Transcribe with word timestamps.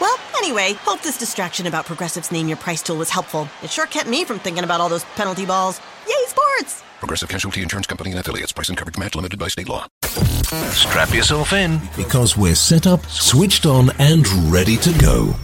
Well, 0.00 0.16
anyway, 0.38 0.74
hope 0.74 1.00
this 1.02 1.18
distraction 1.18 1.66
about 1.66 1.86
Progressive's 1.86 2.30
name 2.30 2.48
your 2.48 2.56
price 2.56 2.82
tool 2.82 2.96
was 2.96 3.10
helpful. 3.10 3.48
It 3.62 3.70
sure 3.70 3.86
kept 3.86 4.08
me 4.08 4.24
from 4.24 4.38
thinking 4.38 4.64
about 4.64 4.80
all 4.80 4.88
those 4.88 5.04
penalty 5.16 5.46
balls. 5.46 5.80
Yay, 6.06 6.26
sports! 6.26 6.82
Progressive 6.98 7.28
Casualty 7.28 7.62
Insurance 7.62 7.86
Company 7.86 8.10
and 8.10 8.20
affiliates. 8.20 8.52
Price 8.52 8.68
and 8.68 8.76
coverage 8.76 8.98
match 8.98 9.14
limited 9.14 9.38
by 9.38 9.48
state 9.48 9.68
law. 9.68 9.86
Strap 10.02 11.14
yourself 11.14 11.52
in. 11.52 11.80
Because 11.96 12.36
we're 12.36 12.54
set 12.54 12.86
up, 12.86 13.04
switched 13.06 13.64
on, 13.64 13.90
and 13.98 14.26
ready 14.52 14.76
to 14.76 14.92
go. 14.98 15.34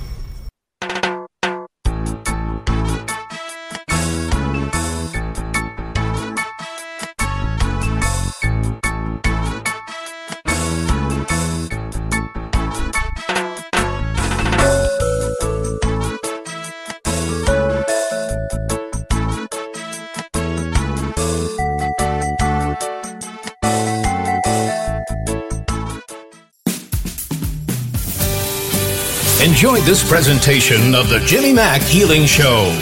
Enjoy 29.57 29.79
this 29.79 30.07
presentation 30.07 30.95
of 30.95 31.09
the 31.09 31.19
Jimmy 31.21 31.51
Mack 31.55 31.81
Healing 31.81 32.27
Show. 32.27 32.79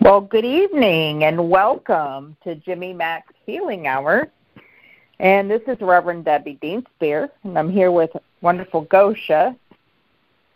Well, 0.00 0.20
good 0.20 0.44
evening 0.44 1.24
and 1.24 1.50
welcome 1.50 2.36
to 2.44 2.54
Jimmy 2.54 2.92
Mack's 2.92 3.32
Healing 3.44 3.88
Hour. 3.88 4.30
And 5.18 5.50
this 5.50 5.62
is 5.66 5.80
Reverend 5.80 6.26
Debbie 6.26 6.60
Deanspear, 6.62 7.28
and 7.42 7.58
I'm 7.58 7.68
here 7.68 7.90
with 7.90 8.12
wonderful 8.40 8.82
Gosia 8.82 9.56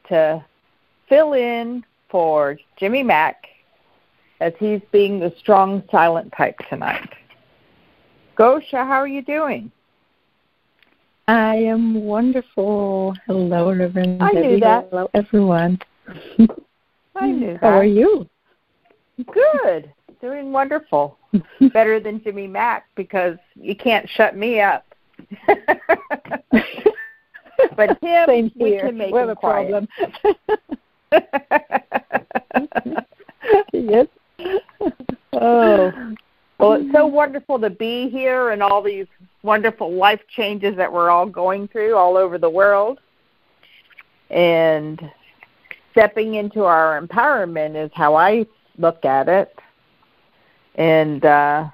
to 0.06 0.44
fill 1.08 1.32
in 1.32 1.84
for 2.08 2.56
Jimmy 2.76 3.02
Mack 3.02 3.48
as 4.38 4.52
he's 4.60 4.82
being 4.92 5.18
the 5.18 5.34
strong 5.36 5.82
silent 5.90 6.32
type 6.32 6.60
tonight. 6.68 7.12
Gosia, 8.36 8.84
how 8.84 9.00
are 9.00 9.08
you 9.08 9.22
doing? 9.22 9.72
I 11.30 11.54
am 11.54 11.94
wonderful. 11.94 13.14
Hello, 13.28 13.72
Reverend. 13.72 14.20
I 14.20 14.32
Debbie. 14.32 14.48
knew 14.48 14.60
that. 14.60 14.88
Hello, 14.90 15.08
everyone. 15.14 15.78
I 17.14 17.30
knew 17.30 17.52
that. 17.52 17.58
How 17.60 17.68
are 17.78 17.84
you? 17.84 18.28
Good. 19.32 19.92
Doing 20.20 20.50
wonderful. 20.50 21.18
Better 21.72 22.00
than 22.00 22.20
Jimmy 22.24 22.48
Mack 22.48 22.86
because 22.96 23.36
you 23.54 23.76
can't 23.76 24.10
shut 24.10 24.36
me 24.36 24.60
up. 24.60 24.84
but 27.76 27.90
him, 28.02 28.26
Same 28.26 28.50
we 28.56 28.70
here. 28.70 28.86
can 28.86 28.98
make 28.98 29.12
we 29.12 29.20
have 29.20 29.28
him 29.28 29.30
a 29.30 29.36
quiet. 29.36 29.70
problem. 29.70 29.88
yes. 33.72 34.08
oh. 35.34 35.92
Well, 36.58 36.72
it's 36.72 36.92
so 36.92 37.06
wonderful 37.06 37.60
to 37.60 37.70
be 37.70 38.10
here 38.10 38.50
and 38.50 38.64
all 38.64 38.82
these 38.82 39.06
wonderful 39.42 39.92
life 39.92 40.20
changes 40.28 40.76
that 40.76 40.92
we're 40.92 41.10
all 41.10 41.26
going 41.26 41.68
through 41.68 41.96
all 41.96 42.16
over 42.16 42.38
the 42.38 42.50
world. 42.50 43.00
And 44.30 45.00
stepping 45.92 46.34
into 46.34 46.64
our 46.64 47.00
empowerment 47.00 47.82
is 47.82 47.90
how 47.94 48.14
I 48.14 48.46
look 48.78 49.04
at 49.04 49.28
it. 49.28 49.58
And 50.76 51.24
uh, 51.24 51.68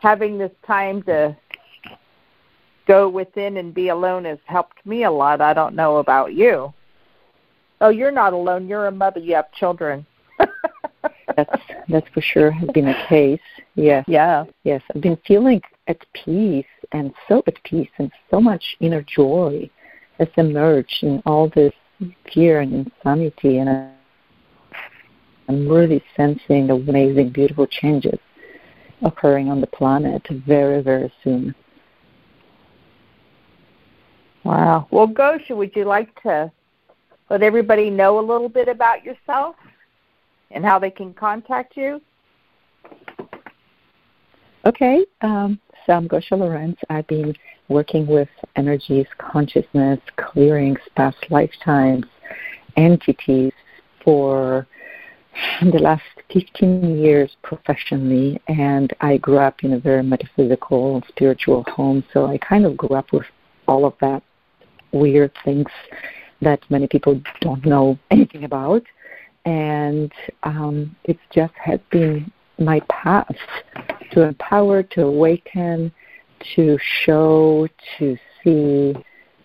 having 0.00 0.38
this 0.38 0.52
time 0.66 1.02
to 1.04 1.36
go 2.86 3.08
within 3.08 3.56
and 3.58 3.74
be 3.74 3.88
alone 3.88 4.24
has 4.24 4.38
helped 4.44 4.84
me 4.86 5.04
a 5.04 5.10
lot. 5.10 5.40
I 5.40 5.52
don't 5.52 5.74
know 5.74 5.98
about 5.98 6.34
you. 6.34 6.72
Oh, 7.80 7.90
you're 7.90 8.10
not 8.10 8.32
alone. 8.32 8.68
You're 8.68 8.86
a 8.86 8.92
mother. 8.92 9.20
You 9.20 9.34
have 9.34 9.52
children. 9.52 10.06
that's 11.36 11.62
that's 11.88 12.08
for 12.14 12.20
sure 12.20 12.50
has 12.50 12.68
been 12.70 12.88
a 12.88 13.06
case. 13.08 13.40
Yes. 13.74 14.04
Yeah. 14.08 14.44
Yes. 14.62 14.82
I've 14.94 15.02
been 15.02 15.18
feeling 15.26 15.60
at 15.86 15.98
peace 16.12 16.66
and 16.92 17.12
so 17.28 17.42
at 17.46 17.62
peace 17.64 17.90
and 17.98 18.10
so 18.30 18.40
much 18.40 18.76
inner 18.80 19.02
joy 19.02 19.68
has 20.18 20.28
emerged 20.36 21.02
in 21.02 21.22
all 21.26 21.48
this 21.54 21.72
fear 22.32 22.60
and 22.60 22.72
insanity 22.86 23.58
and 23.58 23.90
I'm 25.48 25.68
really 25.68 26.02
sensing 26.16 26.70
amazing, 26.70 27.30
beautiful 27.30 27.66
changes 27.66 28.18
occurring 29.02 29.50
on 29.50 29.60
the 29.60 29.66
planet 29.66 30.22
very, 30.46 30.82
very 30.82 31.12
soon. 31.22 31.54
Wow. 34.44 34.86
Well, 34.90 35.06
Gosia, 35.06 35.54
would 35.54 35.74
you 35.74 35.84
like 35.84 36.20
to 36.22 36.50
let 37.30 37.42
everybody 37.42 37.90
know 37.90 38.18
a 38.18 38.20
little 38.20 38.48
bit 38.48 38.68
about 38.68 39.04
yourself 39.04 39.56
and 40.50 40.64
how 40.64 40.78
they 40.78 40.90
can 40.90 41.12
contact 41.14 41.76
you? 41.76 42.00
Okay. 44.66 45.04
Um, 45.22 45.58
I'm 45.88 46.08
Gosia 46.08 46.36
Lorenz. 46.38 46.78
I've 46.88 47.06
been 47.06 47.34
working 47.68 48.06
with 48.06 48.28
energies, 48.56 49.06
consciousness, 49.18 50.00
clearings, 50.16 50.78
past 50.96 51.18
lifetimes, 51.30 52.06
entities 52.76 53.52
for 54.02 54.66
the 55.62 55.78
last 55.78 56.02
15 56.32 56.98
years 56.98 57.36
professionally, 57.42 58.40
and 58.48 58.92
I 59.00 59.18
grew 59.18 59.38
up 59.38 59.62
in 59.62 59.74
a 59.74 59.78
very 59.78 60.02
metaphysical, 60.02 61.02
spiritual 61.08 61.64
home, 61.64 62.04
so 62.12 62.26
I 62.26 62.38
kind 62.38 62.64
of 62.64 62.76
grew 62.76 62.96
up 62.96 63.12
with 63.12 63.26
all 63.68 63.84
of 63.84 63.94
that 64.00 64.22
weird 64.92 65.32
things 65.44 65.68
that 66.40 66.60
many 66.70 66.86
people 66.86 67.20
don't 67.40 67.64
know 67.64 67.98
anything 68.10 68.44
about. 68.44 68.82
And 69.44 70.12
um, 70.44 70.96
it's 71.04 71.20
just 71.30 71.52
has 71.56 71.80
been 71.90 72.32
my 72.58 72.80
path 72.88 73.36
to 74.12 74.22
empower, 74.22 74.82
to 74.82 75.02
awaken, 75.02 75.92
to 76.54 76.78
show, 77.04 77.68
to 77.98 78.16
see, 78.42 78.94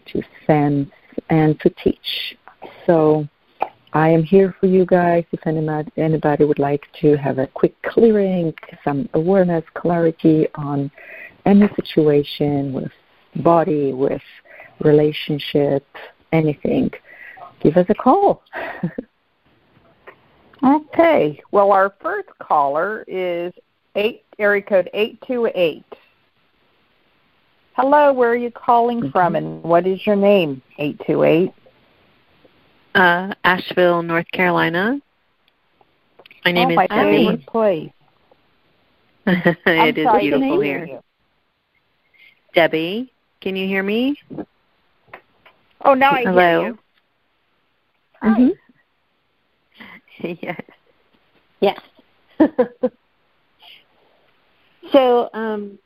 to 0.08 0.22
sense, 0.46 0.90
and 1.30 1.60
to 1.62 1.70
teach. 1.72 2.38
So 2.86 3.28
I 3.94 4.10
am 4.10 4.24
here 4.24 4.56
for 4.60 4.68
you 4.68 4.86
guys 4.86 5.26
if 5.32 5.46
anybody, 5.48 6.46
would 6.46 6.60
like 6.60 6.84
to 7.02 7.16
have 7.18 7.40
a 7.40 7.48
quick 7.48 7.76
clearing, 7.82 8.54
some 8.84 9.10
awareness, 9.14 9.64
clarity 9.74 10.48
on 10.56 10.92
any 11.46 11.68
situation 11.76 12.74
with 12.74 12.92
body, 13.38 13.94
with 13.94 14.22
relationship, 14.82 15.86
anything, 16.32 16.92
give 17.62 17.78
us 17.78 17.88
a 17.90 17.96
call. 17.96 18.44
okay. 20.64 21.40
Well, 21.52 21.72
our 21.72 21.94
first 22.02 22.30
caller 22.40 23.04
is 23.08 23.54
eight 23.96 24.24
area 24.38 24.62
code 24.62 24.90
eight 24.94 25.22
two 25.26 25.50
eight. 25.56 25.86
Hello, 27.74 28.12
where 28.12 28.32
are 28.32 28.36
you 28.36 28.52
calling 28.52 29.00
mm-hmm. 29.00 29.12
from, 29.12 29.36
and 29.36 29.64
what 29.64 29.88
is 29.88 30.06
your 30.06 30.16
name? 30.16 30.62
Eight 30.78 31.00
two 31.06 31.24
eight. 31.24 31.54
Uh, 32.96 33.34
Asheville, 33.44 34.02
North 34.02 34.30
Carolina. 34.32 35.00
My 36.44 36.52
name 36.52 36.70
oh, 36.70 36.72
is 36.72 36.76
my 36.76 36.88
Debbie. 36.88 37.46
Place. 37.48 37.92
it 39.28 39.98
is 39.98 40.06
sorry, 40.06 40.22
beautiful 40.22 40.60
here. 40.60 40.86
You. 40.86 41.00
Debbie, 42.56 43.14
can 43.42 43.56
you 43.56 43.68
hear 43.68 43.84
me? 43.84 44.16
Oh, 45.86 45.94
now 45.94 46.12
I 46.12 46.24
Hello. 46.24 46.36
hear 46.36 46.68
you. 46.68 46.80
Mm-hmm. 48.24 48.48
yes. 50.42 50.62
Yes. 51.62 51.80
so, 54.92 55.30
um, 55.33 55.77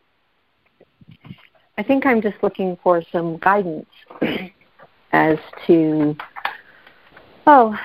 I 1.77 1.83
think 1.83 2.05
I'm 2.05 2.21
just 2.21 2.37
looking 2.43 2.77
for 2.83 3.01
some 3.11 3.37
guidance 3.37 3.89
as 5.11 5.37
to, 5.67 6.15
oh, 7.47 7.75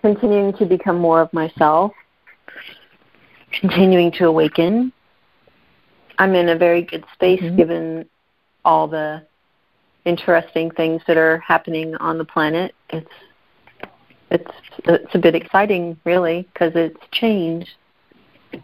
continuing 0.00 0.52
to 0.54 0.64
become 0.64 0.98
more 0.98 1.20
of 1.20 1.32
myself, 1.32 1.92
continuing 3.60 4.12
to 4.12 4.26
awaken. 4.26 4.92
I'm 6.18 6.34
in 6.34 6.48
a 6.50 6.56
very 6.56 6.82
good 6.82 7.04
space 7.12 7.42
mm-hmm. 7.42 7.56
given 7.56 8.08
all 8.64 8.88
the 8.88 9.26
interesting 10.06 10.70
things 10.70 11.02
that 11.06 11.16
are 11.16 11.38
happening 11.38 11.94
on 11.96 12.16
the 12.16 12.24
planet. 12.24 12.74
It's 12.90 13.10
it's 14.30 14.50
it's 14.84 15.14
a 15.14 15.18
bit 15.18 15.34
exciting, 15.34 15.98
really, 16.04 16.48
because 16.52 16.72
it's 16.74 16.98
change, 17.12 17.66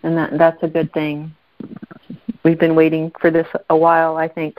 and 0.02 0.16
that 0.16 0.38
that's 0.38 0.62
a 0.62 0.68
good 0.68 0.92
thing. 0.92 1.34
We've 2.44 2.58
been 2.58 2.74
waiting 2.74 3.12
for 3.20 3.30
this 3.30 3.46
a 3.70 3.76
while, 3.76 4.16
I 4.16 4.28
think. 4.28 4.58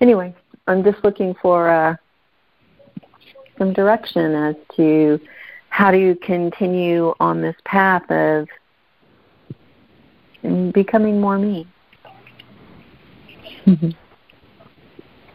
Anyway, 0.00 0.34
I'm 0.66 0.82
just 0.82 1.02
looking 1.04 1.34
for 1.40 1.68
uh, 1.68 1.96
some 3.58 3.72
direction 3.72 4.34
as 4.34 4.56
to 4.76 5.20
how 5.68 5.90
do 5.90 5.98
you 5.98 6.14
continue 6.16 7.14
on 7.20 7.42
this 7.42 7.56
path 7.64 8.10
of 8.10 8.48
becoming 10.72 11.20
more 11.20 11.38
me. 11.38 11.66
Mm-hmm. 13.66 13.90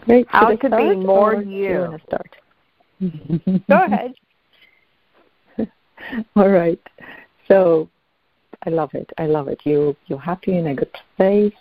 Great. 0.06 0.26
How 0.30 0.56
to 0.56 0.70
be 0.70 0.96
more 0.96 1.36
or 1.36 1.42
you. 1.44 2.00
Go 3.02 3.60
ahead. 3.70 4.14
All 6.36 6.50
right. 6.50 6.80
So 7.48 7.90
I 8.66 8.70
love 8.70 8.94
it. 8.94 9.10
I 9.18 9.26
love 9.26 9.48
it. 9.48 9.62
You 9.64 9.96
you're 10.08 10.20
happy 10.20 10.58
in 10.58 10.68
a 10.68 10.76
good 10.76 10.92
place 11.18 11.54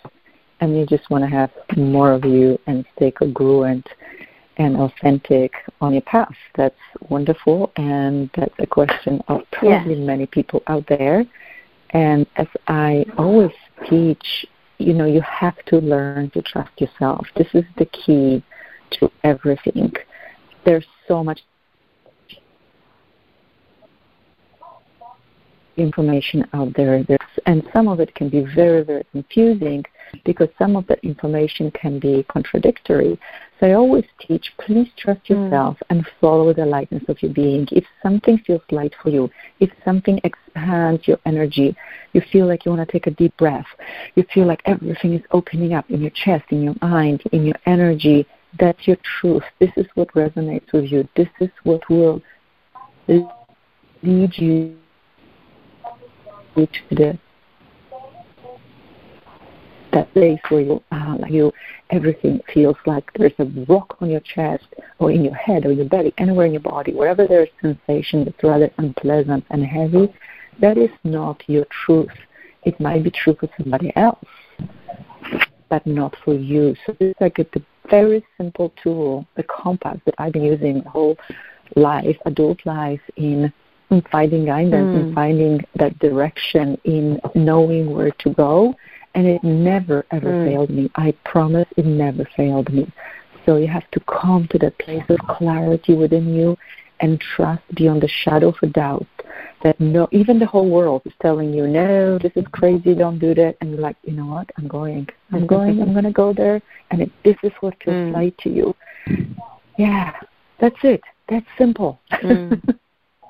and 0.59 0.77
you 0.77 0.85
just 0.85 1.09
want 1.09 1.23
to 1.23 1.29
have 1.29 1.51
more 1.75 2.11
of 2.13 2.23
you 2.23 2.59
and 2.67 2.85
stay 2.95 3.11
congruent 3.11 3.87
and 4.57 4.77
authentic 4.77 5.53
on 5.79 5.93
your 5.93 6.03
path. 6.03 6.35
That's 6.55 6.75
wonderful 7.09 7.71
and 7.77 8.29
that's 8.35 8.53
a 8.59 8.67
question 8.67 9.21
of 9.27 9.41
probably 9.51 9.95
many 9.95 10.27
people 10.27 10.61
out 10.67 10.85
there. 10.87 11.25
And 11.91 12.25
as 12.35 12.47
I 12.67 13.05
always 13.17 13.51
teach 13.89 14.45
you 14.81 14.93
know, 14.93 15.05
you 15.05 15.21
have 15.21 15.57
to 15.65 15.77
learn 15.77 16.29
to 16.31 16.41
trust 16.41 16.71
yourself. 16.79 17.27
This 17.37 17.47
is 17.53 17.63
the 17.77 17.85
key 17.85 18.43
to 18.91 19.11
everything. 19.23 19.93
There's 20.65 20.85
so 21.11 21.21
much 21.21 21.41
information 25.75 26.47
out 26.53 26.73
there, 26.75 27.03
There's, 27.03 27.19
and 27.45 27.63
some 27.73 27.89
of 27.89 27.99
it 27.99 28.15
can 28.15 28.29
be 28.29 28.45
very, 28.55 28.81
very 28.83 29.05
confusing 29.11 29.83
because 30.25 30.47
some 30.57 30.75
of 30.75 30.87
the 30.87 30.97
information 31.03 31.69
can 31.71 31.99
be 31.99 32.23
contradictory. 32.29 33.19
So 33.59 33.67
I 33.67 33.73
always 33.73 34.05
teach, 34.25 34.53
please 34.57 34.87
trust 34.97 35.27
hmm. 35.27 35.33
yourself 35.33 35.77
mm. 35.77 35.87
and 35.89 36.07
follow 36.19 36.53
the 36.53 36.65
lightness 36.65 37.03
of 37.09 37.21
your 37.21 37.33
being. 37.33 37.67
If 37.71 37.85
something 38.03 38.37
feels 38.45 38.61
light 38.71 38.93
for 39.01 39.09
you, 39.09 39.29
if 39.59 39.69
something 39.83 40.19
expands 40.23 41.07
your 41.07 41.19
energy, 41.25 41.75
you 42.13 42.21
feel 42.31 42.47
like 42.47 42.65
you 42.65 42.71
want 42.71 42.87
to 42.87 42.91
take 42.91 43.07
a 43.07 43.11
deep 43.11 43.35
breath, 43.37 43.67
you 44.15 44.25
feel 44.33 44.47
like 44.47 44.61
everything 44.65 45.13
is 45.13 45.23
opening 45.31 45.73
up 45.73 45.89
in 45.89 46.01
your 46.01 46.11
chest, 46.11 46.45
in 46.51 46.63
your 46.63 46.75
mind, 46.81 47.23
in 47.31 47.45
your 47.45 47.59
energy, 47.65 48.25
that's 48.59 48.87
your 48.87 48.97
truth. 49.19 49.43
This 49.59 49.71
is 49.77 49.85
what 49.95 50.13
resonates 50.13 50.71
with 50.73 50.91
you. 50.91 51.07
This 51.15 51.29
is 51.39 51.49
what 51.63 51.87
will 51.89 52.21
lead 53.07 54.37
you 54.37 54.75
to 56.55 56.67
the 56.91 57.19
that 59.91 60.13
place 60.13 60.39
where 60.49 60.61
you, 60.61 60.83
uh, 60.91 61.17
like 61.19 61.31
you, 61.31 61.51
everything 61.89 62.39
feels 62.53 62.77
like 62.85 63.03
there's 63.15 63.33
a 63.39 63.45
rock 63.67 63.97
on 63.99 64.09
your 64.09 64.21
chest 64.21 64.65
or 64.99 65.11
in 65.11 65.23
your 65.23 65.35
head 65.35 65.65
or 65.65 65.71
your 65.71 65.85
belly, 65.85 66.13
anywhere 66.17 66.45
in 66.45 66.53
your 66.53 66.61
body, 66.61 66.93
wherever 66.93 67.27
there's 67.27 67.49
sensation 67.61 68.23
that's 68.25 68.43
rather 68.43 68.71
unpleasant 68.77 69.43
and 69.49 69.65
heavy, 69.65 70.13
that 70.61 70.77
is 70.77 70.89
not 71.03 71.43
your 71.47 71.65
truth. 71.85 72.11
It 72.63 72.79
might 72.79 73.03
be 73.03 73.11
true 73.11 73.35
for 73.39 73.49
somebody 73.57 73.91
else, 73.95 74.23
but 75.69 75.85
not 75.85 76.15
for 76.23 76.35
you. 76.35 76.75
So 76.85 76.95
this 76.99 77.09
is 77.09 77.15
like 77.19 77.39
a, 77.39 77.43
the 77.53 77.63
very 77.89 78.25
simple 78.37 78.73
tool, 78.81 79.25
the 79.35 79.43
compass 79.43 79.99
that 80.05 80.15
I've 80.17 80.33
been 80.33 80.43
using 80.43 80.81
the 80.81 80.89
whole 80.89 81.17
life, 81.75 82.17
adult 82.25 82.65
life, 82.65 83.01
in 83.15 83.51
in 83.89 84.01
finding 84.09 84.45
guidance 84.45 84.73
mm. 84.73 84.99
and 84.99 85.13
finding 85.13 85.59
that 85.75 85.97
direction 85.99 86.79
in 86.85 87.19
knowing 87.35 87.91
where 87.91 88.11
to 88.11 88.29
go 88.33 88.73
and 89.15 89.27
it 89.27 89.43
never 89.43 90.05
ever 90.11 90.31
mm. 90.31 90.47
failed 90.47 90.69
me. 90.69 90.89
I 90.95 91.13
promise 91.25 91.67
it 91.77 91.85
never 91.85 92.25
failed 92.35 92.73
me. 92.73 92.91
So 93.45 93.57
you 93.57 93.67
have 93.67 93.89
to 93.91 93.99
come 94.01 94.47
to 94.51 94.57
that 94.59 94.77
place 94.77 95.03
of 95.09 95.17
clarity 95.27 95.93
within 95.93 96.33
you 96.33 96.57
and 97.01 97.19
trust 97.19 97.63
beyond 97.75 98.01
the 98.01 98.07
shadow 98.07 98.49
of 98.49 98.55
a 98.61 98.67
doubt 98.67 99.05
that 99.63 99.79
no, 99.79 100.07
even 100.11 100.39
the 100.39 100.45
whole 100.45 100.69
world 100.69 101.01
is 101.05 101.13
telling 101.21 101.53
you, 101.53 101.67
no, 101.67 102.17
this 102.17 102.31
is 102.35 102.45
crazy, 102.51 102.93
don't 102.93 103.19
do 103.19 103.33
that. 103.35 103.57
And 103.61 103.71
you're 103.71 103.79
like, 103.79 103.97
you 104.03 104.13
know 104.13 104.25
what? 104.25 104.49
I'm 104.57 104.67
going. 104.67 105.07
I'm 105.31 105.47
going. 105.47 105.81
I'm 105.81 105.93
going 105.93 106.05
to 106.05 106.11
go 106.11 106.33
there. 106.33 106.61
And 106.91 107.01
it, 107.01 107.11
this 107.23 107.35
is 107.43 107.51
what 107.59 107.75
feels 107.83 107.95
mm. 107.95 108.15
right 108.15 108.37
to 108.39 108.49
you. 108.49 108.75
Yeah. 109.77 110.13
That's 110.59 110.77
it. 110.83 111.01
That's 111.29 111.45
simple. 111.57 111.99
Mm. 112.11 112.77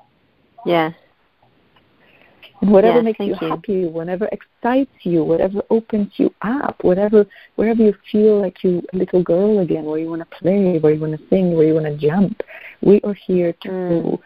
yes. 0.65 0.93
And 2.61 2.71
whatever 2.71 2.97
yes, 2.97 3.03
makes 3.03 3.19
you, 3.19 3.25
you 3.27 3.49
happy, 3.49 3.85
whatever 3.85 4.29
excites 4.31 4.91
you, 5.01 5.23
whatever 5.23 5.63
opens 5.71 6.11
you 6.17 6.33
up, 6.43 6.83
whatever 6.83 7.25
wherever 7.55 7.81
you 7.81 7.95
feel 8.11 8.39
like 8.39 8.63
you 8.63 8.83
a 8.93 8.97
little 8.97 9.23
girl 9.23 9.59
again, 9.59 9.85
where 9.85 9.97
you 9.97 10.09
want 10.09 10.21
to 10.21 10.37
play, 10.37 10.77
where 10.77 10.93
you 10.93 11.01
want 11.01 11.17
to 11.17 11.27
sing, 11.29 11.55
where 11.55 11.65
you 11.65 11.73
want 11.73 11.87
to 11.87 11.97
jump. 11.97 12.41
We 12.81 13.01
are 13.01 13.15
here 13.15 13.53
to 13.63 13.69
mm. 13.69 14.19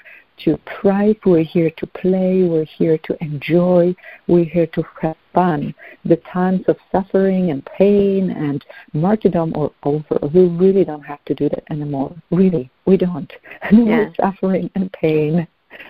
To 0.44 0.60
thrive. 0.82 1.18
We're 1.26 1.44
here 1.44 1.72
to 1.78 1.88
play. 1.88 2.44
We're 2.44 2.66
here 2.66 2.98
to 3.00 3.24
enjoy. 3.24 3.96
We're 4.28 4.46
here 4.46 4.68
to 4.68 4.84
have 5.02 5.16
fun. 5.34 5.74
The 6.04 6.18
times 6.32 6.64
of 6.68 6.78
suffering 6.92 7.52
and 7.52 7.66
pain 7.66 8.32
and 8.32 8.64
martyrdom 8.94 9.54
are 9.56 9.72
over. 9.84 10.20
We 10.34 10.48
really 10.48 10.86
don't 10.86 11.04
have 11.04 11.24
to 11.26 11.34
do 11.36 11.50
that 11.50 11.64
anymore. 11.70 12.16
Really, 12.32 12.70
we 12.86 12.98
don't. 12.98 13.32
No 13.72 13.86
Yes. 13.86 14.14
more 14.20 14.32
suffering 14.32 14.70
and 14.76 14.92
pain. 14.94 15.48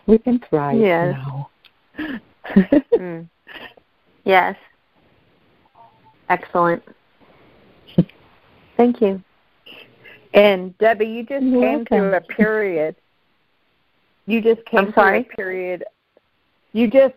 We 0.07 0.17
can 0.17 0.39
thrive 0.49 0.79
Yes. 0.79 1.15
now. 1.15 1.49
mm. 2.93 3.27
Yes. 4.23 4.55
Excellent. 6.29 6.83
Thank 8.77 9.01
you. 9.01 9.21
And 10.33 10.77
Debbie, 10.79 11.05
you 11.05 11.23
just 11.23 11.45
You're 11.45 11.61
came 11.61 11.85
through 11.85 12.13
a 12.13 12.21
period. 12.21 12.95
You 14.25 14.41
just 14.41 14.65
came 14.65 14.87
I'm 14.87 14.93
sorry? 14.93 15.23
through 15.23 15.31
a 15.33 15.35
period. 15.35 15.83
You 16.73 16.87
just 16.89 17.15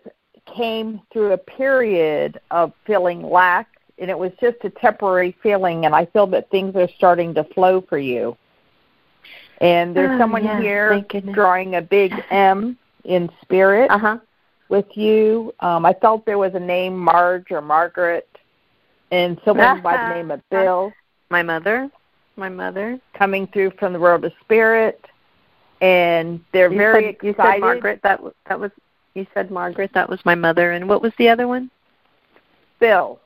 came 0.55 1.01
through 1.11 1.33
a 1.33 1.37
period 1.37 2.39
of 2.51 2.73
feeling 2.85 3.21
lack, 3.21 3.67
and 3.97 4.09
it 4.09 4.17
was 4.17 4.31
just 4.39 4.57
a 4.63 4.69
temporary 4.69 5.35
feeling. 5.43 5.85
And 5.85 5.93
I 5.95 6.05
feel 6.05 6.27
that 6.27 6.49
things 6.49 6.75
are 6.75 6.87
starting 6.97 7.33
to 7.35 7.43
flow 7.43 7.81
for 7.81 7.97
you. 7.97 8.37
And 9.61 9.95
there's 9.95 10.11
Oh, 10.11 10.17
someone 10.19 10.61
here 10.61 11.05
drawing 11.33 11.75
a 11.75 11.81
big 11.81 12.13
M 12.31 12.77
in 13.03 13.29
spirit 13.41 13.91
Uh 13.91 13.97
huh. 13.97 14.17
with 14.69 14.85
you. 14.95 15.53
Um, 15.59 15.85
I 15.85 15.93
felt 15.93 16.25
there 16.25 16.37
was 16.37 16.53
a 16.55 16.59
name 16.59 16.97
Marge 16.97 17.51
or 17.51 17.61
Margaret, 17.61 18.27
and 19.11 19.39
someone 19.43 19.81
by 19.81 19.97
the 19.97 20.05
name 20.13 20.31
of 20.31 20.41
Bill. 20.49 20.93
My 21.29 21.43
mother. 21.43 21.89
My 22.37 22.49
mother. 22.49 22.97
coming 23.13 23.47
through 23.47 23.71
from 23.71 23.91
the 23.91 23.99
world 23.99 24.23
of 24.23 24.31
spirit, 24.41 25.03
and 25.81 26.43
they're 26.51 26.71
You 26.71 26.77
very 26.77 27.05
said, 27.05 27.17
you 27.21 27.35
said 27.37 27.59
Margaret. 27.59 27.99
That 28.03 28.21
was 28.21 28.33
that 28.47 28.59
was. 28.59 28.71
You 29.15 29.25
said 29.33 29.49
Margaret. 29.51 29.91
That 29.93 30.09
was 30.09 30.19
my 30.23 30.35
mother. 30.35 30.71
And 30.71 30.87
what 30.87 31.01
was 31.01 31.11
the 31.17 31.29
other 31.29 31.47
one? 31.47 31.69
Bill, 32.79 33.19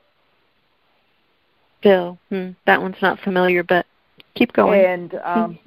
Bill. 1.82 2.18
Hmm. 2.30 2.50
That 2.66 2.80
one's 2.80 3.00
not 3.02 3.20
familiar, 3.20 3.62
but 3.62 3.86
keep 4.34 4.52
going. 4.52 4.80
and 4.80 5.14
um, 5.16 5.58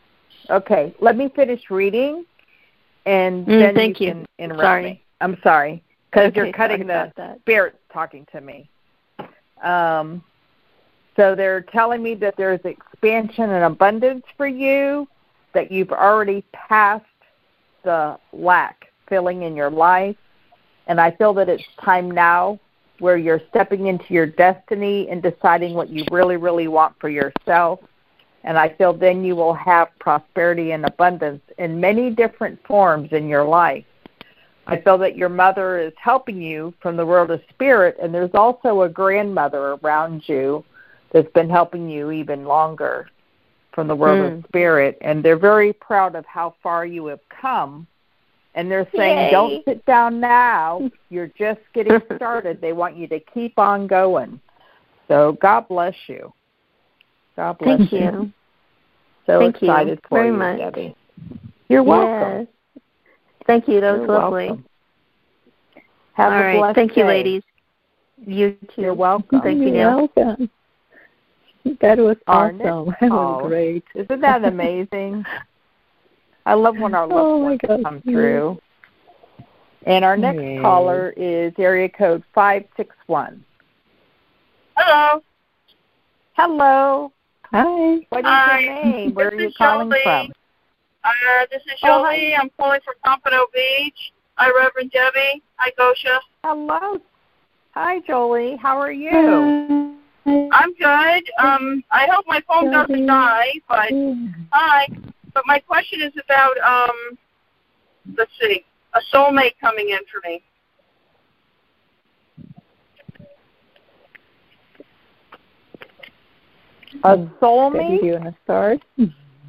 okay, 0.50 0.94
let 1.00 1.16
me 1.16 1.28
finish 1.34 1.70
reading, 1.70 2.24
and 3.06 3.46
Mm, 3.46 3.58
then 3.58 3.74
thank 3.74 4.00
you 4.00 4.06
you. 4.06 4.12
can 4.12 4.26
interrupt 4.38 4.62
Sorry. 4.62 4.82
me. 4.84 5.02
I'm 5.20 5.38
sorry 5.42 5.82
because 6.10 6.28
Okay, 6.28 6.36
you're 6.40 6.52
cutting 6.52 6.86
the 6.86 7.12
spirit 7.40 7.78
talking 7.92 8.26
to 8.32 8.40
me. 8.40 8.68
Um, 9.62 10.22
so 11.16 11.34
they're 11.34 11.62
telling 11.62 12.02
me 12.02 12.14
that 12.14 12.36
there's 12.36 12.60
expansion 12.64 13.50
and 13.50 13.64
abundance 13.64 14.24
for 14.36 14.46
you, 14.46 15.08
that 15.58 15.72
you've 15.72 15.90
already 15.90 16.44
passed 16.52 17.04
the 17.82 18.16
lack 18.32 18.92
feeling 19.08 19.42
in 19.42 19.56
your 19.56 19.70
life, 19.70 20.14
and 20.86 21.00
I 21.00 21.10
feel 21.10 21.34
that 21.34 21.48
it's 21.48 21.64
time 21.84 22.08
now 22.08 22.60
where 23.00 23.16
you're 23.16 23.42
stepping 23.50 23.88
into 23.88 24.14
your 24.14 24.26
destiny 24.26 25.08
and 25.10 25.20
deciding 25.20 25.74
what 25.74 25.88
you 25.88 26.04
really, 26.12 26.36
really 26.36 26.68
want 26.68 26.94
for 27.00 27.08
yourself. 27.08 27.80
And 28.44 28.56
I 28.56 28.68
feel 28.68 28.92
then 28.92 29.24
you 29.24 29.34
will 29.34 29.52
have 29.52 29.88
prosperity 29.98 30.70
and 30.70 30.86
abundance 30.86 31.42
in 31.58 31.80
many 31.80 32.10
different 32.10 32.64
forms 32.64 33.10
in 33.10 33.26
your 33.26 33.44
life. 33.44 33.84
I 34.68 34.80
feel 34.80 34.98
that 34.98 35.16
your 35.16 35.28
mother 35.28 35.80
is 35.80 35.92
helping 36.00 36.40
you 36.40 36.72
from 36.80 36.96
the 36.96 37.04
world 37.04 37.32
of 37.32 37.40
spirit, 37.50 37.96
and 38.00 38.14
there's 38.14 38.34
also 38.34 38.82
a 38.82 38.88
grandmother 38.88 39.76
around 39.82 40.22
you 40.28 40.64
that's 41.12 41.32
been 41.32 41.50
helping 41.50 41.90
you 41.90 42.12
even 42.12 42.44
longer 42.44 43.08
from 43.78 43.86
the 43.86 43.94
world 43.94 44.18
Mm. 44.18 44.38
of 44.38 44.44
spirit. 44.48 44.98
And 45.02 45.22
they're 45.22 45.36
very 45.38 45.72
proud 45.72 46.16
of 46.16 46.26
how 46.26 46.56
far 46.64 46.84
you 46.84 47.06
have 47.06 47.20
come. 47.28 47.86
And 48.56 48.68
they're 48.68 48.88
saying, 48.96 49.18
Yay. 49.18 49.30
don't 49.30 49.64
sit 49.66 49.84
down 49.86 50.18
now. 50.18 50.90
You're 51.10 51.30
just 51.38 51.60
getting 51.74 52.02
started. 52.16 52.60
They 52.60 52.72
want 52.72 52.96
you 52.96 53.06
to 53.06 53.20
keep 53.20 53.56
on 53.56 53.86
going. 53.86 54.40
So 55.06 55.38
God 55.40 55.68
bless 55.68 55.94
you. 56.08 56.32
God 57.36 57.56
bless 57.58 57.78
Thank 57.78 57.92
you. 57.92 57.98
you. 58.00 58.32
So 59.26 59.38
Thank 59.38 59.62
you 59.62 59.68
excited 59.68 60.00
for 60.08 60.18
very 60.18 60.32
you, 60.32 60.38
much. 60.38 60.58
Debbie. 60.58 60.96
You're 61.68 61.84
welcome. 61.84 62.38
Yes. 62.38 62.46
Thank 63.46 63.68
you. 63.68 63.80
That 63.80 63.92
was 63.92 64.00
You're 64.00 64.08
lovely. 64.08 64.46
welcome. 64.46 64.64
Have 66.14 66.32
All 66.32 66.38
a 66.40 66.42
right. 66.42 66.58
blessed 66.58 66.74
Thank 66.74 66.96
you, 66.96 67.04
ladies. 67.04 67.44
You 68.26 68.56
too. 68.74 68.82
You're 68.82 68.94
welcome. 68.94 69.40
Thank 69.40 69.60
you, 69.60 69.72
You're 69.72 69.94
welcome. 69.94 70.50
That 71.80 71.98
was 71.98 72.16
Aren't 72.26 72.60
it? 72.60 72.66
awesome. 72.66 72.94
That 73.00 73.10
was 73.10 73.40
Oh, 73.42 73.48
great. 73.48 73.84
Isn't 73.94 74.20
that 74.20 74.44
amazing? 74.44 75.24
I 76.46 76.54
love 76.54 76.76
when 76.76 76.94
our 76.94 77.06
loved 77.06 77.14
Oh, 77.34 77.38
ones 77.38 77.60
God. 77.66 77.82
come 77.82 78.02
through. 78.02 78.58
And 79.86 80.04
our 80.04 80.16
next 80.16 80.38
Yay. 80.40 80.58
caller 80.62 81.14
is 81.16 81.52
area 81.58 81.88
code 81.88 82.22
561. 82.34 83.44
Hello. 84.76 85.22
Hello. 86.34 87.12
Hi. 87.52 88.06
What 88.10 88.20
is 88.20 88.26
Hi. 88.26 88.60
your 88.60 88.74
name? 88.74 89.14
Where 89.14 89.30
This 89.30 89.38
are 89.38 89.42
you 89.42 89.52
calling 89.56 89.88
Jolie. 89.90 90.02
from? 90.02 90.32
Uh, 91.04 91.10
this 91.50 91.62
is 91.66 91.78
Oh, 91.82 92.02
Jolie. 92.04 92.34
I'm 92.34 92.50
calling 92.58 92.80
from 92.84 92.94
Pompano 93.04 93.46
Beach. 93.54 94.12
Hi, 94.36 94.50
Reverend 94.50 94.90
Debbie. 94.92 95.42
Hi, 95.56 95.70
Gosia. 95.78 96.20
Hello. 96.44 96.98
Hi, 97.72 98.00
Jolie. 98.06 98.56
How 98.56 98.78
are 98.78 98.92
you? 98.92 99.10
Hi. 99.10 99.77
I'm 100.28 100.74
good. 100.74 101.30
Um, 101.38 101.82
I 101.90 102.06
hope 102.10 102.24
my 102.26 102.42
phone 102.46 102.70
doesn't 102.70 103.06
die, 103.06 103.52
but 103.68 103.90
hi. 104.52 104.88
But 105.34 105.44
my 105.46 105.58
question 105.58 106.00
is 106.02 106.12
about 106.22 106.58
um, 106.58 107.18
let's 108.16 108.30
see, 108.40 108.64
a 108.94 109.00
soulmate 109.14 109.54
coming 109.60 109.90
in 109.90 110.00
for 110.10 110.26
me. 110.28 110.42
A 117.04 117.16
Debbie, 117.16 117.30
soulmate? 117.40 118.00
do 118.00 118.06
you 118.06 118.12
want 118.14 118.24
to 118.24 118.34
start? 118.44 118.80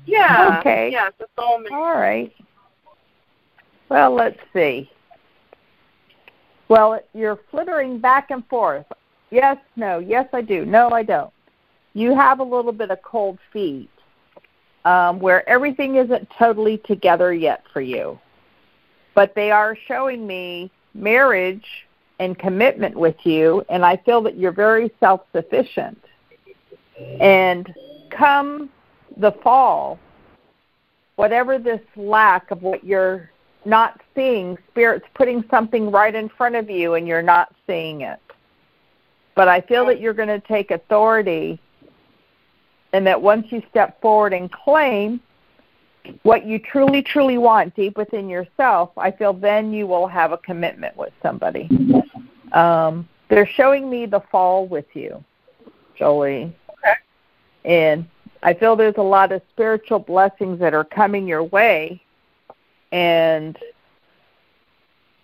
Yeah. 0.05 0.59
Okay. 0.59 0.89
Yes, 0.91 1.13
a 1.19 1.41
soulmate. 1.41 1.71
All 1.71 1.95
right. 1.95 2.33
Well, 3.89 4.13
let's 4.13 4.39
see. 4.53 4.89
Well, 6.67 6.99
you're 7.13 7.39
flittering 7.49 7.99
back 7.99 8.29
and 8.29 8.45
forth. 8.47 8.85
Yes, 9.31 9.57
no, 9.75 9.99
yes, 9.99 10.27
I 10.33 10.41
do. 10.41 10.65
No, 10.65 10.89
I 10.89 11.03
don't. 11.03 11.31
You 11.93 12.15
have 12.15 12.39
a 12.39 12.43
little 12.43 12.71
bit 12.71 12.91
of 12.91 13.01
cold 13.01 13.39
feet 13.51 13.89
um, 14.85 15.19
where 15.19 15.47
everything 15.47 15.95
isn't 15.95 16.27
totally 16.37 16.77
together 16.79 17.33
yet 17.33 17.63
for 17.71 17.81
you. 17.81 18.19
But 19.13 19.35
they 19.35 19.51
are 19.51 19.75
showing 19.87 20.25
me 20.25 20.71
marriage 20.93 21.65
and 22.19 22.37
commitment 22.37 22.95
with 22.95 23.15
you, 23.23 23.63
and 23.69 23.85
I 23.85 23.97
feel 23.97 24.21
that 24.23 24.37
you're 24.37 24.51
very 24.51 24.91
self 24.99 25.21
sufficient. 25.33 26.01
And 27.19 27.73
come 28.09 28.69
the 29.17 29.31
fall, 29.43 29.99
whatever 31.15 31.57
this 31.57 31.81
lack 31.95 32.51
of 32.51 32.61
what 32.61 32.83
you're 32.83 33.29
not 33.65 34.01
seeing, 34.15 34.57
Spirit's 34.71 35.05
putting 35.13 35.43
something 35.49 35.91
right 35.91 36.15
in 36.15 36.29
front 36.29 36.55
of 36.55 36.69
you 36.69 36.95
and 36.95 37.07
you're 37.07 37.21
not 37.21 37.53
seeing 37.67 38.01
it. 38.01 38.19
But 39.39 39.47
I 39.47 39.61
feel 39.61 39.85
that 39.85 40.01
you're 40.01 40.13
going 40.13 40.27
to 40.27 40.41
take 40.41 40.69
authority 40.69 41.61
and 42.91 43.07
that 43.07 43.21
once 43.21 43.49
you 43.53 43.63
step 43.69 44.01
forward 44.01 44.33
and 44.33 44.51
claim 44.51 45.21
what 46.23 46.45
you 46.45 46.59
truly, 46.59 47.01
truly 47.01 47.37
want 47.37 47.73
deep 47.73 47.95
within 47.95 48.27
yourself, 48.27 48.89
I 48.97 49.11
feel 49.11 49.31
then 49.31 49.71
you 49.71 49.87
will 49.87 50.07
have 50.07 50.33
a 50.33 50.37
commitment 50.39 50.97
with 50.97 51.13
somebody. 51.23 51.69
Um, 52.51 53.07
they're 53.29 53.47
showing 53.47 53.89
me 53.89 54.07
the 54.07 54.19
fall 54.29 54.67
with 54.67 54.93
you, 54.93 55.23
Jolie. 55.97 56.53
Okay. 56.71 56.95
And 57.63 58.09
I 58.43 58.53
feel 58.53 58.75
there's 58.75 58.97
a 58.97 59.01
lot 59.01 59.31
of 59.31 59.41
spiritual 59.51 59.99
blessings 59.99 60.59
that 60.59 60.73
are 60.73 60.83
coming 60.83 61.25
your 61.25 61.45
way. 61.45 62.03
And 62.91 63.57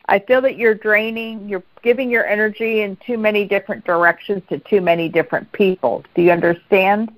I 0.08 0.20
feel 0.20 0.42
that 0.42 0.58
you're 0.58 0.76
draining, 0.76 1.50
you're 1.50 1.64
giving 1.82 2.10
your 2.10 2.26
energy 2.26 2.82
in 2.82 2.98
too 3.06 3.18
many 3.18 3.46
different 3.46 3.86
directions 3.86 4.44
to 4.50 4.60
too 4.60 4.82
many 4.82 5.10
different 5.10 5.52
people. 5.52 6.04
Do 6.14 6.22
you 6.22 6.32
understand? 6.32 7.12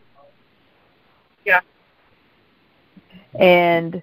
Yeah. 1.45 1.59
And 3.37 4.01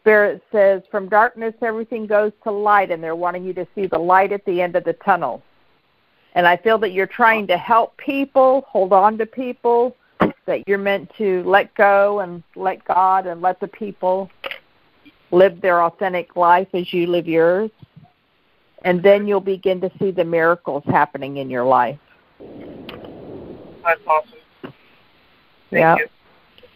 Spirit 0.00 0.42
says, 0.52 0.82
from 0.90 1.08
darkness, 1.08 1.54
everything 1.62 2.06
goes 2.06 2.32
to 2.44 2.50
light, 2.50 2.90
and 2.90 3.02
they're 3.02 3.16
wanting 3.16 3.44
you 3.44 3.52
to 3.54 3.66
see 3.74 3.86
the 3.86 3.98
light 3.98 4.32
at 4.32 4.44
the 4.44 4.60
end 4.60 4.76
of 4.76 4.84
the 4.84 4.92
tunnel. 4.92 5.42
And 6.34 6.46
I 6.46 6.56
feel 6.56 6.78
that 6.78 6.92
you're 6.92 7.06
trying 7.06 7.46
to 7.46 7.56
help 7.56 7.96
people, 7.96 8.64
hold 8.68 8.92
on 8.92 9.18
to 9.18 9.26
people, 9.26 9.96
that 10.46 10.66
you're 10.68 10.78
meant 10.78 11.10
to 11.18 11.42
let 11.44 11.74
go 11.74 12.20
and 12.20 12.42
let 12.54 12.84
God 12.84 13.26
and 13.26 13.40
let 13.40 13.58
the 13.58 13.68
people 13.68 14.30
live 15.30 15.60
their 15.60 15.82
authentic 15.82 16.36
life 16.36 16.68
as 16.72 16.92
you 16.92 17.06
live 17.06 17.26
yours. 17.26 17.70
And 18.84 19.02
then 19.02 19.26
you'll 19.26 19.40
begin 19.40 19.80
to 19.80 19.90
see 19.98 20.10
the 20.10 20.24
miracles 20.24 20.84
happening 20.86 21.38
in 21.38 21.50
your 21.50 21.64
life. 21.64 21.98
That's 23.84 24.00
awesome. 24.06 24.38
Thank 24.62 24.72
yeah. 25.72 25.96
you. 25.96 26.06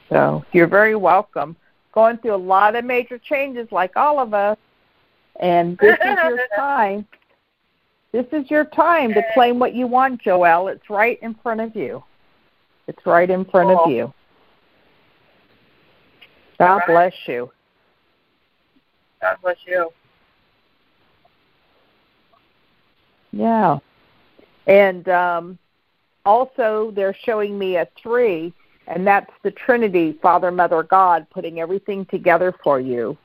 So 0.09 0.45
you're 0.52 0.66
very 0.66 0.97
welcome. 0.97 1.57
Going 1.92 2.19
through 2.19 2.35
a 2.35 2.37
lot 2.37 2.76
of 2.76 2.85
major 2.85 3.19
changes 3.19 3.69
like 3.71 3.97
all 3.97 4.19
of 4.19 4.35
us. 4.35 4.59
And 5.40 5.78
this 5.78 5.97
is 6.04 6.19
your 6.25 6.38
time. 6.57 7.07
This 8.12 8.26
is 8.33 8.50
your 8.50 8.64
time 8.64 9.14
to 9.14 9.23
claim 9.35 9.59
what 9.59 9.75
you 9.75 9.87
want, 9.87 10.21
Joel. 10.21 10.69
It's 10.69 10.90
right 10.90 11.19
in 11.23 11.35
front 11.35 11.61
of 11.61 11.76
you. 11.76 12.02
It's 12.88 13.07
right 13.07 13.30
in 13.30 13.45
front 13.45 13.71
Oh. 13.71 13.85
of 13.85 13.90
you. 13.90 14.12
God 16.59 16.83
bless 16.87 17.14
you. 17.26 17.50
God 19.23 19.37
bless 19.42 19.57
you. 19.66 19.90
Yeah. 23.32 23.78
And 24.66 25.08
um, 25.08 25.58
also, 26.25 26.92
they're 26.94 27.16
showing 27.25 27.58
me 27.58 27.76
a 27.76 27.88
three, 28.00 28.52
and 28.87 29.06
that's 29.06 29.30
the 29.42 29.50
Trinity, 29.50 30.18
Father, 30.20 30.50
Mother, 30.50 30.82
God, 30.82 31.26
putting 31.30 31.60
everything 31.60 32.04
together 32.06 32.54
for 32.62 32.80
you. 32.80 33.16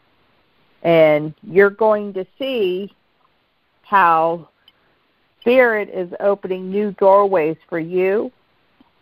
And 0.84 1.34
you're 1.44 1.70
going 1.70 2.14
to 2.14 2.26
see 2.38 2.94
how 3.82 4.50
Spirit 5.42 5.90
is 5.90 6.12
opening 6.20 6.72
new 6.72 6.92
doorways 6.94 7.58
for 7.70 7.80
you. 7.80 8.32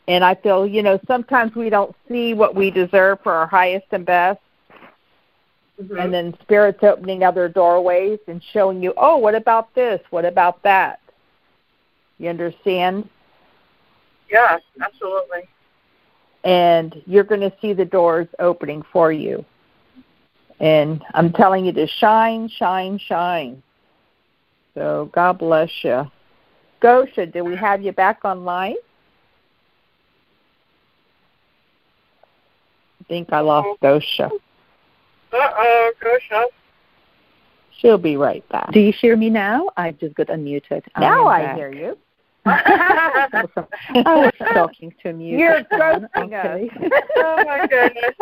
And 0.07 0.23
I 0.23 0.35
feel, 0.35 0.67
you 0.67 0.83
know, 0.83 0.99
sometimes 1.07 1.55
we 1.55 1.69
don't 1.69 1.95
see 2.09 2.33
what 2.33 2.55
we 2.55 2.71
deserve 2.71 3.19
for 3.23 3.33
our 3.33 3.47
highest 3.47 3.87
and 3.91 4.05
best. 4.05 4.41
Mm-hmm. 5.81 5.97
And 5.97 6.13
then 6.13 6.37
Spirit's 6.41 6.83
opening 6.83 7.23
other 7.23 7.49
doorways 7.49 8.19
and 8.27 8.41
showing 8.53 8.81
you, 8.81 8.93
oh, 8.95 9.17
what 9.17 9.35
about 9.35 9.73
this? 9.73 9.99
What 10.11 10.25
about 10.25 10.61
that? 10.63 10.99
You 12.19 12.29
understand? 12.29 13.09
Yeah, 14.31 14.57
absolutely. 14.81 15.49
And 16.43 17.01
you're 17.05 17.23
going 17.23 17.41
to 17.41 17.53
see 17.61 17.73
the 17.73 17.85
doors 17.85 18.27
opening 18.39 18.83
for 18.91 19.11
you. 19.11 19.43
And 20.59 21.03
I'm 21.13 21.33
telling 21.33 21.65
you 21.65 21.71
to 21.73 21.87
shine, 21.87 22.49
shine, 22.49 22.99
shine. 22.99 23.63
So 24.75 25.09
God 25.13 25.39
bless 25.39 25.69
you. 25.83 26.09
Gosia, 26.79 27.25
do 27.25 27.43
we 27.43 27.55
have 27.55 27.81
you 27.81 27.91
back 27.91 28.25
online? 28.25 28.75
I 33.01 33.03
think 33.07 33.33
I 33.33 33.39
lost 33.39 33.79
Gosia. 33.81 34.29
Uh-oh, 35.33 35.91
Gosia. 36.01 36.45
She'll 37.79 37.97
be 37.97 38.15
right 38.17 38.47
back. 38.49 38.71
Do 38.71 38.79
you 38.79 38.93
hear 38.93 39.17
me 39.17 39.29
now? 39.29 39.69
I 39.77 39.91
just 39.91 40.15
got 40.15 40.27
unmuted. 40.27 40.83
Now 40.99 41.25
I, 41.25 41.37
I 41.37 41.41
back. 41.43 41.57
hear 41.57 41.71
you. 41.73 41.97
I 42.45 43.55
was 44.05 44.33
talking 44.53 44.93
to 45.01 45.13
mute. 45.13 45.39
You're 45.39 45.63
phone, 45.69 46.07
ghosting 46.15 46.39
okay. 46.39 46.69
us. 46.69 46.91
Oh 47.17 47.43
my 47.45 47.67
goodness. 47.67 48.13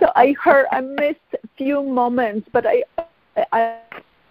so 0.00 0.12
I 0.16 0.34
heard 0.42 0.66
I 0.72 0.80
missed 0.80 1.18
a 1.34 1.48
few 1.56 1.82
moments, 1.82 2.48
but 2.52 2.64
I 2.66 2.82
I 3.52 3.80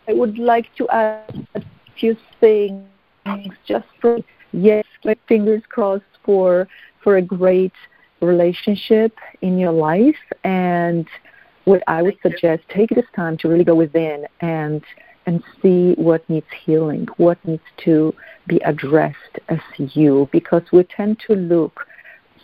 I 0.07 0.13
would 0.13 0.37
like 0.37 0.73
to 0.77 0.89
add 0.89 1.47
a 1.55 1.61
few 1.99 2.15
things 2.39 2.85
just 3.67 3.85
for 4.01 4.17
yes, 4.51 4.85
like 5.03 5.19
fingers 5.27 5.61
crossed 5.69 6.03
for 6.23 6.67
for 7.03 7.17
a 7.17 7.21
great 7.21 7.73
relationship 8.21 9.17
in 9.41 9.57
your 9.57 9.71
life 9.71 10.15
and 10.43 11.07
what 11.65 11.83
I 11.87 12.01
would 12.01 12.17
suggest 12.21 12.63
take 12.69 12.89
this 12.89 13.05
time 13.15 13.37
to 13.39 13.49
really 13.49 13.63
go 13.63 13.75
within 13.75 14.25
and 14.41 14.81
and 15.25 15.43
see 15.61 15.93
what 15.95 16.27
needs 16.29 16.47
healing, 16.65 17.05
what 17.17 17.37
needs 17.45 17.63
to 17.83 18.15
be 18.47 18.57
addressed 18.59 19.39
as 19.49 19.59
you 19.77 20.29
because 20.31 20.63
we 20.71 20.83
tend 20.83 21.19
to 21.27 21.33
look 21.33 21.85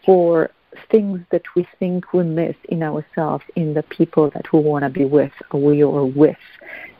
for 0.06 0.52
things 0.92 1.22
that 1.32 1.44
we 1.56 1.66
think 1.80 2.12
we 2.12 2.24
miss 2.24 2.56
in 2.68 2.84
ourselves 2.84 3.46
in 3.56 3.74
the 3.74 3.84
people 3.84 4.30
that 4.32 4.52
we 4.52 4.60
want 4.60 4.84
to 4.84 4.90
be 4.90 5.06
with 5.06 5.32
or 5.52 5.62
we 5.62 5.82
are 5.82 6.06
with 6.06 6.36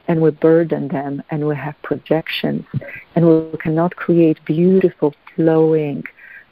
and 0.08 0.22
we 0.22 0.32
burden 0.32 0.88
them 0.88 1.22
and 1.30 1.46
we 1.46 1.56
have 1.56 1.76
projections 1.82 2.66
and 3.16 3.28
we 3.28 3.58
cannot 3.58 3.96
create 3.96 4.38
beautiful 4.46 5.14
flowing 5.36 6.04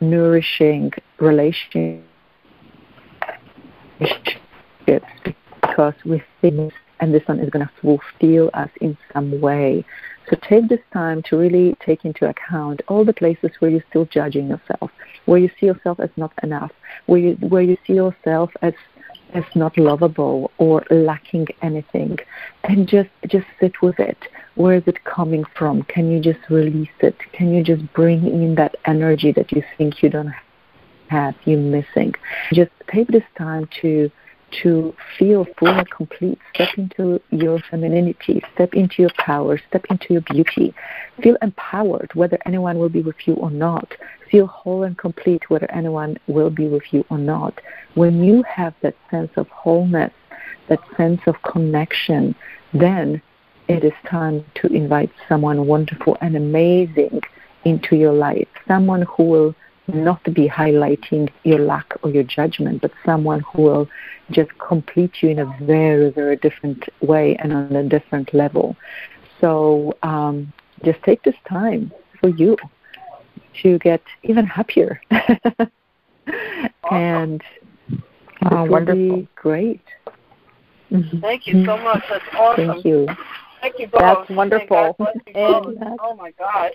nourishing 0.01 0.91
relationships 1.19 2.10
because 4.85 5.93
we 6.05 6.23
think 6.41 6.73
and 7.01 7.13
this 7.13 7.27
one 7.27 7.39
is 7.39 7.49
going 7.49 7.65
to 7.65 7.73
fulfill 7.81 8.49
us 8.53 8.69
in 8.79 8.95
some 9.11 9.41
way. 9.41 9.83
So 10.29 10.37
take 10.47 10.69
this 10.69 10.79
time 10.93 11.23
to 11.23 11.35
really 11.35 11.75
take 11.83 12.05
into 12.05 12.29
account 12.29 12.81
all 12.87 13.03
the 13.03 13.11
places 13.11 13.49
where 13.59 13.71
you're 13.71 13.83
still 13.89 14.05
judging 14.05 14.47
yourself, 14.47 14.91
where 15.25 15.39
you 15.39 15.49
see 15.59 15.65
yourself 15.65 15.99
as 15.99 16.11
not 16.15 16.31
enough, 16.43 16.71
where 17.07 17.19
you, 17.19 17.33
where 17.41 17.63
you 17.63 17.75
see 17.85 17.93
yourself 17.93 18.51
as 18.61 18.73
as 19.33 19.45
not 19.55 19.77
lovable 19.77 20.51
or 20.57 20.83
lacking 20.89 21.47
anything, 21.61 22.17
and 22.65 22.87
just 22.87 23.09
just 23.27 23.47
sit 23.59 23.81
with 23.81 23.99
it. 23.99 24.17
Where 24.55 24.75
is 24.75 24.83
it 24.85 25.03
coming 25.05 25.43
from? 25.55 25.83
Can 25.83 26.11
you 26.11 26.19
just 26.19 26.39
release 26.49 26.89
it? 26.99 27.17
Can 27.31 27.53
you 27.53 27.63
just 27.63 27.91
bring 27.93 28.27
in 28.27 28.55
that 28.55 28.75
energy 28.85 29.31
that 29.31 29.51
you 29.51 29.63
think 29.77 30.03
you 30.03 30.09
don't 30.09 30.33
have, 31.11 31.35
you're 31.45 31.59
missing? 31.59 32.13
Just 32.53 32.71
take 32.91 33.07
this 33.07 33.27
time 33.37 33.67
to 33.81 34.09
to 34.63 34.93
feel 35.17 35.45
full 35.57 35.69
and 35.69 35.89
complete. 35.89 36.37
Step 36.53 36.77
into 36.77 37.21
your 37.29 37.59
femininity, 37.69 38.41
step 38.53 38.73
into 38.73 39.01
your 39.01 39.11
power, 39.17 39.57
step 39.69 39.85
into 39.89 40.07
your 40.13 40.21
beauty. 40.23 40.73
Feel 41.23 41.37
empowered 41.41 42.11
whether 42.15 42.37
anyone 42.45 42.77
will 42.77 42.89
be 42.89 43.01
with 43.01 43.15
you 43.25 43.33
or 43.35 43.49
not. 43.49 43.93
Feel 44.29 44.47
whole 44.47 44.83
and 44.83 44.97
complete 44.97 45.49
whether 45.49 45.69
anyone 45.71 46.17
will 46.27 46.49
be 46.49 46.67
with 46.67 46.83
you 46.91 47.05
or 47.09 47.17
not. 47.17 47.53
When 47.95 48.23
you 48.23 48.43
have 48.43 48.73
that 48.81 48.95
sense 49.09 49.31
of 49.37 49.47
wholeness, 49.47 50.13
that 50.67 50.79
sense 50.97 51.21
of 51.27 51.35
connection, 51.43 52.35
then 52.73 53.21
it 53.67 53.83
is 53.83 53.93
time 54.05 54.43
to 54.55 54.67
invite 54.67 55.11
someone 55.29 55.65
wonderful 55.65 56.17
and 56.21 56.35
amazing 56.35 57.21
into 57.63 57.95
your 57.95 58.13
life. 58.13 58.47
Someone 58.67 59.03
who 59.03 59.23
will 59.23 59.55
not 59.93 60.23
to 60.25 60.31
be 60.31 60.47
highlighting 60.47 61.29
your 61.43 61.59
lack 61.59 61.93
or 62.03 62.09
your 62.09 62.23
judgment, 62.23 62.81
but 62.81 62.91
someone 63.05 63.41
who 63.41 63.61
will 63.63 63.89
just 64.31 64.49
complete 64.59 65.21
you 65.21 65.29
in 65.29 65.39
a 65.39 65.57
very, 65.61 66.09
very 66.09 66.35
different 66.37 66.87
way 67.01 67.35
and 67.37 67.53
on 67.53 67.75
a 67.75 67.83
different 67.87 68.33
level. 68.33 68.75
So 69.39 69.97
um, 70.03 70.51
just 70.83 71.01
take 71.03 71.23
this 71.23 71.35
time 71.47 71.91
for 72.19 72.29
you 72.29 72.55
to 73.61 73.79
get 73.79 74.01
even 74.23 74.45
happier. 74.45 75.01
and 76.91 77.41
Oh, 78.49 78.63
it 78.63 78.69
will 78.69 78.69
wonderful. 78.69 79.17
be 79.17 79.27
great. 79.35 79.81
Thank 81.21 81.45
you 81.47 81.63
so 81.65 81.77
much. 81.77 82.03
That's 82.09 82.23
awesome. 82.35 82.67
Thank 82.73 82.85
you. 82.85 83.07
Thank 83.61 83.79
you 83.79 83.87
both. 83.87 84.01
That's 84.01 84.29
And 84.29 84.37
wonderful. 84.37 84.67
God 84.67 84.97
bless 84.97 85.15
you 85.27 85.33
And- 85.35 85.99
oh 86.01 86.15
my 86.15 86.31
God. 86.31 86.71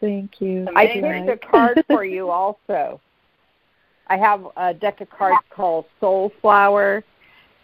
Thank 0.00 0.40
you. 0.40 0.68
I 0.76 0.86
picked 0.86 1.44
a 1.44 1.48
card 1.48 1.84
for 1.86 2.04
you 2.04 2.30
also. 2.30 3.00
I 4.08 4.16
have 4.16 4.46
a 4.56 4.72
deck 4.72 5.00
of 5.00 5.10
cards 5.10 5.44
called 5.50 5.86
Soul 6.00 6.32
Flower, 6.40 7.02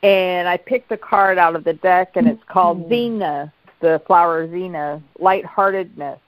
and 0.02 0.48
I 0.48 0.56
picked 0.56 0.90
a 0.90 0.96
card 0.96 1.38
out 1.38 1.54
of 1.54 1.64
the 1.64 1.74
deck, 1.74 2.16
and 2.16 2.26
it's 2.26 2.42
called 2.48 2.80
mm-hmm. 2.80 2.90
Zena, 2.90 3.52
the 3.80 4.02
flower 4.06 4.50
Zena, 4.50 5.02
lightheartedness. 5.20 6.18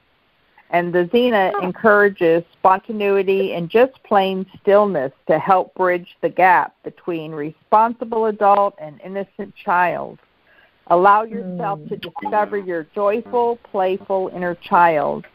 And 0.71 0.93
the 0.93 1.09
Zena 1.13 1.53
encourages 1.63 2.43
spontaneity 2.53 3.55
and 3.55 3.69
just 3.69 3.93
plain 4.03 4.47
stillness 4.61 5.13
to 5.29 5.39
help 5.39 5.75
bridge 5.75 6.17
the 6.21 6.29
gap 6.29 6.75
between 6.85 7.33
responsible 7.33 8.27
adult 8.27 8.75
and 8.79 9.01
innocent 9.05 9.55
child. 9.55 10.19
Allow 10.89 11.25
yourself 11.25 11.81
to 11.89 11.97
mm. 11.97 12.01
discover 12.23 12.59
your 12.59 12.87
joyful, 12.95 13.59
playful 13.71 14.31
inner 14.35 14.55
child 14.57 15.27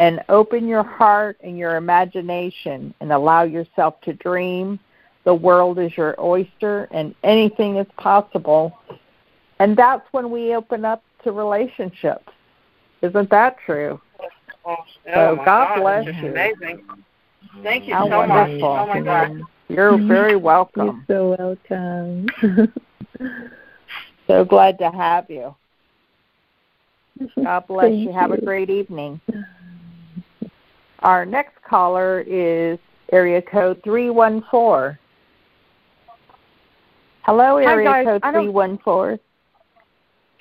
and 0.00 0.20
open 0.28 0.66
your 0.66 0.82
heart 0.82 1.36
and 1.44 1.56
your 1.56 1.76
imagination 1.76 2.92
and 3.00 3.12
allow 3.12 3.44
yourself 3.44 4.00
to 4.00 4.12
dream. 4.14 4.80
The 5.24 5.34
world 5.34 5.78
is 5.78 5.96
your 5.96 6.14
oyster 6.18 6.88
and 6.90 7.14
anything 7.22 7.76
is 7.76 7.86
possible. 7.98 8.76
And 9.60 9.76
that's 9.76 10.02
when 10.12 10.30
we 10.30 10.56
open 10.56 10.84
up 10.84 11.04
to 11.22 11.32
relationships. 11.32 12.26
Isn't 13.02 13.30
that 13.30 13.58
true? 13.64 14.00
Oh, 14.64 14.76
So 15.04 15.36
my 15.36 15.44
God 15.44 15.68
God, 15.74 15.80
bless 15.80 16.04
this 16.06 16.16
you. 16.22 16.30
amazing. 16.30 16.82
Thank 17.62 17.86
you 17.86 17.94
How 17.94 18.04
so 18.04 18.26
much. 18.26 18.28
wonderful. 18.28 18.68
Oh 18.68 18.86
my 18.86 19.00
God. 19.00 19.42
You're 19.68 19.92
mm-hmm. 19.92 20.08
very 20.08 20.36
welcome. 20.36 21.04
You're 21.08 21.36
so 21.36 21.56
welcome. 21.70 22.26
So 24.30 24.44
glad 24.44 24.78
to 24.78 24.92
have 24.92 25.28
you. 25.28 25.56
God 27.42 27.66
bless 27.66 27.86
Thank 27.86 28.06
you. 28.06 28.12
Have 28.12 28.30
a 28.30 28.40
great 28.40 28.70
evening. 28.70 29.20
Our 31.00 31.24
next 31.24 31.62
caller 31.62 32.20
is 32.26 32.78
area 33.12 33.40
code 33.40 33.80
314. 33.84 34.98
Hello, 37.22 37.56
area 37.56 37.90
Hi, 37.90 38.04
code 38.04 38.22
314. 38.22 39.18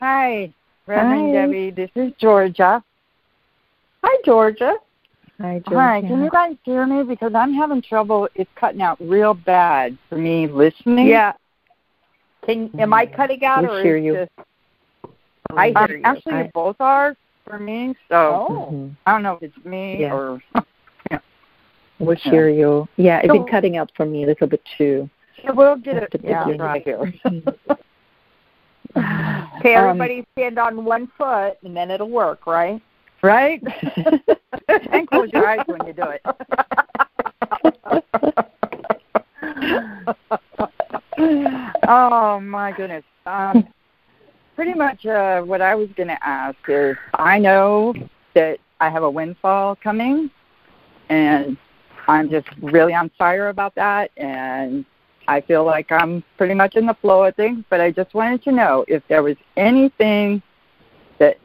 Hi, 0.01 0.53
Reverend 0.87 1.35
Hi. 1.35 1.45
Debbie. 1.45 1.71
This 1.71 1.89
is 1.95 2.11
Georgia. 2.19 2.83
Hi, 4.03 4.21
Georgia. 4.25 4.75
Hi, 5.41 5.61
Hi, 5.67 6.01
can 6.01 6.23
you 6.23 6.29
guys 6.29 6.55
hear 6.63 6.85
me? 6.85 7.03
Because 7.03 7.33
I'm 7.33 7.53
having 7.53 7.81
trouble. 7.81 8.27
It's 8.35 8.49
cutting 8.55 8.81
out 8.81 8.97
real 8.99 9.33
bad 9.33 9.97
for 10.09 10.17
me 10.17 10.47
listening. 10.47 11.07
Yeah. 11.07 11.33
Can 12.45 12.69
am 12.79 12.93
I 12.93 13.05
cutting 13.05 13.43
out 13.45 13.63
We 13.63 13.69
or 13.69 13.81
hear 13.81 13.97
you. 13.97 14.15
just 14.15 14.31
I 15.55 15.69
Um, 15.69 15.87
hear 15.87 15.97
you. 15.97 16.03
Actually, 16.03 16.33
I- 16.33 16.41
you 16.43 16.49
both 16.53 16.75
are 16.81 17.15
for 17.49 17.59
me. 17.59 17.95
So 18.09 18.45
Oh. 18.49 18.69
Mhm. 18.71 18.95
I 19.07 19.11
don't 19.11 19.23
know 19.23 19.33
if 19.33 19.43
it's 19.43 19.65
me 19.65 20.01
Yeah. 20.01 20.13
or. 20.13 20.41
We'll 22.01 22.15
hear 22.15 22.47
you. 22.47 22.87
Yeah, 22.95 23.19
it's 23.19 23.27
been 23.27 23.43
cutting 23.45 23.75
out 23.75 23.91
for 23.93 24.05
me 24.05 24.23
a 24.23 24.27
little 24.27 24.47
bit 24.47 24.61
too. 24.77 25.09
Yeah, 25.43 25.51
we'll 25.51 25.75
get 25.75 25.97
it. 25.97 26.15
Yeah, 26.23 26.49
right 26.57 26.81
here. 26.81 27.13
Okay, 29.59 29.75
Um, 29.75 29.89
everybody 29.89 30.25
stand 30.31 30.57
on 30.57 30.85
one 30.85 31.11
foot 31.17 31.57
and 31.63 31.75
then 31.75 31.91
it'll 31.91 32.09
work, 32.09 32.47
right? 32.47 32.81
right? 33.21 33.61
and 34.93 35.05
close 35.09 35.29
your 35.33 35.45
eyes 35.45 35.59
when 35.67 35.85
you 35.85 35.91
do 35.91 36.05
it. 36.05 36.21
oh 41.87 42.39
my 42.39 42.71
goodness. 42.71 43.03
Um, 43.25 43.67
pretty 44.59 44.73
much 44.73 45.05
uh, 45.05 45.41
what 45.41 45.61
I 45.61 45.73
was 45.73 45.87
going 45.95 46.09
to 46.09 46.21
ask 46.21 46.57
is 46.67 46.97
I 47.13 47.39
know 47.39 47.93
that 48.35 48.59
I 48.81 48.89
have 48.89 49.03
a 49.03 49.09
windfall 49.09 49.77
coming, 49.77 50.29
and 51.07 51.55
I'm 52.09 52.29
just 52.29 52.45
really 52.61 52.93
on 52.93 53.09
fire 53.17 53.47
about 53.47 53.73
that, 53.75 54.11
and 54.17 54.83
I 55.29 55.39
feel 55.39 55.63
like 55.63 55.93
I'm 55.93 56.25
pretty 56.35 56.55
much 56.55 56.75
in 56.75 56.85
the 56.85 56.93
flow 56.95 57.23
of 57.23 57.37
things. 57.37 57.63
But 57.69 57.79
I 57.79 57.91
just 57.91 58.13
wanted 58.13 58.43
to 58.43 58.51
know 58.51 58.83
if 58.89 59.01
there 59.07 59.23
was 59.23 59.37
anything 59.55 60.41
that 61.19 61.37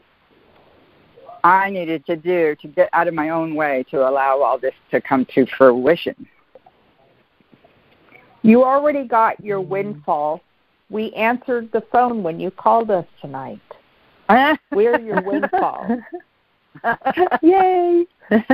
I 1.44 1.70
needed 1.70 2.04
to 2.06 2.16
do 2.16 2.56
to 2.62 2.66
get 2.66 2.88
out 2.92 3.06
of 3.06 3.14
my 3.14 3.28
own 3.28 3.54
way 3.54 3.84
to 3.92 4.08
allow 4.08 4.42
all 4.42 4.58
this 4.58 4.74
to 4.90 5.00
come 5.00 5.24
to 5.36 5.46
fruition. 5.56 6.26
You 8.42 8.64
already 8.64 9.04
got 9.06 9.38
your 9.38 9.60
windfall. 9.60 10.40
We 10.90 11.12
answered 11.12 11.70
the 11.72 11.80
phone 11.80 12.22
when 12.22 12.38
you 12.40 12.50
called 12.50 12.90
us 12.90 13.06
tonight. 13.20 13.60
We're 14.70 15.00
your 15.00 15.20
windfall. 15.22 15.98
Yay! 17.42 18.06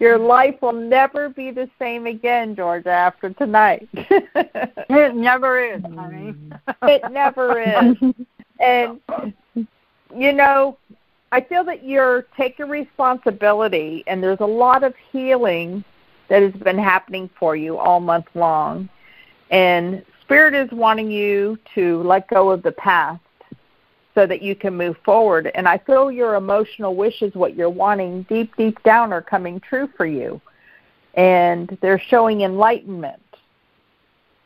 Your 0.00 0.16
life 0.16 0.62
will 0.62 0.72
never 0.74 1.28
be 1.28 1.50
the 1.50 1.68
same 1.76 2.06
again, 2.06 2.54
Georgia, 2.54 2.90
after 2.90 3.30
tonight. 3.30 3.88
It 3.92 5.16
never 5.16 5.58
is, 5.58 5.82
honey. 5.82 6.36
it 6.82 7.02
never 7.10 7.60
is. 7.60 7.96
And 8.60 9.00
you 10.14 10.32
know, 10.32 10.78
I 11.32 11.40
feel 11.40 11.64
that 11.64 11.84
you're 11.84 12.22
taking 12.36 12.68
responsibility 12.68 14.04
and 14.06 14.22
there's 14.22 14.40
a 14.40 14.46
lot 14.46 14.84
of 14.84 14.94
healing 15.12 15.84
that 16.28 16.42
has 16.42 16.52
been 16.52 16.78
happening 16.78 17.28
for 17.38 17.56
you 17.56 17.76
all 17.76 18.00
month 18.00 18.26
long. 18.34 18.88
And 19.50 20.04
spirit 20.20 20.54
is 20.54 20.70
wanting 20.70 21.10
you 21.10 21.58
to 21.74 22.02
let 22.02 22.28
go 22.28 22.50
of 22.50 22.62
the 22.62 22.72
past 22.72 23.20
so 24.14 24.26
that 24.26 24.42
you 24.42 24.54
can 24.54 24.76
move 24.76 24.96
forward. 25.04 25.50
And 25.54 25.68
I 25.68 25.78
feel 25.78 26.10
your 26.10 26.34
emotional 26.34 26.94
wishes, 26.96 27.34
what 27.34 27.54
you're 27.54 27.70
wanting 27.70 28.24
deep, 28.24 28.54
deep 28.56 28.82
down, 28.82 29.12
are 29.12 29.22
coming 29.22 29.60
true 29.60 29.88
for 29.96 30.06
you. 30.06 30.40
And 31.14 31.78
they're 31.80 32.00
showing 32.00 32.42
enlightenment. 32.42 33.22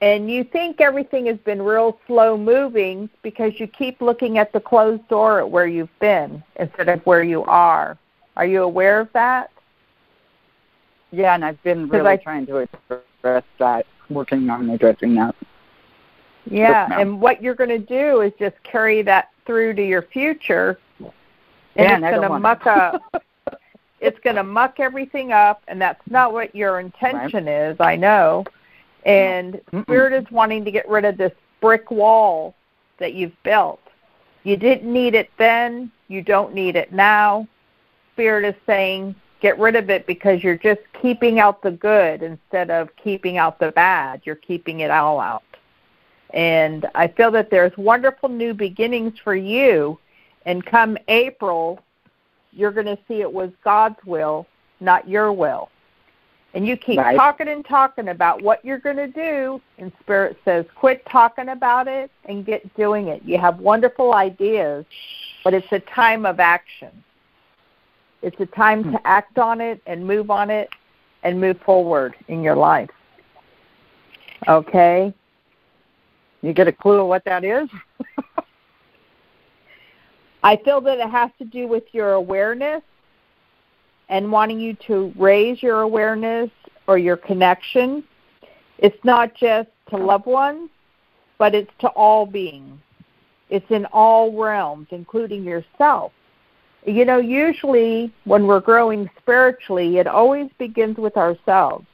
And 0.03 0.31
you 0.31 0.43
think 0.43 0.81
everything 0.81 1.27
has 1.27 1.39
been 1.39 1.63
real 1.63 1.99
slow 2.07 2.37
moving 2.37 3.09
because 3.23 3.53
you 3.59 3.69
keep 3.69 4.01
looking 4.01 4.37
at 4.37 4.53
the 4.53 4.61
closed 4.61 5.07
door 5.09 5.39
at 5.39 5.49
where 5.49 5.67
you've 5.67 5.99
been 6.01 6.43
instead 6.57 6.89
of 6.89 7.07
where 7.07 7.23
you 7.23 7.45
are. 7.45 7.97
Are 8.37 8.47
you 8.47 8.63
aware 8.63 8.99
of 9.01 9.13
that? 9.13 9.51
Yeah, 11.13 11.35
and 11.35 11.45
I've 11.45 11.63
been 11.63 11.89
really 11.89 12.11
I- 12.11 12.17
trying 12.17 12.47
to 12.47 12.67
address 12.91 13.45
that, 13.59 13.87
working 14.15 14.49
on 14.51 14.71
addressing 14.71 15.15
that. 15.17 15.35
Yeah, 16.45 17.01
and 17.01 17.21
what 17.21 17.43
you're 17.43 17.55
going 17.55 17.71
to 17.71 17.79
do 17.79 18.21
is 18.21 18.33
just 18.39 18.61
carry 18.65 19.03
that 19.03 19.31
through 19.47 19.75
to 19.75 19.87
your 19.87 20.03
future, 20.03 20.79
and 20.99 21.13
Yeah, 21.77 21.95
it's 21.95 22.17
going 22.17 22.31
to 22.31 22.39
muck 22.39 22.67
up. 22.67 23.03
It's 24.01 24.19
going 24.19 24.35
to 24.35 24.43
muck 24.43 24.81
everything 24.81 25.31
up, 25.31 25.63
and 25.69 25.81
that's 25.81 26.03
not 26.11 26.33
what 26.33 26.53
your 26.57 26.81
intention 26.81 27.47
is. 27.47 27.77
I 27.79 27.95
know, 27.95 28.45
and 29.07 29.61
Mm-mm. 29.73 29.83
Spirit 29.85 30.13
is 30.13 30.29
wanting 30.33 30.65
to 30.65 30.73
get 30.73 30.89
rid 30.89 31.05
of 31.05 31.17
this 31.17 31.31
brick 31.61 31.89
wall 31.89 32.57
that 32.99 33.15
you've 33.15 33.41
built. 33.45 33.81
You 34.43 34.57
didn't 34.57 34.93
need 34.93 35.15
it 35.15 35.31
then. 35.39 35.93
You 36.09 36.21
don't 36.21 36.53
need 36.53 36.75
it 36.75 36.93
now. 36.93 37.47
Spirit 38.15 38.45
is 38.45 38.61
saying, 38.67 39.15
get 39.43 39.59
rid 39.59 39.75
of 39.75 39.91
it 39.91 40.07
because 40.07 40.43
you're 40.43 40.57
just 40.57 40.81
keeping 41.03 41.41
out 41.41 41.63
the 41.63 41.73
good 41.73 42.23
instead 42.23 42.71
of 42.71 42.89
keeping 42.97 43.37
out 43.37 43.59
the 43.59 43.73
bad. 43.73 44.23
You're 44.25 44.37
keeping 44.37 44.81
it 44.81 44.91
all 44.91 45.19
out. 45.21 45.43
And 46.31 46.87
I 46.95 47.09
feel 47.09 47.33
that 47.33 47.51
there's 47.51 47.77
wonderful 47.77 48.29
new 48.29 48.55
beginnings 48.55 49.19
for 49.23 49.35
you. 49.35 49.99
And 50.47 50.65
come 50.65 50.97
April, 51.09 51.81
you're 52.53 52.71
going 52.71 52.87
to 52.87 52.99
see 53.09 53.21
it 53.21 53.33
was 53.33 53.51
God's 53.65 53.99
will, 54.07 54.47
not 54.81 55.09
your 55.09 55.33
will. 55.33 55.69
And 56.55 56.67
you 56.67 56.77
keep 56.77 56.99
Right. 56.99 57.17
talking 57.17 57.49
and 57.49 57.65
talking 57.65 58.09
about 58.09 58.43
what 58.43 58.65
you're 58.65 58.79
going 58.79 58.97
to 58.97 59.09
do, 59.09 59.61
and 59.79 59.91
Spirit 60.01 60.37
says, 60.45 60.67
quit 60.75 61.05
talking 61.07 61.49
about 61.49 61.89
it 61.89 62.11
and 62.27 62.45
get 62.45 62.75
doing 62.77 63.09
it. 63.09 63.23
You 63.25 63.39
have 63.39 63.59
wonderful 63.59 64.13
ideas, 64.15 64.85
but 65.45 65.55
it's 65.55 65.73
a 65.73 65.81
time 65.81 66.27
of 66.27 66.41
action. 66.41 66.91
It's 68.23 68.39
a 68.41 68.47
time 68.47 68.85
to 68.93 69.07
act 69.07 69.39
on 69.39 69.61
it 69.61 69.83
and 69.87 70.07
move 70.07 70.31
on 70.31 70.49
it 70.49 70.71
and 71.25 71.41
move 71.41 71.61
forward 71.61 72.15
in 72.29 72.43
your 72.43 72.57
life. 72.57 72.91
Okay? 74.49 75.13
You 76.41 76.53
get 76.53 76.69
a 76.69 76.73
clue 76.73 77.01
of 77.01 77.07
what 77.09 77.25
that 77.25 77.45
is? 77.45 77.69
I 80.45 80.57
feel 80.57 80.81
that 80.81 80.99
it 80.99 81.09
has 81.09 81.31
to 81.39 81.45
do 81.45 81.69
with 81.69 81.85
your 81.93 82.13
awareness 82.13 82.83
and 84.09 84.31
wanting 84.31 84.59
you 84.61 84.75
to 84.87 85.13
raise 85.17 85.63
your 85.63 85.83
awareness 85.83 86.51
or 86.87 86.99
your 86.99 87.17
connection. 87.17 88.03
It's 88.79 89.05
not 89.05 89.35
just 89.35 89.69
to 89.91 89.97
loved 89.97 90.27
ones, 90.27 90.69
but 91.39 91.55
it's 91.55 91.71
to 91.81 91.89
all 91.89 92.27
beings. 92.27 92.79
It's 93.51 93.71
in 93.71 93.87
all 93.87 94.37
realms, 94.37 94.89
including 94.91 95.45
yourself. 95.45 96.13
You 96.85 97.05
know, 97.05 97.19
usually 97.19 98.13
when 98.25 98.47
we're 98.47 98.61
growing 98.61 99.09
spiritually, 99.21 99.99
it 99.99 100.07
always 100.07 100.51
begins 100.59 100.97
with 100.97 101.17
ourselves. 101.17 101.87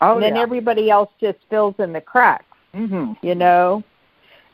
Oh, 0.00 0.14
and 0.14 0.22
then 0.22 0.36
yeah. 0.36 0.42
everybody 0.42 0.90
else 0.90 1.10
just 1.20 1.38
fills 1.48 1.74
in 1.78 1.92
the 1.92 2.00
cracks 2.00 2.44
hmm 2.74 3.12
you 3.22 3.34
know 3.34 3.82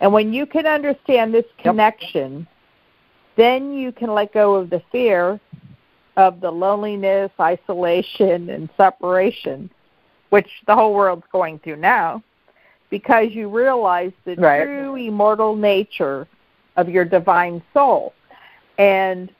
and 0.00 0.12
when 0.12 0.32
you 0.32 0.46
can 0.46 0.66
understand 0.66 1.34
this 1.34 1.44
connection 1.58 2.46
then 3.36 3.72
you 3.72 3.90
can 3.90 4.14
let 4.14 4.32
go 4.32 4.54
of 4.54 4.70
the 4.70 4.80
fear 4.92 5.40
of 6.16 6.40
the 6.40 6.50
loneliness 6.50 7.30
isolation 7.40 8.50
and 8.50 8.68
separation 8.76 9.68
which 10.30 10.48
the 10.66 10.74
whole 10.74 10.94
world's 10.94 11.26
going 11.32 11.58
through 11.58 11.76
now 11.76 12.22
because 12.90 13.28
you 13.30 13.48
realize 13.48 14.12
the 14.24 14.36
Right. 14.36 14.64
true 14.64 14.94
immortal 14.94 15.56
nature 15.56 16.28
of 16.76 16.88
your 16.88 17.04
divine 17.04 17.62
soul 17.74 18.12
and 18.82 19.30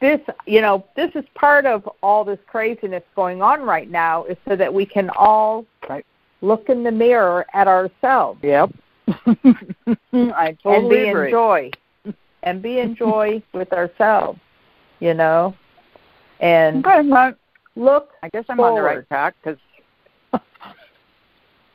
this 0.00 0.20
you 0.46 0.60
know 0.60 0.84
this 0.96 1.10
is 1.14 1.24
part 1.34 1.66
of 1.66 1.88
all 2.02 2.24
this 2.24 2.38
craziness 2.46 3.02
going 3.14 3.42
on 3.42 3.62
right 3.62 3.90
now 3.90 4.24
is 4.24 4.36
so 4.48 4.56
that 4.56 4.72
we 4.72 4.84
can 4.84 5.08
all 5.10 5.64
Right. 5.88 6.04
look 6.40 6.68
in 6.68 6.82
the 6.82 6.90
mirror 6.90 7.46
at 7.54 7.68
ourselves 7.68 8.40
Yep. 8.42 8.70
I 9.06 10.56
totally 10.62 10.76
and 10.76 10.88
be 10.88 11.06
agree. 11.08 11.26
in 11.26 11.30
joy 11.30 11.70
and 12.42 12.62
be 12.62 12.78
in 12.80 12.96
joy 12.96 13.42
with 13.54 13.72
ourselves 13.72 14.38
you 15.00 15.14
know 15.14 15.54
and 16.40 16.84
Okay, 16.84 17.08
well, 17.08 17.34
look 17.76 18.10
I 18.22 18.28
guess 18.30 18.44
I'm 18.48 18.60
on 18.60 18.74
the 18.74 18.82
right 18.82 19.06
track 19.08 19.34
because 19.42 19.60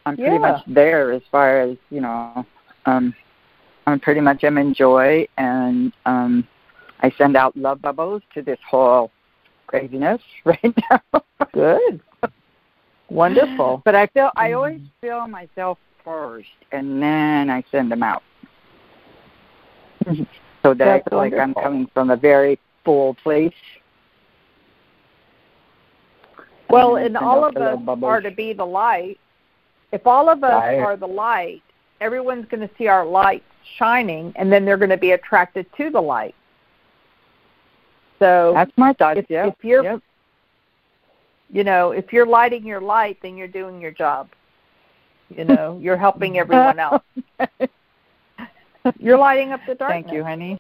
I'm 0.06 0.18
pretty 0.18 0.32
Yeah. 0.32 0.52
much 0.52 0.62
there 0.68 1.12
as 1.14 1.22
far 1.32 1.62
as 1.62 1.78
you 1.90 2.02
know. 2.02 2.46
Um, 2.86 3.14
I'm 3.90 4.00
pretty 4.00 4.22
much 4.22 4.44
am 4.44 4.58
in 4.58 4.74
joy, 4.74 5.28
and 5.38 5.92
um, 6.06 6.48
I 7.02 7.12
send 7.18 7.36
out 7.36 7.56
love 7.58 7.82
bubbles 7.82 8.22
to 8.34 8.42
this 8.42 8.60
whole 8.70 9.12
craziness 9.68 10.22
right 10.46 10.74
now. 10.90 11.24
good. 11.54 12.02
Wonderful. 13.10 13.82
But 13.86 13.96
I 13.96 14.08
feel 14.08 14.30
I 14.36 14.54
always 14.54 14.82
feel 15.02 15.28
myself 15.28 15.80
first, 16.06 16.48
and 16.72 17.02
then 17.02 17.50
I 17.50 17.64
send 17.72 17.92
them 17.92 18.04
out, 18.04 18.22
so 20.06 20.16
that 20.74 20.78
That's 20.78 21.08
I 21.08 21.10
feel 21.10 21.20
like 21.20 21.34
I'm 21.34 21.54
coming 21.56 21.90
from 21.94 22.12
a 22.12 22.16
very 22.16 22.60
full 22.86 23.16
place. 23.16 23.54
Well, 26.70 26.98
and 26.98 27.18
all 27.18 27.44
of 27.44 27.58
us 27.58 27.80
are 28.04 28.22
to 28.22 28.30
be 28.30 28.54
the 28.54 28.66
light. 28.66 29.20
If 29.92 30.06
all 30.06 30.30
of 30.30 30.44
us 30.44 30.54
Right. 30.54 30.80
are 30.80 30.96
the 30.96 31.08
light, 31.08 31.64
everyone's 32.00 32.46
going 32.48 32.62
to 32.62 32.70
see 32.78 32.88
our 32.88 33.04
light 33.04 33.44
shining, 33.78 34.34
and 34.36 34.52
then 34.52 34.66
they're 34.66 34.78
going 34.78 34.90
to 34.90 34.98
be 34.98 35.12
attracted 35.12 35.66
to 35.78 35.90
the 35.90 36.02
light. 36.02 36.36
So 38.20 38.52
That's 38.54 38.72
my 38.78 38.94
thought. 38.94 39.18
if, 39.18 39.26
yeah. 39.30 39.48
if 39.48 39.56
you're, 39.62 39.84
Yep. 39.84 40.02
you 41.52 41.64
know, 41.64 41.92
if 41.92 42.12
you're 42.12 42.26
lighting 42.26 42.66
your 42.66 42.82
light, 42.82 43.18
then 43.22 43.38
you're 43.38 43.48
doing 43.48 43.80
your 43.80 43.92
job. 43.92 44.30
You 45.30 45.46
know, 45.46 45.80
you're 45.82 45.98
helping 45.98 46.38
everyone 46.40 46.80
else. 46.80 47.02
You're 49.00 49.18
lighting 49.18 49.52
up 49.52 49.62
the 49.68 49.76
darkness. 49.76 50.04
Thank 50.06 50.12
you, 50.14 50.24
honey. 50.24 50.60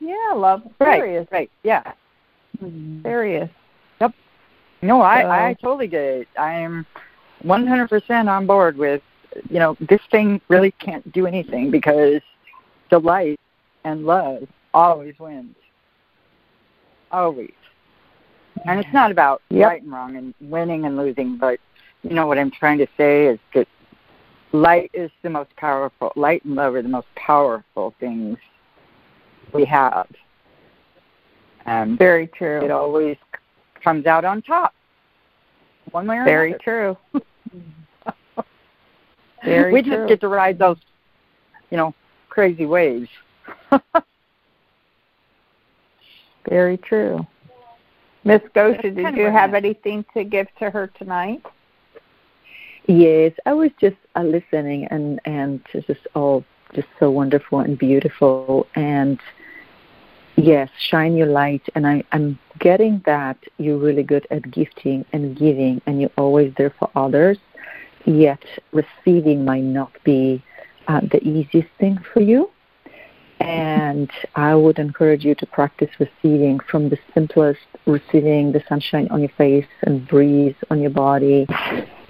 Yeah, 0.00 0.32
love. 0.34 0.62
right. 0.80 1.00
Serious. 1.00 1.26
Right. 1.30 1.50
Yeah. 1.62 1.92
Mm-hmm. 2.62 3.02
Serious. 3.02 3.48
Yep. 4.00 4.12
No, 4.82 5.00
I 5.00 5.22
So- 5.22 5.30
I 5.30 5.56
totally 5.62 5.86
get 5.86 6.02
it. 6.02 6.28
I'm 6.38 6.84
100% 7.44 8.28
on 8.28 8.46
board 8.46 8.76
with 8.76 9.02
you 9.48 9.58
know 9.58 9.76
this 9.80 10.00
thing 10.10 10.40
really 10.48 10.72
can't 10.72 11.10
do 11.12 11.26
anything 11.26 11.70
because 11.70 12.20
the 12.90 12.98
light 12.98 13.38
and 13.84 14.04
love 14.04 14.42
always 14.74 15.18
wins. 15.18 15.54
Always. 17.10 17.52
And 18.66 18.78
it's 18.78 18.92
not 18.92 19.10
about 19.10 19.42
Yep. 19.50 19.66
right 19.68 19.82
and 19.82 19.92
wrong 19.92 20.16
and 20.16 20.34
winning 20.40 20.84
and 20.84 20.96
losing, 20.96 21.36
but 21.36 21.58
you 22.02 22.10
know 22.10 22.26
what 22.26 22.38
I'm 22.38 22.50
trying 22.50 22.78
to 22.78 22.86
say 22.96 23.26
is 23.26 23.38
that 23.54 23.66
light 24.52 24.90
is 24.92 25.10
the 25.22 25.30
most 25.30 25.54
powerful. 25.56 26.12
Light 26.16 26.44
and 26.44 26.54
love 26.54 26.74
are 26.74 26.82
the 26.82 26.88
most 26.88 27.08
powerful 27.14 27.94
things 28.00 28.38
we 29.52 29.64
have. 29.64 30.06
And 31.66 31.98
Very 31.98 32.26
true. 32.26 32.64
it 32.64 32.70
always 32.70 33.16
comes 33.82 34.06
out 34.06 34.24
on 34.24 34.42
top. 34.42 34.74
One 35.90 36.06
way 36.06 36.18
or 36.18 36.24
Very 36.24 36.50
another. 36.50 36.62
Very 36.64 36.94
true. 37.12 37.22
Very 39.44 39.72
we 39.72 39.82
true. 39.82 39.96
just 39.96 40.08
get 40.08 40.20
to 40.20 40.28
ride 40.28 40.58
those, 40.58 40.78
you 41.70 41.76
know, 41.76 41.94
crazy 42.28 42.66
waves. 42.66 43.08
Very 46.48 46.76
true. 46.78 47.26
Miss 48.24 48.42
Gosia, 48.54 48.90
did 48.90 49.16
you 49.16 49.30
have 49.30 49.54
anything 49.54 50.04
to 50.14 50.24
give 50.24 50.46
to 50.58 50.70
her 50.70 50.88
tonight? 50.98 51.42
Yes, 52.86 53.32
I 53.46 53.52
was 53.52 53.70
just 53.80 53.96
uh, 54.16 54.22
listening, 54.22 54.86
and 54.86 55.20
and 55.24 55.60
it's 55.72 55.86
just 55.86 56.06
all 56.14 56.44
just 56.74 56.88
so 56.98 57.10
wonderful 57.10 57.60
and 57.60 57.78
beautiful. 57.78 58.66
And 58.74 59.18
yes, 60.36 60.68
shine 60.78 61.14
your 61.16 61.28
light. 61.28 61.62
And 61.74 61.86
I, 61.86 62.02
I'm 62.12 62.38
getting 62.58 63.02
that 63.06 63.38
you're 63.58 63.78
really 63.78 64.02
good 64.02 64.26
at 64.30 64.50
gifting 64.50 65.04
and 65.12 65.36
giving, 65.36 65.80
and 65.86 66.00
you're 66.00 66.10
always 66.18 66.52
there 66.56 66.74
for 66.78 66.90
others. 66.94 67.38
Yet 68.04 68.42
receiving 68.72 69.44
might 69.44 69.64
not 69.64 69.92
be 70.04 70.42
uh, 70.88 71.00
the 71.00 71.22
easiest 71.22 71.68
thing 71.78 71.98
for 72.12 72.20
you. 72.20 72.50
And 73.40 74.10
I 74.34 74.54
would 74.54 74.78
encourage 74.78 75.24
you 75.24 75.34
to 75.36 75.46
practice 75.46 75.88
receiving 75.98 76.60
from 76.60 76.90
the 76.90 76.98
simplest, 77.14 77.60
receiving 77.86 78.52
the 78.52 78.62
sunshine 78.68 79.08
on 79.10 79.20
your 79.20 79.30
face 79.30 79.66
and 79.82 80.06
breeze 80.06 80.54
on 80.70 80.80
your 80.80 80.90
body 80.90 81.46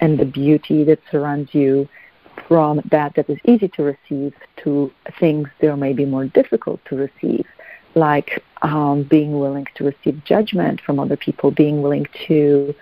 and 0.01 0.19
the 0.19 0.25
beauty 0.25 0.83
that 0.83 0.99
surrounds 1.09 1.53
you 1.53 1.87
from 2.47 2.81
that 2.91 3.15
that 3.15 3.29
is 3.29 3.37
easy 3.45 3.69
to 3.69 3.83
receive 3.83 4.33
to 4.57 4.91
things 5.19 5.47
that 5.61 5.77
may 5.77 5.93
be 5.93 6.03
more 6.05 6.25
difficult 6.25 6.83
to 6.83 6.95
receive, 6.97 7.45
like 7.95 8.43
um, 8.61 9.03
being 9.03 9.39
willing 9.39 9.65
to 9.75 9.85
receive 9.85 10.21
judgment 10.25 10.81
from 10.81 10.99
other 10.99 11.15
people, 11.15 11.51
being 11.51 11.81
willing 11.81 12.05
to 12.27 12.75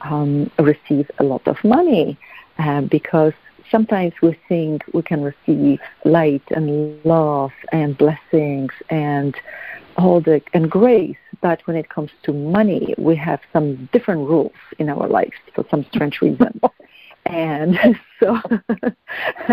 um, 0.00 0.50
receive 0.58 1.08
a 1.18 1.22
lot 1.22 1.46
of 1.46 1.62
money, 1.62 2.18
uh, 2.58 2.82
because 2.82 3.32
sometimes 3.70 4.12
we 4.22 4.38
think 4.48 4.82
we 4.92 5.02
can 5.02 5.22
receive 5.22 5.78
light 6.04 6.42
and 6.50 7.04
love 7.04 7.52
and 7.72 7.96
blessings 7.98 8.72
and 8.90 9.36
all 9.96 10.20
the 10.20 10.40
and 10.52 10.70
grace, 10.70 11.16
but 11.40 11.60
when 11.66 11.76
it 11.76 11.88
comes 11.88 12.10
to 12.22 12.32
money, 12.32 12.94
we 12.98 13.16
have 13.16 13.40
some 13.52 13.88
different 13.92 14.28
rules 14.28 14.52
in 14.78 14.88
our 14.88 15.08
lives 15.08 15.32
for 15.54 15.64
some 15.70 15.84
strange 15.90 16.20
reason. 16.20 16.60
And 17.28 17.76
so, 18.20 18.40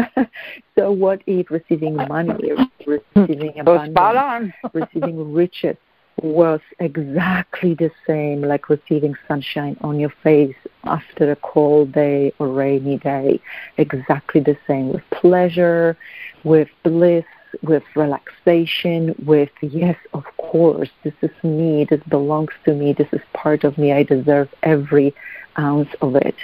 so 0.78 0.92
what 0.92 1.24
if 1.26 1.50
receiving 1.50 1.96
money, 1.96 2.52
receiving 2.86 3.60
abundance, 3.60 4.54
receiving 4.74 5.34
riches 5.34 5.78
was 6.24 6.62
exactly 6.80 7.74
the 7.74 7.92
same 8.08 8.42
like 8.42 8.70
receiving 8.70 9.14
sunshine 9.28 9.78
on 9.82 10.00
your 10.00 10.14
face 10.24 10.56
after 10.86 11.32
a 11.32 11.36
cold 11.36 11.92
day 11.92 12.34
or 12.40 12.48
rainy 12.48 12.98
day. 12.98 13.40
Exactly 13.78 14.40
the 14.40 14.58
same 14.66 14.94
with 14.94 15.04
pleasure, 15.12 15.98
with 16.46 16.70
bliss, 16.84 17.26
with 17.62 17.84
relaxation, 17.96 19.14
with 19.26 19.50
yes, 19.62 19.98
of 20.14 20.24
course, 20.38 20.90
this 21.04 21.14
is 21.22 21.32
me, 21.44 21.86
this 21.90 22.02
belongs 22.10 22.54
to 22.66 22.74
me, 22.74 22.94
this 22.94 23.10
is 23.12 23.22
part 23.34 23.64
of 23.64 23.78
me, 23.78 23.92
I 23.92 24.04
deserve 24.04 24.50
every 24.64 25.14
ounce 25.60 25.90
of 26.02 26.16
it. 26.16 26.36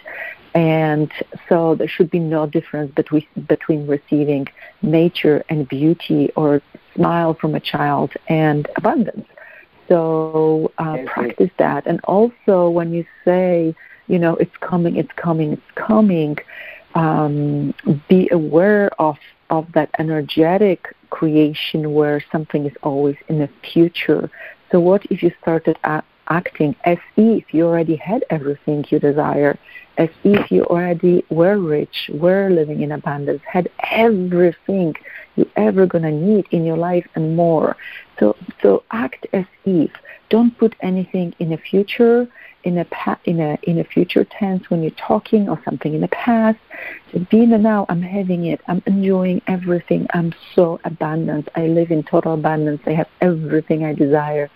And 0.53 1.11
so 1.47 1.75
there 1.75 1.87
should 1.87 2.11
be 2.11 2.19
no 2.19 2.45
difference 2.45 2.93
between, 2.93 3.25
between 3.47 3.87
receiving 3.87 4.47
nature 4.81 5.43
and 5.49 5.67
beauty 5.67 6.31
or 6.35 6.61
smile 6.95 7.33
from 7.33 7.55
a 7.55 7.59
child 7.59 8.11
and 8.27 8.67
abundance. 8.75 9.27
So 9.89 10.71
uh, 10.77 10.97
practice 11.05 11.51
that. 11.57 11.85
And 11.87 11.99
also 12.05 12.69
when 12.69 12.93
you 12.93 13.05
say, 13.25 13.75
you 14.07 14.19
know, 14.19 14.35
it's 14.35 14.55
coming, 14.57 14.95
it's 14.97 15.11
coming, 15.15 15.53
it's 15.53 15.71
coming, 15.75 16.37
um, 16.95 17.73
be 18.09 18.29
aware 18.31 18.89
of, 18.99 19.17
of 19.49 19.71
that 19.73 19.89
energetic 19.99 20.95
creation 21.09 21.93
where 21.93 22.23
something 22.31 22.65
is 22.65 22.73
always 22.83 23.17
in 23.29 23.39
the 23.39 23.49
future. 23.73 24.29
So 24.71 24.79
what 24.79 25.05
if 25.09 25.23
you 25.23 25.31
started 25.41 25.77
a- 25.83 26.03
acting 26.29 26.75
as 26.85 26.97
if 27.17 27.53
you 27.53 27.65
already 27.67 27.95
had 27.95 28.23
everything 28.29 28.85
you 28.89 28.99
desire, 28.99 29.57
as 29.97 30.09
if 30.23 30.51
you 30.51 30.63
already 30.65 31.23
were 31.29 31.57
rich, 31.57 32.09
were 32.13 32.49
living 32.49 32.81
in 32.81 32.91
abundance, 32.91 33.41
had 33.45 33.69
everything 33.91 34.95
you 35.35 35.49
ever 35.55 35.85
gonna 35.85 36.11
need 36.11 36.45
in 36.51 36.65
your 36.65 36.77
life 36.77 37.07
and 37.15 37.35
more. 37.35 37.75
So 38.19 38.35
so 38.61 38.83
act 38.91 39.27
as 39.33 39.45
if. 39.65 39.91
Don't 40.29 40.55
put 40.57 40.75
anything 40.81 41.33
in 41.39 41.49
the 41.49 41.57
future, 41.57 42.27
in 42.63 42.77
a 42.77 42.85
pa- 42.85 43.19
in 43.25 43.39
a 43.39 43.57
in 43.63 43.79
a 43.79 43.83
future 43.83 44.25
tense 44.25 44.69
when 44.69 44.83
you're 44.83 44.91
talking 44.91 45.49
or 45.49 45.59
something 45.63 45.93
in 45.93 46.01
the 46.01 46.09
past. 46.09 46.59
Just 47.11 47.29
be 47.29 47.41
in 47.41 47.49
the 47.49 47.57
now. 47.57 47.85
I'm 47.89 48.01
having 48.01 48.45
it. 48.45 48.61
I'm 48.67 48.83
enjoying 48.85 49.41
everything. 49.47 50.07
I'm 50.13 50.33
so 50.53 50.79
abundant. 50.83 51.49
I 51.55 51.67
live 51.67 51.91
in 51.91 52.03
total 52.03 52.33
abundance. 52.33 52.81
I 52.85 52.91
have 52.91 53.09
everything 53.21 53.85
I 53.85 53.93
desire 53.93 54.49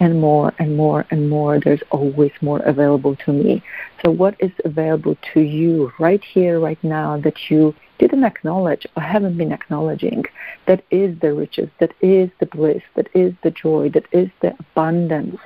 and 0.00 0.20
more 0.20 0.52
and 0.58 0.76
more 0.76 1.06
and 1.10 1.28
more. 1.28 1.60
There's 1.60 1.82
always 1.90 2.32
more 2.40 2.60
available 2.60 3.14
to 3.16 3.32
me. 3.32 3.62
So 4.02 4.10
what 4.10 4.34
is 4.40 4.50
available 4.64 5.16
to 5.34 5.40
you 5.40 5.92
right 5.98 6.24
here, 6.24 6.58
right 6.58 6.82
now 6.82 7.18
that 7.18 7.50
you 7.50 7.74
didn't 7.98 8.24
acknowledge 8.24 8.86
or 8.96 9.02
haven't 9.02 9.36
been 9.36 9.52
acknowledging? 9.52 10.24
That 10.66 10.82
is 10.90 11.18
the 11.20 11.34
riches, 11.34 11.68
that 11.80 11.92
is 12.00 12.30
the 12.40 12.46
bliss, 12.46 12.82
that 12.96 13.08
is 13.14 13.34
the 13.42 13.50
joy, 13.50 13.90
that 13.90 14.06
is 14.10 14.30
the 14.40 14.56
abundance 14.58 15.38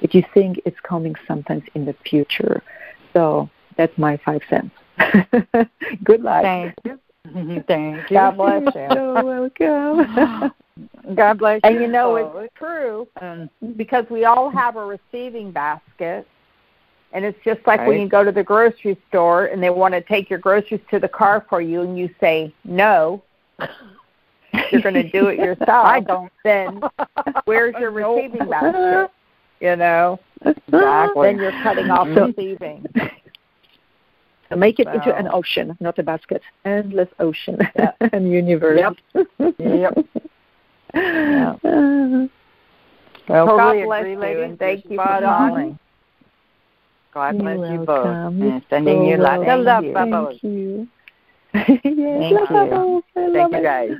that 0.00 0.14
you 0.14 0.24
think 0.32 0.60
is 0.64 0.74
coming 0.82 1.14
sometimes 1.26 1.64
in 1.74 1.84
the 1.84 1.94
future. 2.08 2.62
So 3.12 3.50
that's 3.76 3.96
my 3.98 4.16
five 4.24 4.40
cents. 4.48 4.74
Good 6.02 6.22
luck. 6.22 6.42
Thank 6.42 6.74
you. 6.84 6.98
Thank 7.24 8.10
you. 8.10 8.16
God 8.16 8.36
bless 8.36 8.74
you. 8.74 8.86
You're 8.90 9.24
welcome. 9.24 10.52
God 11.14 11.38
bless 11.38 11.60
you. 11.64 11.70
And 11.70 11.80
you 11.80 11.88
know, 11.88 12.16
So, 12.32 12.38
it's 12.38 12.54
true 12.54 13.08
um, 13.20 13.50
because 13.76 14.04
we 14.10 14.24
all 14.24 14.50
have 14.50 14.76
a 14.76 14.84
receiving 14.84 15.50
basket. 15.50 16.26
And 17.12 17.24
it's 17.24 17.38
just 17.42 17.60
like 17.66 17.86
when 17.86 18.00
you 18.00 18.08
go 18.08 18.22
to 18.22 18.30
the 18.30 18.44
grocery 18.44 18.96
store 19.08 19.46
and 19.46 19.62
they 19.62 19.70
want 19.70 19.94
to 19.94 20.02
take 20.02 20.28
your 20.28 20.38
groceries 20.38 20.82
to 20.90 20.98
the 20.98 21.08
car 21.08 21.44
for 21.48 21.60
you 21.62 21.80
and 21.80 21.98
you 21.98 22.10
say 22.20 22.52
no. 22.64 23.22
You're 24.72 24.82
going 24.82 24.94
to 24.94 25.08
do 25.10 25.28
it 25.28 25.38
yourself. 25.44 25.68
I 25.86 26.00
don't. 26.00 26.30
Then 26.44 26.82
where's 27.44 27.74
your 27.78 27.90
receiving 27.90 28.48
basket? 28.48 29.10
You 29.60 29.74
know, 29.76 30.20
Exactly. 30.44 31.26
then 31.28 31.38
you're 31.38 31.50
cutting 31.62 31.90
off 31.90 32.08
So- 32.14 32.26
receiving. 32.26 32.84
So 34.48 34.56
make 34.56 34.78
it 34.80 34.86
into 34.88 35.14
an 35.14 35.28
ocean, 35.30 35.76
not 35.80 35.98
a 35.98 36.02
basket. 36.02 36.42
Endless 36.64 37.08
ocean 37.18 37.58
Yeah. 37.76 37.92
and 38.12 38.30
universe. 38.30 38.80
Yep. 38.80 38.94
Yeah. 39.58 41.54
Uh, 41.64 42.28
Well, 43.28 43.46
Totally 43.46 43.80
God 43.80 43.84
bless 43.86 44.00
agree, 44.00 44.12
you, 44.12 44.18
ladies. 44.18 44.44
and 44.44 44.58
thank 44.58 44.84
You're 44.84 44.92
you 44.92 44.96
for 44.96 45.20
calling. 45.20 45.78
God 47.12 47.34
You're 47.34 47.56
bless 47.56 47.72
you 47.72 47.78
both. 47.80 48.06
And 48.06 48.62
sending 48.70 49.04
You're 49.04 49.18
you 49.18 49.22
lots 49.22 49.42
so 49.44 49.50
of 49.50 49.64
love, 49.64 49.84
welcome. 49.84 50.10
bubbles. 50.10 50.38
Thank 50.42 50.42
you. 50.42 50.88
yes, 51.52 51.82
Thank 51.84 52.32
love 52.32 52.50
you. 52.50 52.54
bubbles. 52.70 53.04
I 53.16 53.30
Thank 53.32 53.52
you 53.52 53.62
guys. 53.62 53.90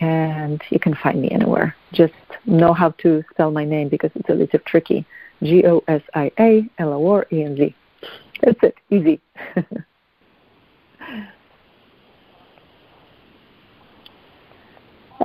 and 0.00 0.60
you 0.70 0.80
can 0.80 0.94
find 0.96 1.22
me 1.22 1.30
anywhere. 1.30 1.76
Just 1.92 2.14
know 2.44 2.72
how 2.72 2.90
to 2.98 3.22
spell 3.30 3.50
my 3.50 3.64
name 3.64 3.88
because 3.88 4.10
it's 4.14 4.28
a 4.28 4.34
little 4.34 4.58
tricky. 4.66 5.06
G 5.42 5.64
O 5.66 5.82
S 5.88 6.02
I 6.14 6.30
A 6.38 6.68
L 6.78 6.92
O 6.92 7.10
R 7.10 7.26
E 7.32 7.42
N 7.42 7.56
Z. 7.56 7.74
That's 8.42 8.58
it. 8.62 8.76
Easy. 8.90 9.20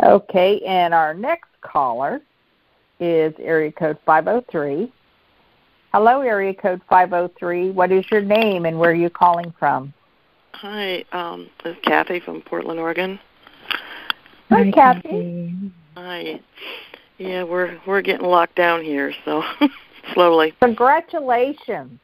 okay, 0.03 0.62
and 0.65 0.93
our 0.93 1.13
next 1.13 1.49
caller 1.62 2.21
is 2.99 3.34
area 3.39 3.71
code 3.71 3.97
503. 4.06 4.91
Hello, 5.93 6.21
area 6.21 6.53
code 6.53 6.82
503. 6.89 7.71
What 7.71 7.91
is 7.91 8.06
your 8.12 8.21
name 8.21 8.65
and 8.65 8.77
where 8.77 8.91
are 8.91 8.95
you 8.95 9.10
calling 9.10 9.53
from? 9.58 9.93
Hi, 10.53 11.03
um, 11.12 11.49
this 11.63 11.75
is 11.75 11.80
Kathy 11.84 12.19
from 12.19 12.41
Portland, 12.41 12.80
Oregon. 12.80 13.19
Hi, 14.49 14.63
Hi 14.63 14.71
Kathy. 14.71 15.71
Hi. 15.95 16.39
Yeah, 17.17 17.43
we're 17.43 17.80
we're 17.86 18.01
getting 18.01 18.25
locked 18.27 18.56
down 18.56 18.84
here, 18.84 19.13
so 19.25 19.43
slowly. 20.13 20.54
Congratulations. 20.62 22.00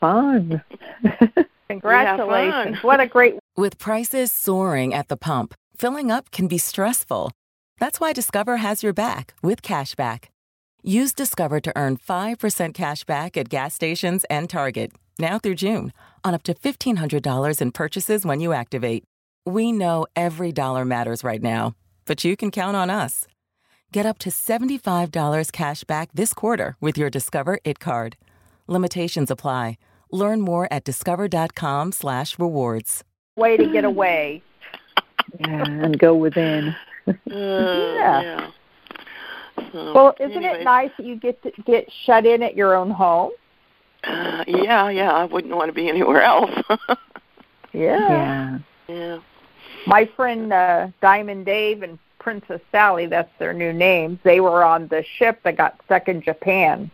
Fun. 0.00 0.62
Congratulations. 1.68 2.82
What 2.82 3.00
a 3.00 3.06
great 3.06 3.34
With 3.56 3.78
prices 3.78 4.32
soaring 4.32 4.94
at 4.94 5.08
the 5.08 5.16
pump, 5.16 5.54
filling 5.76 6.10
up 6.10 6.30
can 6.30 6.48
be 6.48 6.58
stressful. 6.58 7.32
That's 7.78 8.00
why 8.00 8.12
Discover 8.12 8.58
has 8.58 8.82
your 8.82 8.92
back 8.92 9.34
with 9.42 9.62
cashback. 9.62 10.24
Use 10.82 11.12
Discover 11.12 11.60
to 11.60 11.72
earn 11.76 11.96
5% 11.96 12.74
cash 12.74 13.04
back 13.04 13.36
at 13.36 13.48
gas 13.48 13.74
stations 13.74 14.24
and 14.30 14.48
Target, 14.48 14.92
now 15.18 15.38
through 15.38 15.56
June, 15.56 15.92
on 16.24 16.34
up 16.34 16.44
to 16.44 16.54
$1,500 16.54 17.60
in 17.60 17.72
purchases 17.72 18.24
when 18.24 18.40
you 18.40 18.52
activate. 18.52 19.04
We 19.44 19.72
know 19.72 20.06
every 20.14 20.52
dollar 20.52 20.84
matters 20.84 21.24
right 21.24 21.42
now, 21.42 21.74
but 22.06 22.24
you 22.24 22.36
can 22.36 22.50
count 22.50 22.76
on 22.76 22.90
us. 22.90 23.26
Get 23.92 24.04
up 24.06 24.18
to 24.18 24.30
$75 24.30 25.52
cash 25.52 25.84
back 25.84 26.10
this 26.12 26.34
quarter 26.34 26.76
with 26.80 26.98
your 26.98 27.08
Discover 27.10 27.58
It 27.64 27.80
card. 27.80 28.16
Limitations 28.66 29.30
apply. 29.30 29.78
Learn 30.10 30.40
more 30.42 30.68
at 30.70 30.84
discover.com 30.84 31.92
slash 31.92 32.38
rewards. 32.38 33.02
way 33.36 33.56
to 33.56 33.66
get 33.72 33.84
away. 33.84 34.42
Yeah, 35.40 35.64
and 35.64 35.98
go 35.98 36.14
within. 36.14 36.74
Uh, 37.08 37.14
yeah. 37.34 38.50
So, 39.72 39.92
Well, 39.94 40.14
isn't 40.20 40.36
anyway, 40.36 40.60
it 40.60 40.64
nice 40.64 40.90
that 40.98 41.06
you 41.06 41.16
get 41.16 41.42
to 41.42 41.50
get 41.62 41.90
shut 41.90 42.26
in 42.26 42.42
at 42.42 42.54
your 42.54 42.76
own 42.76 42.90
home? 42.90 43.30
Uh, 44.04 44.44
yeah, 44.46 44.90
yeah. 44.90 45.10
I 45.12 45.24
wouldn't 45.24 45.56
want 45.56 45.70
to 45.70 45.72
be 45.72 45.88
anywhere 45.88 46.20
else. 46.20 46.50
Yeah. 46.68 46.88
Yeah. 47.72 48.58
yeah. 48.88 49.18
My 49.86 50.04
friend 50.16 50.52
uh, 50.52 50.88
Diamond 51.00 51.46
Dave 51.46 51.82
and 51.82 51.98
Princess 52.18 52.60
Sally, 52.70 53.06
that's 53.06 53.30
their 53.38 53.52
new 53.52 53.72
names, 53.72 54.18
they 54.24 54.40
were 54.40 54.64
on 54.64 54.88
the 54.88 55.04
ship 55.16 55.40
that 55.44 55.56
got 55.56 55.80
stuck 55.84 56.08
in 56.08 56.20
Japan. 56.20 56.90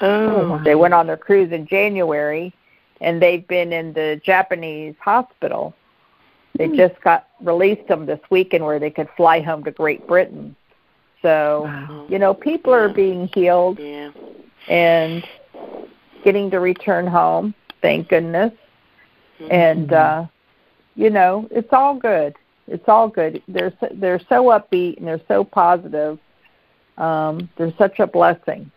Oh. 0.00 0.60
They 0.64 0.74
went 0.74 0.94
on 0.94 1.06
their 1.06 1.16
cruise 1.16 1.52
in 1.52 1.66
January 1.66 2.54
and 3.00 3.20
they've 3.22 3.46
been 3.46 3.72
in 3.72 3.92
the 3.92 4.20
Japanese 4.24 4.94
hospital. 5.00 5.74
They 6.56 6.68
just 6.68 7.00
got 7.02 7.28
released 7.40 7.86
them 7.86 8.04
this 8.06 8.20
weekend 8.30 8.64
where 8.64 8.78
they 8.80 8.90
could 8.90 9.08
fly 9.16 9.40
home 9.40 9.62
to 9.64 9.70
Great 9.70 10.06
Britain. 10.06 10.56
So, 11.22 11.62
Wow. 11.64 12.06
you 12.08 12.18
know, 12.18 12.34
people 12.34 12.74
are 12.74 12.88
being 12.88 13.28
healed 13.34 13.78
Yeah. 13.78 14.10
and 14.68 15.24
getting 16.24 16.50
to 16.50 16.58
return 16.60 17.06
home, 17.06 17.54
thank 17.80 18.08
goodness. 18.08 18.52
And 19.50 19.92
uh 19.92 20.26
you 20.96 21.10
know, 21.10 21.46
it's 21.52 21.72
all 21.72 21.94
good. 21.94 22.34
It's 22.68 22.88
all 22.88 23.08
good. 23.08 23.42
They're 23.48 23.72
so, 23.80 23.88
they're 23.92 24.20
so 24.28 24.44
upbeat 24.46 24.98
and 24.98 25.06
they're 25.06 25.20
so 25.28 25.44
positive. 25.44 26.18
Um 26.96 27.48
they're 27.56 27.74
such 27.78 28.00
a 28.00 28.06
blessing, 28.06 28.70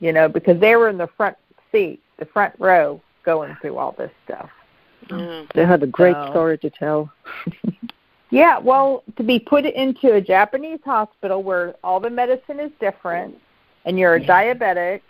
you 0.00 0.12
know, 0.12 0.28
because 0.28 0.60
they 0.60 0.76
were 0.76 0.88
in 0.88 0.98
the 0.98 1.08
front 1.16 1.36
seat, 1.72 2.00
the 2.18 2.26
front 2.26 2.54
row 2.58 3.00
going 3.24 3.56
through 3.60 3.76
all 3.76 3.92
this 3.92 4.12
stuff. 4.24 4.50
Yeah. 5.10 5.44
They 5.54 5.64
had 5.64 5.82
a 5.82 5.86
great 5.86 6.14
So- 6.14 6.30
story 6.30 6.58
to 6.58 6.70
tell. 6.70 7.12
Yeah, 8.30 8.58
well, 8.58 9.04
to 9.16 9.22
be 9.22 9.38
put 9.38 9.64
into 9.64 10.14
a 10.14 10.20
Japanese 10.20 10.80
hospital 10.84 11.42
where 11.42 11.74
all 11.84 12.00
the 12.00 12.10
medicine 12.10 12.58
is 12.58 12.72
different 12.80 13.36
and 13.84 13.98
you're 13.98 14.16
a 14.16 14.20
diabetic, 14.20 15.02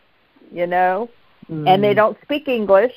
you 0.53 0.66
know, 0.66 1.09
and 1.49 1.83
they 1.83 1.92
mm. 1.92 1.96
don't 1.96 2.18
speak 2.22 2.46
English 2.46 2.92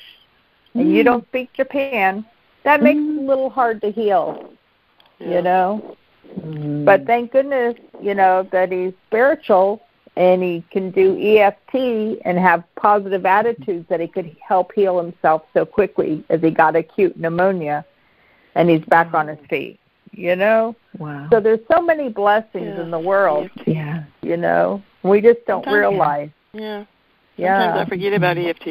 and 0.74 0.92
you 0.92 1.02
mm. 1.02 1.06
don't 1.06 1.26
speak 1.28 1.52
Japan, 1.54 2.24
that 2.64 2.82
makes 2.82 3.00
it 3.00 3.18
a 3.18 3.22
little 3.22 3.48
hard 3.48 3.80
to 3.80 3.90
heal, 3.90 4.52
you 5.20 5.42
know. 5.42 5.96
Mm. 6.40 6.84
But 6.84 7.06
thank 7.06 7.32
goodness, 7.32 7.74
you 8.00 8.14
know, 8.14 8.48
that 8.52 8.72
he's 8.72 8.92
spiritual 9.08 9.82
and 10.16 10.42
he 10.42 10.64
can 10.70 10.90
do 10.90 11.16
EFT 11.20 12.20
and 12.24 12.38
have 12.38 12.64
positive 12.76 13.24
attitudes 13.26 13.86
that 13.88 14.00
he 14.00 14.08
could 14.08 14.36
help 14.46 14.72
heal 14.72 15.00
himself 15.00 15.42
so 15.54 15.64
quickly 15.64 16.24
as 16.30 16.40
he 16.40 16.50
got 16.50 16.76
acute 16.76 17.16
pneumonia 17.16 17.84
and 18.54 18.68
he's 18.68 18.84
back 18.86 19.14
on 19.14 19.28
his 19.28 19.38
feet, 19.48 19.78
you 20.10 20.34
know? 20.36 20.74
Wow. 20.98 21.28
So 21.30 21.40
there's 21.40 21.60
so 21.72 21.80
many 21.80 22.08
blessings 22.08 22.74
Yeah. 22.76 22.82
in 22.82 22.90
the 22.90 22.98
world, 22.98 23.48
Yeah. 23.66 24.02
you 24.22 24.36
know. 24.36 24.82
We 25.02 25.20
just 25.20 25.44
don't 25.46 25.64
Sometimes- 25.64 25.74
realize. 25.90 26.30
Yeah. 26.52 26.84
Yeah. 27.36 27.66
Sometimes 27.68 27.86
I 27.86 27.88
forget 27.88 28.12
about 28.12 28.36
EFT. 28.36 28.66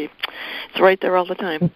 It's 0.69 0.79
right 0.79 0.99
there 1.01 1.15
all 1.15 1.25
the 1.25 1.35
time. 1.35 1.71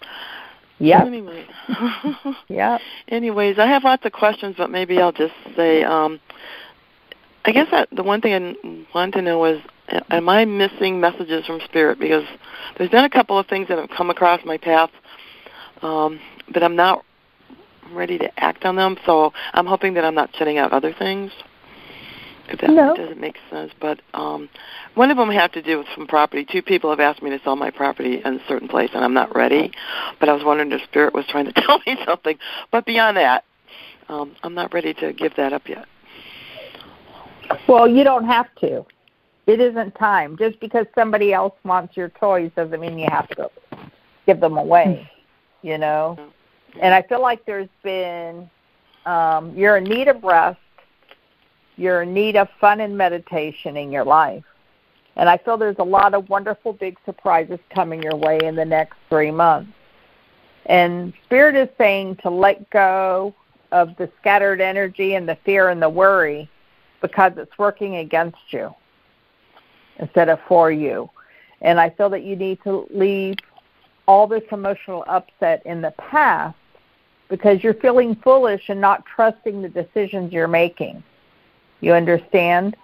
Yep. 0.80 1.06
Anyway. 1.06 1.46
Yep. 2.50 2.82
Anyways, 3.08 3.58
I 3.58 3.68
have 3.68 3.84
lots 3.84 4.06
of 4.06 4.12
questions, 4.12 4.56
but 4.58 4.70
maybe 4.70 5.00
I'll 5.00 5.12
just 5.12 5.34
say, 5.56 5.84
um, 5.84 6.20
I 7.46 7.52
guess 7.52 7.68
that 7.72 7.90
the 7.92 8.04
one 8.04 8.22
thing 8.22 8.34
I 8.34 8.86
want 8.96 9.14
to 9.14 9.22
know 9.22 9.44
is, 9.46 9.62
am 10.10 10.30
I 10.30 10.46
missing 10.46 11.00
messages 11.00 11.46
from 11.46 11.60
Spirit? 11.66 12.00
Because 12.00 12.26
there's 12.78 12.90
been 12.90 13.06
a 13.06 13.10
couple 13.10 13.38
of 13.38 13.48
things 13.48 13.68
that 13.70 13.78
have 13.78 13.90
come 13.90 14.10
across 14.10 14.42
my 14.46 14.58
path, 14.58 14.92
um, 15.82 16.20
but 16.54 16.64
I'm 16.64 16.76
not 16.76 17.04
ready 17.92 18.18
to 18.18 18.40
act 18.40 18.66
on 18.66 18.76
them. 18.76 18.98
So 19.06 19.34
I'm 19.54 19.66
hoping 19.66 19.94
that 19.96 20.06
I'm 20.06 20.16
not 20.16 20.30
shutting 20.36 20.58
out 20.58 20.72
other 20.74 20.94
things. 20.94 21.32
That 22.48 22.70
No. 22.70 22.96
doesn't 22.96 23.20
make 23.20 23.38
sense, 23.50 23.72
but 23.80 24.02
um, 24.14 24.50
one 24.96 25.10
of 25.12 25.18
them 25.18 25.30
had 25.30 25.54
to 25.54 25.62
do 25.62 25.78
with 25.78 25.88
some 25.96 26.06
property. 26.08 26.46
Two 26.46 26.62
people 26.62 26.90
have 26.90 27.00
asked 27.00 27.22
me 27.22 27.30
to 27.30 27.40
sell 27.44 27.56
my 27.56 27.72
property 27.72 28.22
in 28.24 28.36
a 28.36 28.48
certain 28.48 28.68
place, 28.68 28.90
and 28.94 29.04
I'm 29.04 29.14
not 29.14 29.34
ready. 29.36 29.72
But 30.20 30.30
I 30.30 30.34
was 30.34 30.44
wondering 30.44 30.72
if 30.72 30.82
Spirit 30.84 31.14
was 31.14 31.26
trying 31.28 31.46
to 31.46 31.54
tell 31.62 31.80
me 31.88 31.98
something. 32.06 32.38
But 32.72 32.86
beyond 32.86 33.18
that, 33.18 33.46
um, 34.10 34.36
I'm 34.44 34.54
not 34.54 34.74
ready 34.74 34.94
to 34.96 35.14
give 35.14 35.36
that 35.38 35.54
up 35.54 35.68
yet. 35.70 35.86
Well, 37.68 37.88
you 37.88 38.04
don't 38.04 38.26
have 38.26 38.54
to. 38.56 38.86
It 39.48 39.60
isn't 39.60 39.96
time. 39.96 40.38
Just 40.38 40.60
because 40.60 40.86
somebody 40.96 41.34
else 41.34 41.54
wants 41.64 41.98
your 41.98 42.10
toys 42.10 42.52
doesn't 42.56 42.80
mean 42.80 42.98
you 42.98 43.08
have 43.10 43.28
to 43.30 43.50
give 44.26 44.40
them 44.40 44.58
away, 44.58 45.10
you 45.62 45.78
know. 45.78 46.18
And 46.82 46.94
I 46.94 47.02
feel 47.04 47.22
like 47.22 47.46
there's 47.46 47.70
been 47.84 48.50
um 49.06 49.54
you're 49.56 49.78
in 49.78 49.84
need 49.84 50.08
of 50.08 50.24
rest. 50.24 50.60
You're 51.76 52.04
in 52.04 52.14
need 52.14 52.36
of 52.36 52.50
fun 52.60 52.80
and 52.80 52.98
meditation 52.98 53.78
in 53.78 53.92
your 53.92 54.04
life. 54.04 54.44
And 55.16 55.30
I 55.30 55.38
feel 55.38 55.58
there's 55.58 55.76
a 55.80 55.84
lot 55.84 56.14
of 56.14 56.30
wonderful 56.30 56.74
big 56.74 56.98
surprises 57.06 57.60
coming 57.74 58.02
your 58.02 58.16
way 58.16 58.40
in 58.44 58.56
the 58.56 58.66
next 58.66 58.98
3 59.10 59.32
months. 59.32 59.72
And 60.66 61.14
spirit 61.26 61.56
is 61.56 61.70
saying 61.78 62.18
to 62.18 62.30
let 62.30 62.70
go 62.70 63.34
of 63.72 63.96
the 63.98 64.10
scattered 64.20 64.62
energy 64.62 65.16
and 65.16 65.28
the 65.28 65.38
fear 65.44 65.70
and 65.70 65.82
the 65.82 65.90
worry 65.90 66.50
because 67.02 67.34
it's 67.38 67.58
working 67.58 67.98
against 67.98 68.38
you 68.50 68.74
instead 69.98 70.30
of 70.30 70.40
for 70.48 70.72
you. 70.72 71.10
And 71.62 71.80
I 71.80 71.90
feel 71.90 72.10
that 72.10 72.24
you 72.24 72.36
need 72.36 72.60
to 72.64 72.88
leave 72.92 73.36
all 74.08 74.28
this 74.28 74.44
emotional 74.52 75.04
upset 75.08 75.62
in 75.66 75.82
the 75.82 75.92
past 75.92 76.56
because 77.30 77.64
you're 77.64 77.74
feeling 77.74 78.16
foolish 78.16 78.70
and 78.70 78.80
not 78.80 79.06
trusting 79.06 79.62
the 79.62 79.70
decisions 79.70 80.32
you're 80.32 80.48
making. 80.48 81.04
You 81.84 81.94
understand? 81.94 82.78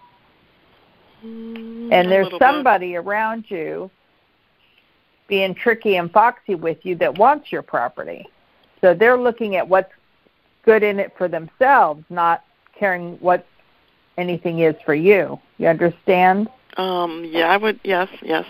Mm, 1.25 1.89
And 1.93 2.11
there's 2.11 2.25
little 2.25 2.37
bit. 2.39 2.45
somebody 2.45 2.97
around 2.97 3.45
you 3.47 3.89
being 5.29 5.55
tricky 5.55 5.95
and 5.95 6.11
foxy 6.11 6.55
with 6.55 6.79
you 6.83 6.95
that 6.95 7.17
wants 7.17 7.49
your 7.49 7.61
property. 7.61 8.27
So 8.81 8.93
they're 8.93 9.17
looking 9.17 9.55
at 9.55 9.65
what's 9.65 9.93
good 10.65 10.83
in 10.83 10.99
it 10.99 11.13
for 11.17 11.29
themselves, 11.29 12.03
not 12.09 12.43
caring 12.77 13.13
what 13.21 13.45
anything 14.17 14.59
is 14.59 14.75
for 14.85 14.95
you. 14.95 15.39
You 15.59 15.67
understand? 15.69 16.49
Um, 16.75 17.23
yeah, 17.25 17.49
I 17.49 17.55
would. 17.55 17.79
Yes, 17.85 18.09
yes. 18.21 18.45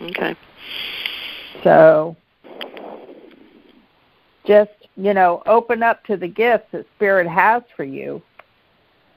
Okay. 0.00 0.34
So 1.62 2.16
just, 4.46 4.70
you 4.98 5.14
know, 5.14 5.42
open 5.46 5.84
up 5.84 6.04
to 6.06 6.16
the 6.16 6.26
gifts 6.26 6.66
that 6.72 6.84
Spirit 6.96 7.28
has 7.28 7.62
for 7.76 7.84
you 7.84 8.20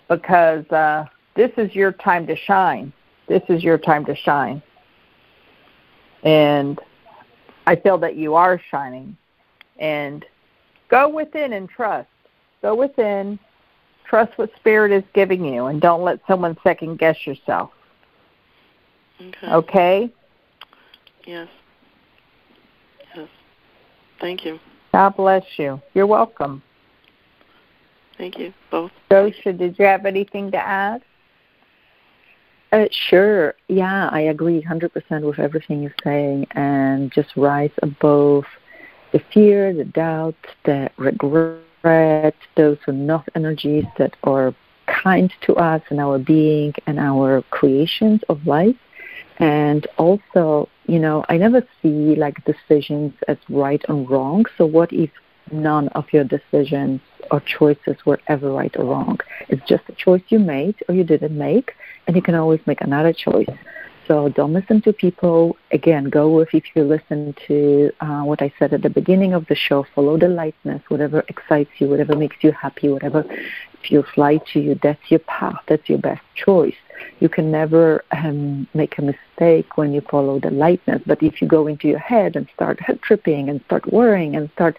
because 0.07 0.63
uh, 0.69 1.05
this 1.35 1.49
is 1.57 1.73
your 1.73 1.91
time 1.91 2.27
to 2.27 2.35
shine. 2.35 2.93
This 3.27 3.41
is 3.49 3.63
your 3.63 3.79
time 3.79 4.05
to 4.05 4.15
shine. 4.15 4.61
And 6.23 6.79
I 7.65 7.75
feel 7.77 7.97
that 7.97 8.15
you 8.15 8.35
are 8.35 8.61
shining. 8.69 9.17
And 9.79 10.23
go 10.89 11.09
within 11.09 11.53
and 11.53 11.67
trust. 11.67 12.09
Go 12.61 12.75
within, 12.75 13.39
trust 14.07 14.37
what 14.37 14.51
Spirit 14.57 14.91
is 14.91 15.03
giving 15.15 15.43
you, 15.43 15.65
and 15.65 15.81
don't 15.81 16.03
let 16.03 16.19
someone 16.27 16.55
second 16.63 16.99
guess 16.99 17.25
yourself. 17.25 17.71
Okay. 19.19 19.47
Okay? 19.47 20.13
Yes. 21.25 21.47
Yes. 23.15 23.29
Thank 24.19 24.45
you. 24.45 24.59
God 24.91 25.15
bless 25.15 25.43
you. 25.57 25.81
You're 25.93 26.07
welcome. 26.07 26.61
Thank 28.17 28.37
you, 28.37 28.53
both. 28.69 28.91
Gosia, 29.09 29.53
did 29.53 29.79
you 29.79 29.85
have 29.85 30.05
anything 30.05 30.51
to 30.51 30.57
add? 30.57 31.01
Uh, 32.71 32.85
sure. 33.09 33.55
Yeah, 33.67 34.09
I 34.11 34.21
agree 34.21 34.61
100% 34.61 35.21
with 35.23 35.39
everything 35.39 35.81
you're 35.81 35.95
saying 36.03 36.47
and 36.51 37.11
just 37.11 37.29
rise 37.35 37.71
above 37.81 38.45
the 39.11 39.21
fear, 39.33 39.73
the 39.73 39.85
doubt, 39.85 40.35
the 40.65 40.89
regret. 40.97 42.35
Those 42.55 42.77
are 42.87 42.93
not 42.93 43.27
energies 43.35 43.85
that 43.97 44.15
are 44.23 44.53
kind 44.85 45.33
to 45.41 45.55
us 45.55 45.81
and 45.89 45.99
our 45.99 46.19
being 46.19 46.73
and 46.87 46.99
our 46.99 47.41
creations 47.49 48.21
of 48.29 48.45
life. 48.45 48.75
And 49.37 49.87
also, 49.97 50.69
you 50.91 50.99
know, 50.99 51.23
I 51.29 51.37
never 51.37 51.61
see 51.81 52.15
like 52.15 52.43
decisions 52.43 53.13
as 53.29 53.37
right 53.47 53.81
and 53.87 54.09
wrong. 54.09 54.45
So 54.57 54.65
what 54.65 54.91
if 54.91 55.09
none 55.49 55.87
of 55.99 56.05
your 56.11 56.25
decisions 56.25 56.99
or 57.31 57.39
choices 57.39 57.95
were 58.05 58.19
ever 58.27 58.51
right 58.51 58.75
or 58.75 58.83
wrong? 58.83 59.17
It's 59.47 59.65
just 59.69 59.83
a 59.87 59.93
choice 59.93 60.23
you 60.27 60.39
made 60.39 60.75
or 60.89 60.93
you 60.93 61.05
didn't 61.05 61.37
make, 61.37 61.75
and 62.07 62.15
you 62.17 62.21
can 62.21 62.35
always 62.35 62.59
make 62.65 62.81
another 62.81 63.13
choice. 63.13 63.55
So 64.05 64.27
don't 64.27 64.51
listen 64.51 64.81
to 64.81 64.91
people. 64.91 65.55
Again, 65.71 66.09
go 66.09 66.27
with 66.27 66.49
if 66.53 66.65
you 66.75 66.83
listen 66.83 67.35
to 67.47 67.91
uh, 68.01 68.23
what 68.23 68.41
I 68.41 68.51
said 68.59 68.73
at 68.73 68.81
the 68.81 68.89
beginning 68.89 69.31
of 69.31 69.47
the 69.47 69.55
show. 69.55 69.85
Follow 69.95 70.17
the 70.17 70.27
lightness, 70.27 70.81
whatever 70.89 71.23
excites 71.29 71.71
you, 71.79 71.87
whatever 71.87 72.17
makes 72.17 72.35
you 72.41 72.51
happy, 72.51 72.89
whatever 72.89 73.23
feels 73.87 74.07
light 74.17 74.45
to 74.47 74.59
you. 74.59 74.77
That's 74.83 75.05
your 75.09 75.21
path. 75.21 75.61
That's 75.69 75.87
your 75.87 75.99
best 75.99 76.23
choice 76.35 76.81
you 77.19 77.29
can 77.29 77.51
never 77.51 78.03
um, 78.11 78.67
make 78.73 78.97
a 78.97 79.01
mistake 79.01 79.77
when 79.77 79.93
you 79.93 80.01
follow 80.01 80.39
the 80.39 80.51
lightness. 80.51 81.01
But 81.05 81.21
if 81.21 81.41
you 81.41 81.47
go 81.47 81.67
into 81.67 81.87
your 81.87 81.99
head 81.99 82.35
and 82.35 82.47
start 82.53 82.79
tripping 83.01 83.49
and 83.49 83.61
start 83.65 83.91
worrying 83.91 84.35
and 84.35 84.49
start 84.51 84.77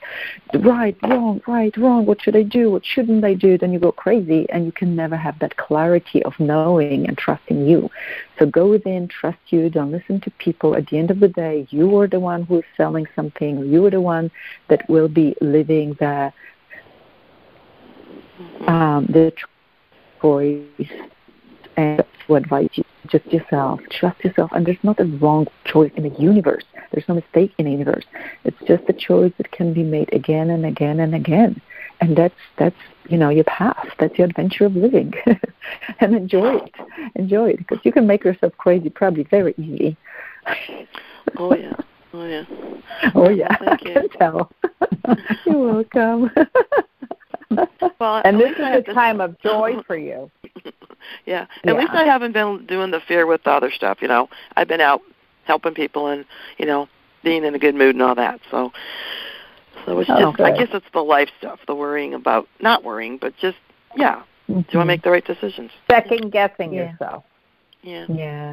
right, 0.55 0.97
wrong, 1.03 1.41
right, 1.47 1.77
wrong, 1.77 2.07
what 2.07 2.23
should 2.23 2.37
I 2.37 2.43
do, 2.43 2.70
what 2.70 2.85
shouldn't 2.85 3.25
I 3.25 3.35
do, 3.35 3.59
then 3.59 3.73
you 3.73 3.79
go 3.79 3.93
crazy 3.93 4.47
and 4.51 4.66
you 4.66 4.73
can 4.73 4.95
never 4.97 5.16
have 5.16 5.39
that 5.39 5.57
clarity 5.57 6.23
of 6.25 6.39
knowing 6.39 7.07
and 7.07 7.16
trusting 7.16 7.66
you. 7.66 7.91
So 8.39 8.47
go 8.47 8.68
within, 8.68 9.09
trust 9.09 9.39
you, 9.49 9.70
don't 9.70 9.93
listen 9.93 10.20
to 10.23 10.31
people. 10.33 10.75
At 10.75 10.89
the 10.89 10.99
end 10.99 11.11
of 11.11 11.20
the 11.20 11.29
day, 11.29 11.66
you 11.70 11.97
are 11.99 12.07
the 12.07 12.20
one 12.20 12.43
who 12.43 12.59
is 12.59 12.64
selling 12.77 13.07
something, 13.14 13.66
you 13.66 13.85
are 13.87 13.91
the 13.91 14.01
one 14.01 14.31
that 14.68 14.89
will 14.89 15.09
be 15.09 15.37
living 15.41 15.95
the 16.01 16.33
um, 18.66 19.07
the 19.07 19.33
choice 20.20 20.89
and 21.77 22.05
to 22.27 22.35
advise 22.35 22.68
you 22.75 22.85
just 23.09 23.27
yourself. 23.27 23.81
Trust 23.91 24.23
yourself. 24.25 24.51
And 24.53 24.66
there's 24.66 24.83
not 24.83 25.01
a 25.01 25.05
wrong 25.05 25.47
choice 25.64 25.93
in 25.97 26.05
the 26.05 26.20
universe. 26.20 26.64
There's 26.93 27.09
no 27.09 27.14
mistake 27.14 27.53
in 27.59 27.66
the 27.66 27.73
universe. 27.73 28.05
It's 28.45 28.59
just 28.66 28.85
a 28.89 28.93
choice 28.93 29.33
that 29.39 29.51
can 29.53 29.73
be 29.73 29.83
made 29.83 30.12
again 30.12 30.51
and 30.51 30.64
again 30.66 31.01
and 31.01 31.14
again. 31.14 31.61
And 32.01 32.16
that's 32.16 32.35
that's 32.59 32.77
you 33.09 33.16
know 33.16 33.29
your 33.29 33.45
path. 33.45 33.89
That's 33.99 34.18
your 34.18 34.27
adventure 34.29 34.66
of 34.66 34.77
living. 34.77 35.12
And 36.01 36.16
enjoy 36.16 36.57
it. 36.57 36.75
Enjoy 37.14 37.51
it. 37.51 37.59
Because 37.59 37.79
you 37.85 37.93
can 37.93 38.05
make 38.05 38.25
yourself 38.25 38.53
crazy 38.59 38.91
probably 38.91 39.23
very 39.23 39.55
easily 39.57 39.97
oh 41.37 41.55
yeah. 41.55 41.77
Oh 42.12 42.27
yeah. 42.27 42.45
Oh 43.14 43.31
yeah. 43.31 43.57
Thank 43.57 43.87
i 43.87 43.93
can 43.93 44.09
tell. 44.11 44.53
You're 45.47 45.73
welcome. 45.73 46.31
Well, 47.99 48.23
And 48.25 48.41
this 48.41 48.53
is 48.53 48.85
a 48.89 48.95
time 48.95 49.20
of 49.20 49.39
joy 49.41 49.83
for 49.87 49.97
you. 49.97 50.31
Yeah. 51.26 51.46
At 51.64 51.76
least 51.76 51.92
I 51.92 52.05
haven't 52.05 52.32
been 52.32 52.66
doing 52.66 52.90
the 52.90 53.00
fear 53.00 53.26
with 53.26 53.44
the 53.44 53.50
other 53.50 53.70
stuff, 53.70 53.98
you 54.00 54.09
know. 54.09 54.28
I've 54.57 54.68
been 54.68 54.80
out 54.80 55.03
helping 55.44 55.74
people 55.74 56.09
and, 56.09 56.24
you 56.59 56.66
know, 56.66 56.88
being 57.22 57.44
in 57.44 57.55
a 57.55 57.59
good 57.59 57.74
mood 57.74 57.94
and 57.94 58.03
all 58.03 58.14
that. 58.14 58.40
So 58.50 58.72
so 59.84 59.98
it's 59.98 60.11
Oh, 60.11 60.32
just 60.32 60.40
I 60.40 60.53
guess 60.57 60.68
it's 60.72 60.86
the 60.92 61.00
life 61.00 61.28
stuff, 61.38 61.61
the 61.66 61.74
worrying 61.74 62.14
about 62.14 62.48
not 62.61 62.84
worrying, 62.84 63.18
but 63.18 63.36
just 63.36 63.59
yeah. 63.96 64.22
Do 64.48 64.55
I 64.55 64.62
mm-hmm. 64.62 64.86
make 64.86 65.03
the 65.03 65.11
right 65.11 65.24
decisions? 65.24 65.70
Second 65.90 66.30
guessing 66.32 66.72
Yeah. 66.72 66.90
yourself. 66.90 67.24
Yeah. 67.82 68.07
Yeah. 68.09 68.53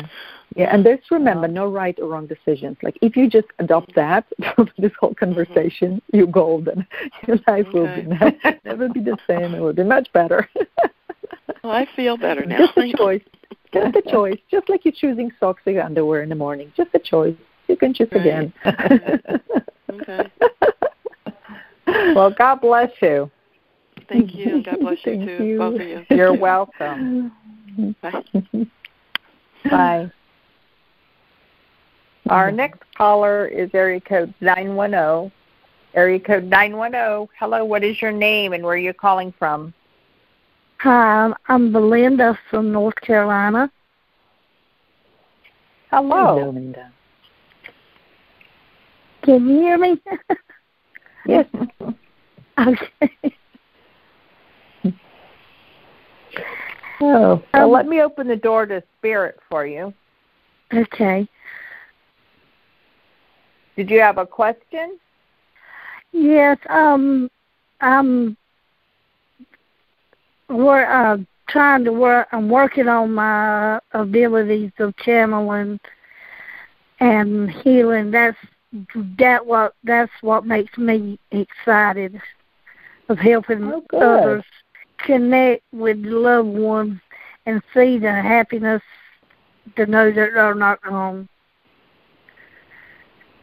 Yeah, 0.55 0.73
and 0.73 0.83
there's 0.83 0.99
remember 1.11 1.47
no 1.47 1.67
right 1.67 1.97
or 1.99 2.07
wrong 2.07 2.25
decisions. 2.25 2.77
Like 2.81 2.97
if 3.01 3.15
you 3.15 3.29
just 3.29 3.47
adopt 3.59 3.93
that 3.95 4.25
from 4.55 4.69
this 4.77 4.91
whole 4.99 5.11
mm-hmm. 5.11 5.25
conversation, 5.25 6.01
you're 6.11 6.27
golden. 6.27 6.87
Your 7.27 7.37
life 7.47 7.67
will 7.73 7.93
be 7.95 8.03
ne- 8.03 8.59
never 8.65 8.89
be 8.89 8.99
the 8.99 9.17
same. 9.27 9.53
It 9.53 9.59
will 9.59 9.73
be 9.73 9.83
much 9.83 10.11
better. 10.13 10.49
Well, 11.63 11.73
I 11.73 11.87
feel 11.95 12.17
better 12.17 12.45
now. 12.45 12.57
just 12.57 12.77
a 12.77 12.93
choice. 12.95 13.21
Just 13.73 13.95
a 13.95 14.01
choice. 14.09 14.39
Just 14.49 14.69
like 14.69 14.85
you're 14.85 14.93
choosing 14.93 15.31
socks 15.39 15.61
or 15.65 15.79
underwear 15.81 16.21
in 16.23 16.29
the 16.29 16.35
morning. 16.35 16.71
Just 16.75 16.89
a 16.93 16.99
choice. 16.99 17.35
You 17.67 17.75
can 17.77 17.93
choose 17.93 18.09
Right. 18.11 18.21
again. 18.21 18.53
Okay. 19.91 20.31
Well, 22.15 22.29
God 22.29 22.61
bless 22.61 22.91
you. 23.01 23.31
Thank 24.07 24.35
you. 24.35 24.61
God 24.63 24.79
bless 24.81 24.97
you 25.05 25.25
too, 25.25 25.43
you. 25.43 25.57
both 25.57 25.75
of 25.81 25.87
you. 25.87 26.05
You're 26.11 26.33
welcome. 26.33 27.31
Bye. 28.01 28.23
Bye. 29.69 30.11
Our 32.29 32.51
next 32.51 32.81
caller 32.95 33.47
is 33.47 33.71
area 33.73 33.99
code 33.99 34.33
910. 34.41 35.31
Area 35.95 36.19
code 36.19 36.43
910. 36.43 37.27
Hello, 37.39 37.65
what 37.65 37.83
is 37.83 37.99
your 38.01 38.11
name 38.11 38.53
and 38.53 38.63
where 38.63 38.73
are 38.73 38.77
you 38.77 38.93
calling 38.93 39.33
from? 39.39 39.73
Hi, 40.79 41.33
I'm 41.49 41.73
Belinda 41.73 42.39
from 42.49 42.71
North 42.71 42.95
Carolina. 43.01 43.69
Hello. 45.91 46.51
Linda. 46.51 46.93
Can 49.23 49.49
you 49.49 49.59
hear 49.59 49.77
me? 49.77 50.01
Yes. 51.25 51.45
okay. 52.59 53.11
Oh, 57.01 57.41
well, 57.53 57.63
Um, 57.65 57.71
let 57.71 57.87
me 57.87 58.01
open 58.01 58.27
the 58.27 58.35
door 58.35 58.65
to 58.65 58.83
spirit 58.97 59.39
for 59.49 59.65
you. 59.65 59.93
Okay. 60.73 61.25
Did 63.77 63.89
you 63.89 64.01
have 64.01 64.17
a 64.17 64.25
question? 64.25 64.99
Yes, 66.11 66.57
um, 66.67 67.29
I'm 67.79 68.35
we're 70.49 70.85
uh, 70.85 71.17
trying 71.47 71.83
to 71.85 71.91
work. 71.91 72.27
I'm 72.31 72.49
working 72.49 72.87
on 72.87 73.13
my 73.13 73.79
abilities 73.91 74.71
of 74.79 74.95
channeling 74.97 75.79
and 76.99 77.49
healing. 77.49 78.11
That's 78.11 78.37
that 79.17 79.45
what 79.45 79.73
that's 79.83 80.11
what 80.21 80.45
makes 80.45 80.77
me 80.77 81.19
excited 81.31 82.21
of 83.07 83.17
helping 83.17 83.63
Oh, 83.63 83.83
others 83.99 84.43
connect 84.99 85.63
with 85.71 85.97
loved 85.97 86.49
ones 86.49 86.99
and 87.45 87.63
see 87.73 87.97
the 87.97 88.11
happiness 88.11 88.81
to 89.75 89.85
know 89.85 90.11
that 90.11 90.31
they're 90.33 90.53
not 90.53 90.79
wrong. 90.85 91.27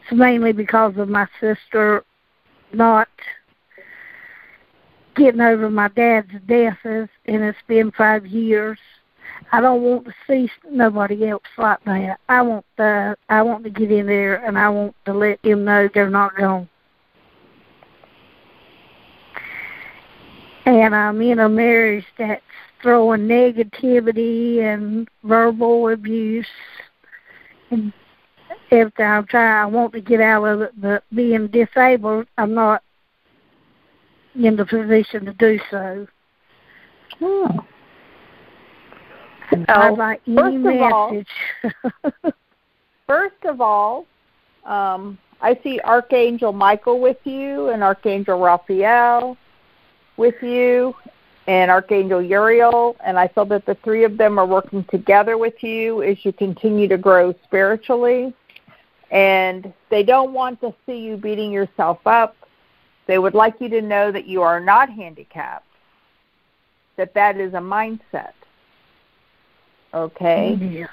It's 0.03 0.17
mainly 0.17 0.53
because 0.53 0.95
of 0.97 1.09
my 1.09 1.27
sister 1.41 2.05
not 2.73 3.09
getting 5.17 5.41
over 5.41 5.69
my 5.69 5.89
dad's 5.89 6.31
death, 6.45 6.77
is- 6.85 7.09
and 7.25 7.43
it's 7.43 7.57
been 7.67 7.91
five 7.91 8.25
years. 8.25 8.79
I 9.51 9.61
don't 9.61 9.81
want 9.81 10.05
to 10.05 10.13
see 10.27 10.49
nobody 10.69 11.27
else 11.27 11.43
like 11.57 11.83
that. 11.85 12.19
I 12.29 12.41
want 12.41 12.65
the 12.77 13.17
I 13.29 13.41
want 13.41 13.63
to 13.65 13.69
get 13.69 13.91
in 13.91 14.07
there 14.07 14.35
and 14.45 14.57
I 14.57 14.69
want 14.69 14.95
to 15.05 15.13
let 15.13 15.41
them 15.41 15.65
know 15.65 15.89
they're 15.93 16.09
not 16.09 16.39
wrong. 16.39 16.67
And 20.65 20.95
I'm 20.95 21.21
in 21.21 21.39
a 21.39 21.47
marriage 21.47 22.05
that's 22.17 22.41
throwing 22.81 23.27
negativity 23.27 24.61
and 24.61 25.07
verbal 25.23 25.89
abuse 25.89 26.47
and 27.71 27.93
everything. 28.71 29.05
I'm 29.05 29.25
trying. 29.27 29.63
I 29.63 29.65
want 29.65 29.93
to 29.93 30.01
get 30.01 30.19
out 30.19 30.43
of 30.43 30.61
it, 30.61 30.73
but 30.81 31.03
being 31.13 31.47
disabled, 31.47 32.27
I'm 32.37 32.53
not 32.53 32.83
in 34.45 34.55
the 34.55 34.65
position 34.65 35.25
to 35.25 35.33
do 35.33 35.59
so. 35.71 36.07
Oh. 37.21 37.65
I'd 39.69 39.97
like 39.97 40.21
any 40.27 40.35
first 40.35 40.55
of 40.57 40.81
all- 40.81 41.11
message. 41.11 42.33
First 43.07 43.45
of 43.45 43.61
all, 43.61 44.05
um, 44.65 45.17
I 45.41 45.57
see 45.63 45.79
Archangel 45.79 46.51
Michael 46.51 46.99
with 46.99 47.15
you 47.23 47.69
and 47.69 47.81
Archangel 47.81 48.37
Raphael 48.37 49.37
with 50.17 50.35
you 50.41 50.93
and 51.47 51.71
Archangel 51.71 52.21
Uriel, 52.21 52.97
and 53.05 53.17
I 53.17 53.29
feel 53.29 53.45
that 53.45 53.65
the 53.65 53.75
three 53.75 54.03
of 54.03 54.17
them 54.17 54.37
are 54.37 54.45
working 54.45 54.83
together 54.91 55.37
with 55.37 55.63
you 55.63 56.03
as 56.03 56.17
you 56.25 56.33
continue 56.33 56.89
to 56.89 56.97
grow 56.97 57.33
spiritually. 57.45 58.33
And 59.09 59.73
they 59.89 60.03
don't 60.03 60.33
want 60.33 60.59
to 60.59 60.75
see 60.85 60.97
you 60.97 61.15
beating 61.15 61.49
yourself 61.49 61.99
up. 62.05 62.35
They 63.07 63.17
would 63.19 63.33
like 63.33 63.55
you 63.59 63.69
to 63.69 63.81
know 63.81 64.11
that 64.11 64.27
you 64.27 64.41
are 64.41 64.59
not 64.59 64.89
handicapped, 64.89 65.65
that 66.97 67.13
that 67.13 67.37
is 67.37 67.53
a 67.53 67.59
mindset. 67.59 68.33
Okay? 69.93 70.57
Yes. 70.59 70.89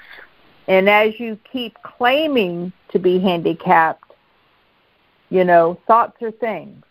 And 0.67 0.89
as 0.89 1.19
you 1.19 1.37
keep 1.51 1.75
claiming 1.83 2.71
to 2.89 2.99
be 2.99 3.19
handicapped, 3.19 4.13
you 5.29 5.43
know, 5.43 5.79
thoughts 5.85 6.21
are 6.21 6.31
things. 6.31 6.83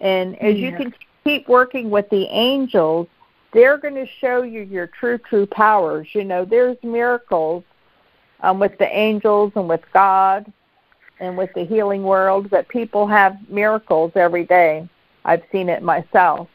And 0.00 0.40
as 0.42 0.56
you 0.56 0.72
can 0.72 0.92
keep 1.22 1.48
working 1.48 1.88
with 1.88 2.10
the 2.10 2.24
angels, 2.24 3.06
they're 3.52 3.78
going 3.78 3.94
to 3.94 4.06
show 4.20 4.42
you 4.42 4.62
your 4.62 4.88
true, 4.88 5.16
true 5.16 5.46
powers. 5.46 6.08
You 6.12 6.24
know, 6.24 6.44
there's 6.44 6.76
miracles 6.82 7.62
um, 8.40 8.58
with 8.58 8.76
the 8.78 8.88
angels 8.94 9.52
and 9.54 9.68
with 9.68 9.82
God 9.92 10.52
and 11.20 11.36
with 11.36 11.52
the 11.54 11.64
healing 11.64 12.02
world, 12.02 12.50
but 12.50 12.68
people 12.68 13.06
have 13.06 13.36
miracles 13.48 14.12
every 14.14 14.44
day. 14.44 14.88
I've 15.24 15.42
seen 15.52 15.68
it 15.68 15.82
myself. 15.82 16.48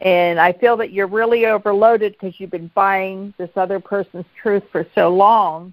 And 0.00 0.38
I 0.38 0.52
feel 0.52 0.76
that 0.76 0.92
you're 0.92 1.08
really 1.08 1.46
overloaded 1.46 2.12
because 2.12 2.38
you've 2.38 2.50
been 2.50 2.70
buying 2.74 3.34
this 3.36 3.50
other 3.56 3.80
person's 3.80 4.26
truth 4.40 4.62
for 4.70 4.86
so 4.94 5.08
long 5.08 5.72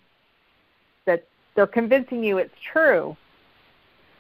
that 1.06 1.28
they're 1.54 1.68
convincing 1.68 2.24
you 2.24 2.40
it's 2.40 2.56
true. 2.60 3.16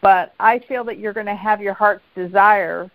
But 0.01 0.35
I 0.39 0.59
feel 0.59 0.83
that 0.83 0.99
you're 0.99 1.13
going 1.13 1.25
to 1.25 1.35
have 1.35 1.61
your 1.61 1.73
heart's 1.73 2.03
desire 2.13 2.91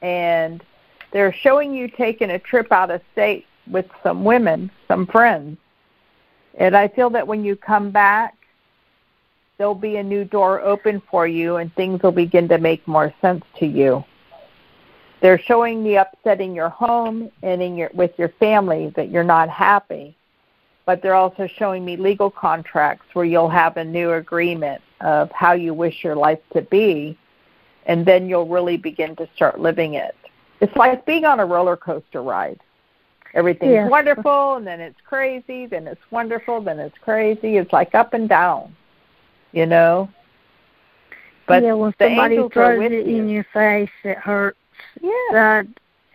and 0.00 0.62
they're 1.10 1.32
showing 1.32 1.74
you 1.74 1.88
taking 1.88 2.30
a 2.30 2.38
trip 2.38 2.70
out 2.70 2.92
of 2.92 3.00
state 3.12 3.46
with 3.66 3.86
some 4.04 4.24
women, 4.24 4.70
some 4.86 5.06
friends. 5.06 5.58
And 6.54 6.76
I 6.76 6.86
feel 6.86 7.10
that 7.10 7.26
when 7.26 7.44
you 7.44 7.56
come 7.56 7.90
back, 7.90 8.37
there'll 9.58 9.74
be 9.74 9.96
a 9.96 10.02
new 10.02 10.24
door 10.24 10.60
open 10.60 11.02
for 11.10 11.26
you 11.26 11.56
and 11.56 11.74
things 11.74 12.00
will 12.00 12.12
begin 12.12 12.48
to 12.48 12.58
make 12.58 12.86
more 12.86 13.12
sense 13.20 13.44
to 13.58 13.66
you. 13.66 14.04
They're 15.20 15.40
showing 15.40 15.82
the 15.82 15.98
upset 15.98 16.40
in 16.40 16.54
your 16.54 16.68
home 16.68 17.28
and 17.42 17.60
in 17.60 17.76
your 17.76 17.90
with 17.92 18.12
your 18.18 18.28
family 18.28 18.92
that 18.94 19.10
you're 19.10 19.24
not 19.24 19.48
happy. 19.48 20.16
But 20.86 21.02
they're 21.02 21.14
also 21.14 21.48
showing 21.58 21.84
me 21.84 21.96
legal 21.96 22.30
contracts 22.30 23.06
where 23.14 23.24
you'll 23.24 23.50
have 23.50 23.76
a 23.76 23.84
new 23.84 24.12
agreement 24.12 24.80
of 25.00 25.30
how 25.32 25.52
you 25.52 25.74
wish 25.74 26.04
your 26.04 26.14
life 26.14 26.38
to 26.52 26.62
be 26.62 27.18
and 27.86 28.06
then 28.06 28.28
you'll 28.28 28.46
really 28.46 28.76
begin 28.76 29.16
to 29.16 29.28
start 29.34 29.58
living 29.58 29.94
it. 29.94 30.14
It's 30.60 30.74
like 30.76 31.04
being 31.04 31.24
on 31.24 31.40
a 31.40 31.46
roller 31.46 31.76
coaster 31.76 32.22
ride. 32.22 32.60
Everything's 33.34 33.72
Yeah. 33.72 33.88
wonderful, 33.98 34.54
and 34.54 34.66
then 34.66 34.80
it's 34.80 35.00
crazy, 35.04 35.66
then 35.66 35.86
it's 35.88 36.00
wonderful, 36.10 36.60
then 36.60 36.78
it's 36.78 36.96
crazy. 36.98 37.56
It's 37.56 37.72
like 37.72 37.94
up 37.94 38.14
and 38.14 38.28
down, 38.28 38.74
you 39.52 39.66
know. 39.66 40.08
But 41.46 41.62
yeah, 41.62 41.72
when 41.72 41.94
the 41.98 42.06
somebody 42.06 42.36
throws 42.52 42.82
it 42.82 43.06
you. 43.06 43.16
in 43.16 43.28
your 43.28 43.46
face, 43.52 43.90
it 44.04 44.18
hurts. 44.18 44.58
Yeah. 45.00 45.64
Uh, 45.64 45.64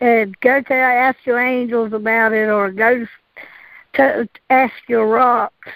and 0.00 0.38
go 0.40 0.60
to 0.60 0.74
ask 0.74 1.18
your 1.24 1.40
angels 1.40 1.92
about 1.92 2.32
it, 2.32 2.48
or 2.48 2.70
go 2.70 3.06
to 3.94 4.28
ask 4.50 4.74
your 4.88 5.06
rocks. 5.06 5.68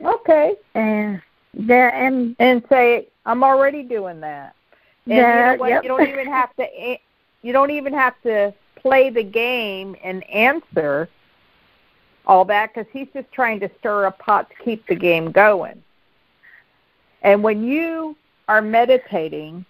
Okay. 0.00 0.56
And 0.74 1.20
that 1.54 1.94
and 1.94 2.34
and 2.38 2.62
say, 2.68 3.08
"I'm 3.26 3.44
already 3.44 3.82
doing 3.82 4.20
that." 4.20 4.54
And 5.06 5.14
you 5.14 5.22
know 5.58 5.66
yep. 5.66 5.82
You 5.82 5.88
don't 5.88 6.08
even 6.08 6.26
have 6.26 6.54
to. 6.56 6.98
You 7.42 7.52
don't 7.52 7.70
even 7.70 7.92
have 7.94 8.14
to 8.22 8.52
play 8.76 9.10
the 9.10 9.22
game 9.22 9.96
and 10.02 10.28
answer 10.28 11.08
all 12.26 12.44
that 12.44 12.72
because 12.72 12.90
he's 12.92 13.08
just 13.14 13.30
trying 13.32 13.60
to 13.60 13.70
stir 13.78 14.06
a 14.06 14.12
pot 14.12 14.48
to 14.50 14.64
keep 14.64 14.86
the 14.86 14.94
game 14.94 15.32
going. 15.32 15.82
And 17.22 17.42
when 17.42 17.64
you 17.64 18.16
are 18.48 18.62
meditating 18.62 19.64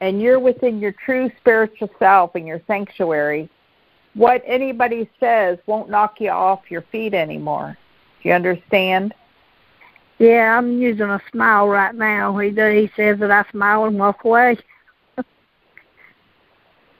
and 0.00 0.20
you're 0.20 0.40
within 0.40 0.80
your 0.80 0.92
true 0.92 1.30
spiritual 1.38 1.90
self 1.98 2.34
and 2.34 2.46
your 2.46 2.60
sanctuary, 2.66 3.48
what 4.14 4.42
anybody 4.46 5.08
says 5.18 5.58
won't 5.66 5.90
knock 5.90 6.20
you 6.20 6.30
off 6.30 6.70
your 6.70 6.82
feet 6.82 7.14
anymore. 7.14 7.76
Do 8.22 8.28
you 8.28 8.34
understand? 8.34 9.14
Yeah, 10.18 10.56
I'm 10.56 10.80
using 10.80 11.10
a 11.10 11.20
smile 11.32 11.68
right 11.68 11.94
now. 11.94 12.36
He 12.38 12.50
does, 12.50 12.74
he 12.74 12.90
says 12.96 13.18
that 13.18 13.30
I 13.30 13.44
smile 13.50 13.86
and 13.86 13.98
walk 13.98 14.24
away. 14.24 14.56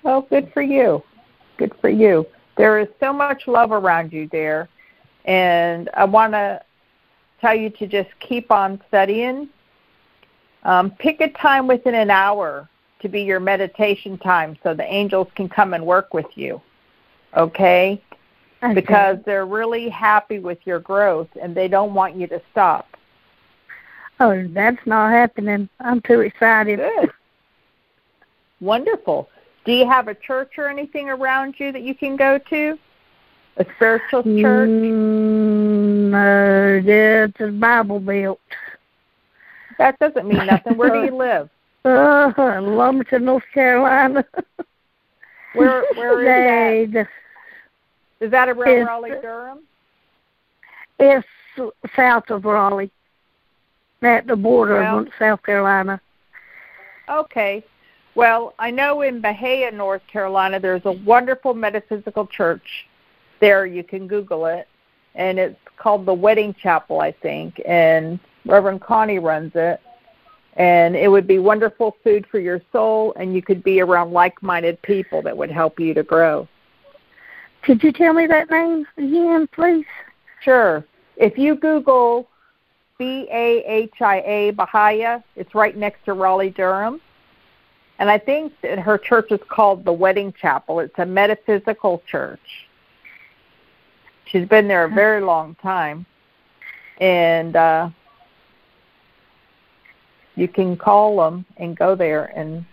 Well, 0.03 0.23
good 0.23 0.53
for 0.53 0.63
you. 0.63 1.03
Good 1.57 1.73
for 1.81 1.89
you. 1.89 2.27
There 2.57 2.79
is 2.79 2.89
so 3.01 3.13
much 3.13 3.47
love 3.47 3.73
around 3.73 4.13
you 4.13 4.29
there. 4.31 4.69
And 5.25 5.89
I 5.95 6.05
want 6.05 6.33
to 6.35 6.61
tell 7.41 7.55
you 7.55 7.71
to 7.71 7.87
just 7.87 8.11
keep 8.21 8.51
on 8.51 8.83
studying. 8.89 9.49
Um, 10.65 10.91
pick 10.91 11.21
a 11.21 11.29
time 11.31 11.67
within 11.67 11.95
an 11.95 12.11
hour 12.11 12.69
to 13.01 13.09
be 13.09 13.23
your 13.23 13.41
meditation 13.41 14.17
time 14.19 14.57
so 14.63 14.73
the 14.75 14.85
angels 14.85 15.29
can 15.35 15.49
come 15.49 15.75
and 15.75 15.85
work 15.85 16.15
with 16.15 16.27
you. 16.37 16.61
Okay? 17.37 18.03
Okay. 18.63 18.75
Because 18.75 19.19
they're 19.27 19.45
really 19.45 19.91
happy 19.91 20.39
with 20.39 20.59
your 20.65 20.81
growth 20.81 21.29
and 21.41 21.55
they 21.55 21.69
don't 21.69 21.93
want 21.93 22.17
you 22.17 22.27
to 22.29 22.41
stop. 22.51 22.97
Oh, 24.21 24.47
that's 24.49 24.87
not 24.87 25.11
happening. 25.11 25.69
I'm 25.81 26.01
too 26.01 26.21
excited. 26.21 26.79
Good. 26.79 27.11
Wonderful. 28.61 29.29
Do 29.67 29.73
you 29.73 29.87
have 29.87 30.09
a 30.09 30.15
church 30.15 30.53
or 30.57 30.69
anything 30.69 31.11
around 31.11 31.57
you 31.59 31.73
that 31.73 31.83
you 31.83 31.95
can 31.95 32.17
go 32.17 32.39
to? 32.39 32.79
A 33.57 33.67
spiritual 33.77 34.23
church? 34.23 34.69
Mm, 34.69 36.11
no, 36.11 36.83
it's 36.85 37.41
a 37.41 37.49
Bible 37.49 38.01
Belt. 38.01 38.41
That 39.79 39.99
doesn't 39.99 40.27
mean 40.27 40.47
nothing. 40.47 40.77
Where 40.77 40.91
do 40.91 41.05
you 41.05 41.17
live? 41.17 41.51
Uh, 41.87 42.33
in 42.57 42.79
Lumberton, 42.79 43.27
North 43.27 43.45
Carolina. 43.53 44.25
Where 45.55 45.85
where 45.95 46.85
is 46.87 46.91
that? 46.91 47.09
Is 48.21 48.31
that 48.31 48.49
around 48.49 48.87
Raleigh, 48.87 49.11
Durham? 49.21 49.59
It's 50.99 51.27
south 51.95 52.31
of 52.31 52.47
Raleigh, 52.47 52.91
at 54.03 54.27
the 54.27 54.35
border 54.35 54.81
Well- 54.81 55.01
of 55.01 55.09
South 55.19 55.43
Carolina. 55.43 56.01
Okay. 57.09 57.63
Well, 58.15 58.55
I 58.59 58.71
know 58.71 59.03
in 59.03 59.21
Bahia, 59.21 59.71
North 59.73 60.03
Carolina, 60.07 60.61
there's 60.61 60.85
a 60.85 60.93
wonderful 60.93 61.53
metaphysical 61.53 62.27
church. 62.27 62.87
There, 63.41 63.67
you 63.67 63.83
can 63.83 64.07
Google 64.07 64.47
it, 64.47 64.69
and 65.15 65.39
it's 65.39 65.59
called 65.77 66.07
the 66.07 66.15
Wedding 66.15 66.55
Chapel, 66.55 67.01
I 67.01 67.13
think, 67.13 67.61
and 67.67 68.19
Reverend 68.45 68.81
Connie 68.81 69.19
runs 69.19 69.53
it. 69.55 69.81
And 70.57 70.95
it 70.95 71.09
would 71.09 71.27
be 71.27 71.39
wonderful 71.39 71.97
food 72.05 72.27
for 72.31 72.39
your 72.39 72.61
soul, 72.71 73.13
and 73.17 73.35
you 73.35 73.43
could 73.43 73.65
be 73.65 73.81
around 73.81 74.13
like-minded 74.13 74.81
people 74.83 75.21
that 75.23 75.37
would 75.37 75.51
help 75.51 75.81
you 75.81 75.95
to 75.95 76.05
grow. 76.05 76.47
Could 77.63 77.83
you 77.83 77.93
tell 77.93 78.13
me 78.13 78.27
that 78.27 78.51
name 78.51 78.87
again, 78.97 79.49
please? 79.53 79.87
Sure. 80.43 80.85
If 81.17 81.39
you 81.39 81.57
Google 81.57 82.29
B 82.99 83.27
A 83.33 83.65
H 83.67 83.95
I 84.01 84.21
A 84.21 84.51
Bahia, 84.53 85.25
it's 85.35 85.55
right 85.55 85.77
next 85.77 86.05
to 86.05 86.13
Raleigh, 86.13 86.51
Durham. 86.51 87.01
And 87.99 88.11
I 88.11 88.19
think 88.19 88.53
that 88.63 88.79
her 88.79 88.99
church 88.99 89.33
is 89.33 89.41
called 89.49 89.85
the 89.85 89.93
Wedding 89.93 90.33
Chapel. 90.41 90.81
It's 90.81 90.99
a 90.99 91.07
metaphysical 91.07 92.03
church. 92.07 92.69
She's 94.35 94.49
been 94.49 94.67
there 94.67 94.83
a 94.83 94.89
very 94.89 95.21
long 95.21 95.55
time. 95.63 96.05
And 97.01 97.55
uh 97.55 97.91
you 100.35 100.49
can 100.49 100.77
call 100.77 101.19
them 101.19 101.47
and 101.59 101.77
go 101.77 101.95
there 101.95 102.25
and 102.37 102.65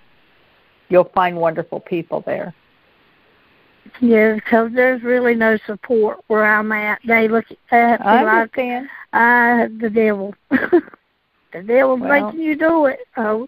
you'll 0.90 1.12
find 1.14 1.38
wonderful 1.38 1.80
people 1.80 2.22
there. 2.26 2.56
Yeah, 4.00 4.34
because 4.34 4.72
there's 4.74 5.04
really 5.04 5.36
no 5.36 5.58
support 5.68 6.24
where 6.28 6.44
I'm 6.44 6.72
at. 6.72 7.00
They 7.06 7.28
look 7.28 7.46
at 7.70 8.00
me 8.00 8.06
I 8.08 8.24
like 8.24 8.34
understand. 8.58 8.90
I 9.14 9.68
the 9.80 9.90
devil. 9.92 10.34
the 10.50 11.62
devil's 11.64 12.02
Well- 12.02 12.26
making 12.32 12.42
you 12.42 12.56
do 12.56 12.86
it. 12.88 13.02
Oh, 13.18 13.48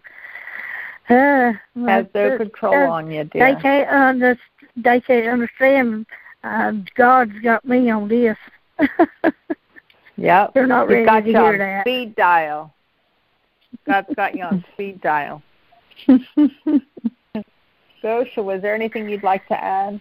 uh, 1.10 1.52
Has 1.86 2.06
uh, 2.14 2.36
control 2.36 2.74
on 2.92 3.10
you, 3.10 3.24
They 3.32 3.40
dear. 3.40 3.56
can't 3.60 3.90
under, 3.90 4.38
They 4.76 5.00
can't 5.00 5.26
understand. 5.26 6.06
Uh, 6.44 6.72
God's 6.94 7.32
got 7.42 7.64
me 7.64 7.90
on 7.90 8.06
this. 8.08 8.36
Yep. 10.16 10.54
They're 10.54 10.66
not 10.66 10.82
You've 10.82 10.90
ready 10.90 11.04
got 11.06 11.20
to 11.20 11.26
you 11.26 11.32
hear 11.32 11.44
on 11.44 11.58
that. 11.58 11.82
speed 11.82 12.14
dial. 12.16 12.72
God's 13.86 14.14
got 14.14 14.36
you 14.36 14.44
on 14.44 14.64
speed 14.72 15.00
dial. 15.00 15.42
Gosia, 18.02 18.42
was 18.42 18.62
there 18.62 18.74
anything 18.74 19.08
you'd 19.08 19.22
like 19.22 19.46
to 19.48 19.54
add? 19.54 20.00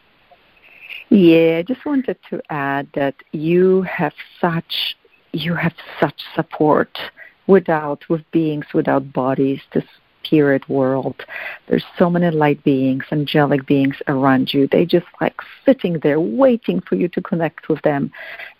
Yeah, 1.10 1.58
I 1.60 1.64
just 1.64 1.86
wanted 1.86 2.18
to 2.30 2.41
add 2.50 2.88
that 2.94 3.16
you 3.32 3.82
have 3.84 4.14
such 4.39 4.96
you 5.32 5.56
have 5.56 5.74
such 6.00 6.22
support 6.36 6.96
without 7.48 8.08
with 8.10 8.22
beings 8.32 8.66
without 8.74 9.12
bodies, 9.12 9.62
this 9.74 9.86
spirit 10.24 10.67
world. 10.69 11.24
There's 11.67 11.86
so 11.97 12.09
many 12.09 12.30
light 12.32 12.63
beings, 12.63 13.03
angelic 13.11 13.65
beings 13.65 13.95
around 14.07 14.53
you. 14.53 14.67
They 14.67 14.86
just 14.86 15.05
like 15.21 15.36
sitting 15.65 15.99
there 15.99 16.19
waiting 16.19 16.82
for 16.82 16.95
you 16.95 17.07
to 17.09 17.21
connect 17.21 17.69
with 17.69 17.82
them. 17.82 18.11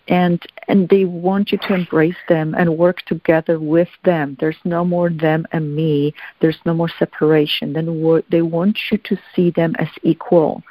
And 0.08 0.42
and 0.68 0.88
they 0.88 1.04
want 1.04 1.52
you 1.52 1.58
to 1.58 1.74
embrace 1.74 2.22
them 2.28 2.54
and 2.56 2.76
work 2.76 3.02
together 3.02 3.58
with 3.58 3.88
them. 4.04 4.36
There's 4.38 4.62
no 4.64 4.84
more 4.84 5.08
them 5.08 5.46
and 5.52 5.74
me. 5.74 6.14
There's 6.40 6.58
no 6.66 6.74
more 6.74 6.90
separation. 6.98 7.72
Then 7.72 7.86
they 8.28 8.42
want 8.42 8.78
you 8.90 8.98
to 8.98 9.16
see 9.34 9.50
them 9.50 9.74
as 9.78 9.88
equal. 10.02 10.62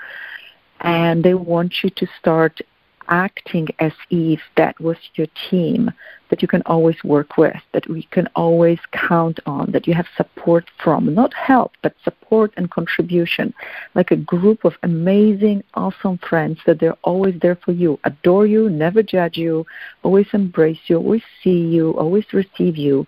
And 0.82 1.24
they 1.24 1.34
want 1.34 1.84
you 1.84 1.90
to 1.90 2.08
start 2.20 2.62
acting 3.08 3.68
as 3.80 3.94
if 4.10 4.40
that 4.56 4.80
was 4.80 4.98
your 5.16 5.28
team 5.50 5.92
that 6.34 6.42
you 6.42 6.48
can 6.48 6.64
always 6.66 7.04
work 7.04 7.38
with, 7.38 7.62
that 7.74 7.88
we 7.88 8.02
can 8.10 8.28
always 8.36 8.80
count 8.92 9.40
on, 9.46 9.72
that 9.72 9.86
you 9.86 9.94
have 9.94 10.08
support 10.18 10.66
from, 10.84 11.14
not 11.14 11.32
help, 11.32 11.74
but 11.84 11.94
support 12.04 12.52
and 12.58 12.72
contribution, 12.72 13.54
like 13.94 14.10
a 14.10 14.16
group 14.16 14.66
of 14.66 14.74
amazing, 14.82 15.64
awesome 15.76 16.18
friends 16.18 16.58
that 16.66 16.80
they're 16.80 16.98
always 17.04 17.40
there 17.40 17.56
for 17.56 17.72
you, 17.72 18.00
adore 18.04 18.48
you, 18.48 18.68
never 18.68 19.04
judge 19.04 19.38
you, 19.38 19.64
always 20.02 20.26
embrace 20.34 20.80
you, 20.88 20.98
always 20.98 21.22
see 21.44 21.68
you, 21.76 21.92
always 22.00 22.26
receive 22.34 22.78
you. 22.78 23.06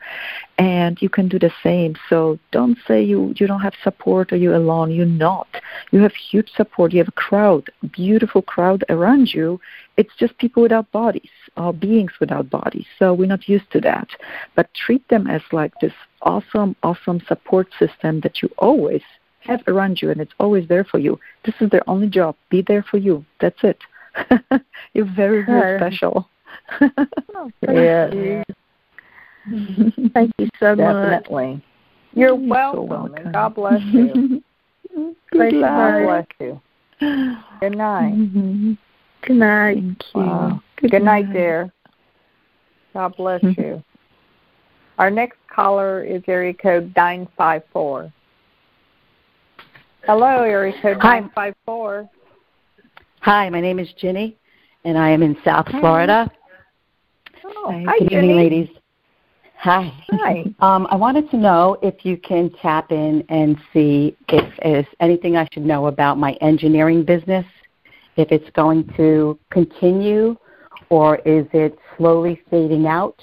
And 0.57 1.01
you 1.01 1.09
can 1.09 1.27
do 1.27 1.37
the 1.37 1.51
same. 1.61 1.95
So 2.09 2.39
don't 2.51 2.77
say 2.87 3.03
you, 3.03 3.33
you 3.35 3.45
don't 3.45 3.59
have 3.61 3.73
support 3.83 4.31
or 4.31 4.37
you're 4.37 4.55
alone. 4.55 4.91
You're 4.91 5.05
not. 5.05 5.47
You 5.91 5.99
have 5.99 6.13
huge 6.13 6.49
support. 6.55 6.93
You 6.93 6.99
have 6.99 7.09
a 7.09 7.11
crowd, 7.11 7.69
beautiful 7.91 8.41
crowd 8.41 8.85
around 8.89 9.33
you. 9.33 9.59
It's 9.97 10.15
just 10.17 10.37
people 10.37 10.63
without 10.63 10.89
bodies 10.91 11.29
are 11.57 11.73
beings 11.73 12.11
without 12.19 12.49
bodies, 12.49 12.85
so 12.99 13.13
we're 13.13 13.27
not 13.27 13.47
used 13.47 13.71
to 13.71 13.81
that. 13.81 14.09
But 14.55 14.73
treat 14.73 15.07
them 15.07 15.27
as 15.27 15.41
like 15.51 15.73
this 15.81 15.93
awesome, 16.21 16.75
awesome 16.83 17.21
support 17.27 17.67
system 17.79 18.21
that 18.21 18.41
you 18.41 18.49
always 18.57 19.01
have 19.41 19.61
around 19.67 20.01
you 20.01 20.09
and 20.09 20.19
it's 20.19 20.33
always 20.39 20.67
there 20.67 20.83
for 20.83 20.97
you. 20.97 21.19
This 21.45 21.55
is 21.61 21.69
their 21.69 21.87
only 21.87 22.07
job. 22.07 22.35
Be 22.49 22.61
there 22.61 22.83
for 22.83 22.97
you. 22.97 23.25
That's 23.39 23.63
it. 23.63 23.79
You're 24.93 25.13
very, 25.15 25.45
very 25.45 25.79
special. 25.79 26.27
oh, 26.81 27.51
thank 27.63 27.77
yeah. 27.77 28.43
You. 29.47 30.09
thank 30.13 30.31
you 30.37 30.49
so 30.59 30.75
Definitely. 30.75 31.53
much. 31.53 31.63
You're, 32.13 32.29
You're 32.29 32.35
welcome, 32.35 32.79
so 32.79 32.83
welcome. 32.83 33.31
God 33.31 33.55
bless 33.55 33.81
you. 33.93 34.41
Good 35.31 35.51
God 35.51 35.61
night. 35.61 36.05
bless 36.05 36.27
you. 36.39 36.61
Good 37.59 37.77
night. 37.77 38.13
Mm-hmm. 38.13 38.73
Good 39.27 39.35
night. 39.35 39.75
Thank 39.75 40.03
you. 40.15 40.21
Wow. 40.21 40.61
Good, 40.77 40.91
Good 40.91 41.03
night, 41.03 41.33
dear. 41.33 41.71
God 42.93 43.15
bless 43.17 43.43
you. 43.57 43.83
Our 44.97 45.11
next 45.11 45.37
caller 45.53 46.03
is 46.03 46.21
area 46.27 46.53
code 46.53 46.93
954. 46.95 48.13
Hello, 50.05 50.43
area 50.43 50.73
code 50.81 50.97
Hi. 51.01 51.19
954. 51.19 52.09
Hi, 53.21 53.49
my 53.49 53.59
name 53.59 53.79
is 53.79 53.89
Ginny, 53.99 54.37
and 54.85 54.97
I 54.97 55.09
am 55.09 55.23
in 55.23 55.35
South 55.43 55.65
Hi. 55.67 55.79
Florida. 55.79 56.31
Oh, 57.43 57.71
Hi, 57.71 57.83
hi, 57.87 57.99
Good 57.99 58.11
Jenny. 58.11 58.29
evening, 58.29 58.37
ladies. 58.37 58.69
Hi. 59.65 59.91
Hi. 60.11 60.43
Um, 60.59 60.85
I 60.91 60.95
wanted 60.95 61.31
to 61.31 61.37
know 61.37 61.75
if 61.81 62.05
you 62.05 62.17
can 62.17 62.51
tap 62.61 62.91
in 62.91 63.25
and 63.29 63.57
see 63.73 64.15
if 64.29 64.53
there's 64.61 64.85
anything 64.99 65.37
I 65.37 65.47
should 65.51 65.65
know 65.65 65.87
about 65.87 66.19
my 66.19 66.33
engineering 66.33 67.03
business, 67.03 67.47
if 68.15 68.31
it's 68.31 68.47
going 68.51 68.87
to 68.95 69.39
continue 69.49 70.37
or 70.89 71.15
is 71.25 71.47
it 71.51 71.79
slowly 71.97 72.43
fading 72.51 72.85
out? 72.85 73.19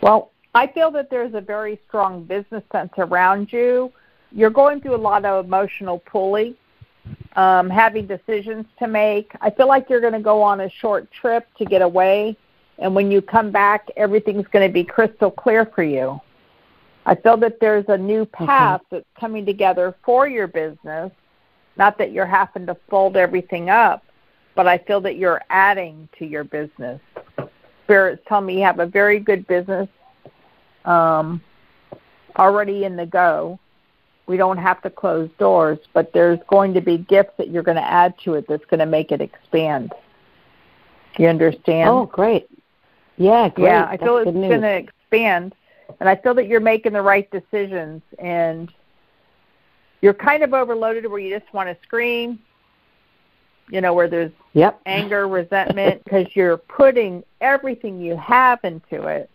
Well, 0.00 0.30
I 0.54 0.66
feel 0.68 0.90
that 0.92 1.10
there's 1.10 1.34
a 1.34 1.42
very 1.42 1.78
strong 1.86 2.24
business 2.24 2.62
sense 2.72 2.92
around 2.96 3.52
you. 3.52 3.92
You're 4.32 4.48
going 4.48 4.80
through 4.80 4.94
a 4.94 4.96
lot 4.96 5.26
of 5.26 5.44
emotional 5.44 5.98
pulling, 6.10 6.56
um, 7.36 7.68
having 7.68 8.06
decisions 8.06 8.66
to 8.78 8.86
make. 8.86 9.32
I 9.40 9.50
feel 9.50 9.68
like 9.68 9.90
you're 9.90 10.00
going 10.00 10.12
to 10.12 10.20
go 10.20 10.42
on 10.42 10.60
a 10.60 10.70
short 10.70 11.10
trip 11.12 11.46
to 11.58 11.64
get 11.64 11.82
away, 11.82 12.36
and 12.78 12.94
when 12.94 13.10
you 13.10 13.20
come 13.20 13.50
back, 13.50 13.88
everything's 13.96 14.46
going 14.48 14.66
to 14.66 14.72
be 14.72 14.84
crystal 14.84 15.30
clear 15.30 15.66
for 15.66 15.82
you. 15.82 16.20
I 17.06 17.14
feel 17.14 17.36
that 17.38 17.60
there's 17.60 17.84
a 17.88 17.98
new 17.98 18.24
path 18.24 18.80
that's 18.90 19.04
coming 19.18 19.44
together 19.44 19.94
for 20.04 20.26
your 20.26 20.46
business. 20.46 21.12
Not 21.76 21.98
that 21.98 22.12
you're 22.12 22.24
having 22.24 22.66
to 22.66 22.76
fold 22.88 23.16
everything 23.16 23.68
up, 23.68 24.04
but 24.54 24.66
I 24.66 24.78
feel 24.78 25.00
that 25.02 25.16
you're 25.16 25.42
adding 25.50 26.08
to 26.18 26.24
your 26.24 26.44
business. 26.44 27.00
Spirits 27.84 28.22
tell 28.26 28.40
me 28.40 28.58
you 28.58 28.64
have 28.64 28.78
a 28.78 28.86
very 28.86 29.18
good 29.18 29.46
business 29.46 29.88
um, 30.84 31.42
already 32.38 32.84
in 32.84 32.96
the 32.96 33.06
go. 33.06 33.58
We 34.26 34.36
don't 34.36 34.56
have 34.58 34.80
to 34.82 34.90
close 34.90 35.28
doors, 35.38 35.78
but 35.92 36.12
there's 36.12 36.38
going 36.48 36.72
to 36.74 36.80
be 36.80 36.98
gifts 36.98 37.32
that 37.36 37.48
you're 37.50 37.62
going 37.62 37.76
to 37.76 37.84
add 37.84 38.14
to 38.24 38.34
it 38.34 38.46
that's 38.48 38.64
going 38.66 38.80
to 38.80 38.86
make 38.86 39.12
it 39.12 39.20
expand. 39.20 39.92
You 41.18 41.28
understand? 41.28 41.90
Oh, 41.90 42.06
great. 42.06 42.48
Yeah, 43.16 43.48
great. 43.50 43.66
Yeah, 43.66 43.86
I 43.88 43.96
feel 43.96 44.16
it's 44.18 44.30
going 44.30 44.62
to 44.62 44.76
expand, 44.76 45.54
and 46.00 46.08
I 46.08 46.16
feel 46.16 46.34
that 46.34 46.46
you're 46.46 46.60
making 46.60 46.94
the 46.94 47.02
right 47.02 47.30
decisions, 47.30 48.02
and 48.18 48.72
you're 50.00 50.14
kind 50.14 50.42
of 50.42 50.54
overloaded 50.54 51.06
where 51.06 51.20
you 51.20 51.38
just 51.38 51.52
want 51.52 51.68
to 51.68 51.76
scream. 51.82 52.38
You 53.70 53.80
know, 53.80 53.94
where 53.94 54.08
there's 54.08 54.32
Yep. 54.52 54.80
anger, 54.86 55.26
resentment, 55.26 56.04
because 56.04 56.26
you're 56.36 56.58
putting 56.58 57.24
everything 57.40 58.00
you 58.00 58.16
have 58.16 58.60
into 58.62 59.06
it, 59.06 59.30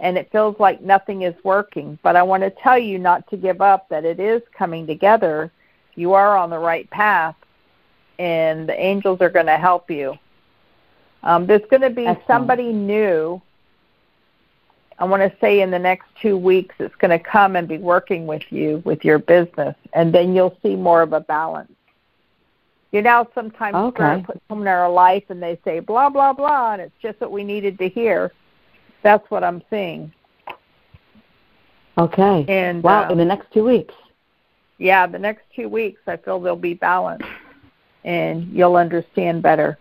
and 0.00 0.16
it 0.16 0.30
feels 0.32 0.58
like 0.58 0.80
nothing 0.80 1.22
is 1.22 1.34
working. 1.44 1.98
But 2.02 2.16
I 2.16 2.22
want 2.22 2.42
to 2.42 2.50
tell 2.50 2.78
you 2.78 2.98
not 2.98 3.28
to 3.30 3.36
give 3.36 3.60
up, 3.60 3.88
that 3.90 4.04
it 4.04 4.18
is 4.18 4.42
coming 4.56 4.86
together. 4.86 5.52
You 5.94 6.14
are 6.14 6.36
on 6.36 6.50
the 6.50 6.58
right 6.58 6.88
path, 6.90 7.36
and 8.18 8.68
the 8.68 8.78
angels 8.78 9.20
are 9.20 9.30
going 9.30 9.46
to 9.46 9.58
help 9.58 9.90
you. 9.90 10.18
Um, 11.22 11.46
there's 11.46 11.64
going 11.70 11.82
to 11.82 11.90
be 11.90 12.06
Excellent. 12.06 12.26
somebody 12.26 12.72
new. 12.72 13.42
I 14.98 15.04
want 15.04 15.22
to 15.22 15.38
say 15.40 15.60
in 15.60 15.70
the 15.70 15.78
next 15.78 16.06
two 16.20 16.36
weeks, 16.36 16.74
it's 16.78 16.94
going 16.96 17.10
to 17.10 17.18
come 17.18 17.56
and 17.56 17.68
be 17.68 17.78
working 17.78 18.26
with 18.26 18.42
you 18.50 18.82
with 18.84 19.04
your 19.04 19.18
business, 19.18 19.74
and 19.92 20.14
then 20.14 20.34
you'll 20.34 20.56
see 20.62 20.76
more 20.76 21.02
of 21.02 21.12
a 21.12 21.20
balance. 21.20 21.72
You 22.92 23.02
know, 23.02 23.28
sometimes 23.34 23.76
Okay. 23.76 24.22
Puts 24.26 24.40
someone 24.48 24.66
in 24.66 24.72
our 24.72 24.90
life 24.90 25.24
and 25.28 25.40
they 25.40 25.58
say 25.64 25.78
blah 25.78 26.08
blah 26.08 26.32
blah, 26.32 26.72
and 26.72 26.82
it's 26.82 26.96
just 27.00 27.20
what 27.20 27.30
we 27.30 27.44
needed 27.44 27.78
to 27.78 27.88
hear. 27.88 28.32
That's 29.02 29.28
what 29.30 29.42
I'm 29.44 29.62
seeing. 29.70 30.12
Okay. 31.98 32.44
And 32.48 32.82
wow, 32.82 33.04
um, 33.04 33.12
in 33.12 33.18
the 33.18 33.24
next 33.24 33.52
two 33.52 33.64
weeks. 33.64 33.94
yeah, 34.78 35.06
the 35.06 35.18
next 35.18 35.42
two 35.54 35.68
weeks, 35.68 36.00
I 36.06 36.16
feel 36.16 36.40
there'll 36.40 36.56
be 36.56 36.74
balance, 36.74 37.22
and 38.04 38.50
you'll 38.52 38.76
understand 38.76 39.42
better. 39.42 39.78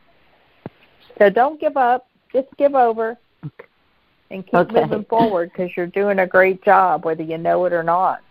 So 1.17 1.29
don't 1.29 1.59
give 1.59 1.77
up. 1.77 2.07
Just 2.33 2.47
give 2.57 2.75
over, 2.75 3.17
and 4.29 4.45
keep 4.45 4.53
Okay. 4.53 4.81
moving 4.81 5.03
forward 5.05 5.51
because 5.51 5.71
you're 5.75 5.87
doing 5.87 6.19
a 6.19 6.27
great 6.27 6.63
job, 6.63 7.05
whether 7.05 7.23
you 7.23 7.37
know 7.37 7.65
it 7.65 7.73
or 7.73 7.83
not. 7.83 8.21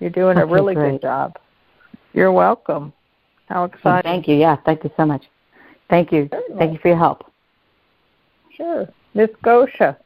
You're 0.00 0.10
doing 0.10 0.36
a 0.36 0.44
really 0.44 0.74
great. 0.74 0.92
good 0.92 1.02
job. 1.02 1.38
You're 2.12 2.32
welcome. 2.32 2.92
How 3.48 3.64
exciting! 3.64 4.10
thank 4.10 4.28
you. 4.28 4.36
Yeah, 4.36 4.56
thank 4.66 4.84
you 4.84 4.90
so 4.96 5.04
much. 5.06 5.24
Thank 5.88 6.12
you. 6.12 6.28
Certainly. 6.30 6.58
Thank 6.58 6.72
you 6.72 6.78
for 6.78 6.88
your 6.88 6.96
help. 6.98 7.30
Sure, 8.56 8.88
Miss 9.14 9.30
Gosia. 9.42 9.96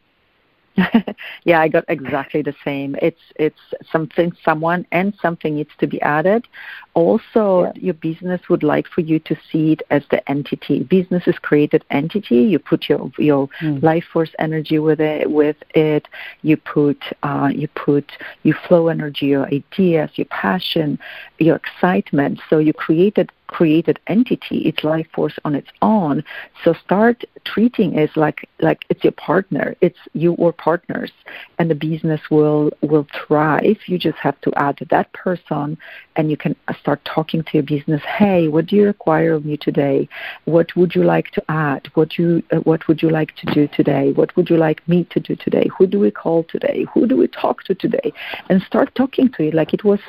yeah, 1.45 1.61
I 1.61 1.69
got 1.69 1.85
exactly 1.89 2.43
the 2.43 2.55
same. 2.65 2.95
It's 3.03 3.21
it's 3.37 3.59
something 3.91 4.33
someone 4.45 4.87
and 4.93 5.13
something 5.21 5.57
needs 5.57 5.73
to 5.79 5.87
be 5.87 6.01
added. 6.03 6.47
Also, 6.95 7.65
Yeah. 7.65 7.73
your 7.75 7.95
business 7.95 8.49
would 8.49 8.63
like 8.63 8.87
for 8.87 9.01
you 9.01 9.19
to 9.21 9.37
see 9.51 9.73
it 9.73 9.83
as 9.91 10.03
the 10.11 10.21
entity. 10.31 10.85
Business 10.85 11.27
is 11.27 11.37
created 11.39 11.85
entity. 11.91 12.43
You 12.43 12.59
put 12.59 12.89
your 12.89 13.11
your 13.19 13.49
Hmm. 13.59 13.79
life 13.83 14.05
force 14.13 14.31
energy 14.39 14.79
with 14.79 15.01
it. 15.01 15.29
With 15.31 15.57
it, 15.75 16.07
you 16.43 16.57
put 16.57 17.03
uh, 17.25 17.51
you 17.53 17.69
put 17.69 18.13
your 18.45 18.57
flow 18.69 18.89
energy, 18.89 19.27
your 19.27 19.47
ideas, 19.47 20.11
your 20.15 20.27
passion, 20.27 20.99
your 21.39 21.57
excitement. 21.57 22.41
So 22.49 22.59
you 22.59 22.73
created 22.73 23.33
created 23.49 23.99
entity. 24.07 24.59
It's 24.69 24.85
life 24.85 25.09
force 25.13 25.39
on 25.45 25.55
its 25.55 25.69
own. 25.83 26.23
So 26.63 26.75
start 26.75 27.25
treating 27.45 27.95
it 27.99 28.17
like 28.17 28.49
like 28.61 28.85
it's 28.91 29.03
your 29.03 29.13
partner. 29.13 29.75
It's 29.81 29.99
you 30.13 30.35
or 30.35 30.53
partners, 30.53 31.11
and 31.59 31.71
the 31.71 31.75
business 31.75 32.21
will 32.31 32.71
will 32.83 33.07
thrive. 33.13 33.79
You 33.87 33.99
just 33.99 34.19
have 34.19 34.41
to 34.43 34.53
add 34.57 34.79
that 34.91 35.13
person, 35.13 35.77
and 36.17 36.31
you 36.31 36.37
can 36.37 36.55
start 36.81 37.05
talking 37.05 37.43
to 37.43 37.51
your 37.55 37.63
business. 37.63 38.03
Hey, 38.03 38.49
what 38.49 38.67
do 38.67 38.77
you 38.77 38.85
require 38.85 39.33
of 39.35 39.45
me 39.45 39.57
today? 39.57 40.09
What 40.45 40.75
would 40.77 40.95
you 40.95 41.03
like 41.03 41.31
to 41.33 41.43
add? 41.49 41.89
What 41.95 42.19
you 42.19 42.43
uh, 42.53 42.59
what 42.59 42.87
would 42.87 43.03
you 43.03 43.11
like 43.11 43.35
to 43.37 43.47
do 43.55 43.67
today? 43.69 44.13
What 44.13 44.37
would 44.37 44.51
you 44.51 44.57
like 44.57 44.87
me 44.89 45.05
to 45.11 45.21
do 45.21 45.35
today? 45.37 45.69
Who 45.77 45.87
do 45.87 45.99
we 45.99 46.11
call 46.11 46.45
today? 46.45 46.87
Who 46.93 47.07
do 47.07 47.17
we 47.17 47.29
talk 47.29 47.65
to 47.65 47.75
today? 47.75 48.13
And 48.49 48.63
start 48.63 48.95
talking 48.95 49.31
to 49.33 49.49
it 49.49 49.55
like 49.55 49.73
it 49.73 49.85
was, 49.85 50.01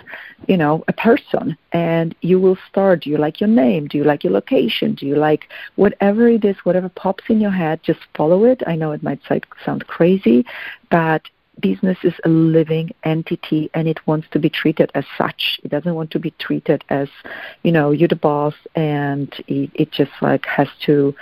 you 0.47 0.57
know, 0.57 0.83
a 0.87 0.93
person. 0.93 1.57
And 1.71 2.15
you 2.21 2.39
will 2.39 2.57
start. 2.67 3.05
You 3.05 3.17
like 3.17 3.28
like 3.30 3.39
your 3.39 3.49
name? 3.49 3.88
Do 3.88 3.97
you 3.99 4.03
like 4.03 4.23
your 4.23 4.34
location? 4.34 4.95
Do 4.95 5.05
you 5.05 5.15
like 5.15 5.49
whatever 5.75 6.27
it 6.27 6.43
is, 6.43 6.57
whatever 6.63 6.89
pops 6.89 7.25
in 7.30 7.39
your 7.39 7.51
head, 7.51 7.80
just 7.84 7.99
follow 8.15 8.43
it. 8.43 8.63
I 8.65 8.75
know 8.75 8.91
it 8.91 9.03
might 9.03 9.21
sound 9.65 9.86
crazy, 9.86 10.45
but 10.89 11.21
business 11.59 11.97
is 12.03 12.13
a 12.25 12.30
living 12.30 12.89
entity 13.03 13.69
and 13.75 13.88
it 13.88 13.99
wants 14.07 14.27
to 14.32 14.39
be 14.39 14.49
treated 14.49 14.89
as 14.95 15.05
such. 15.15 15.59
It 15.63 15.69
doesn't 15.69 15.93
want 15.93 16.09
to 16.11 16.19
be 16.19 16.32
treated 16.39 16.84
as, 16.89 17.09
you 17.63 17.71
know, 17.71 17.91
you're 17.91 18.07
the 18.07 18.15
boss 18.15 18.55
and 18.75 19.32
it, 19.47 19.69
it 19.75 19.91
just 19.91 20.11
like 20.21 20.45
has 20.45 20.69
to 20.86 21.13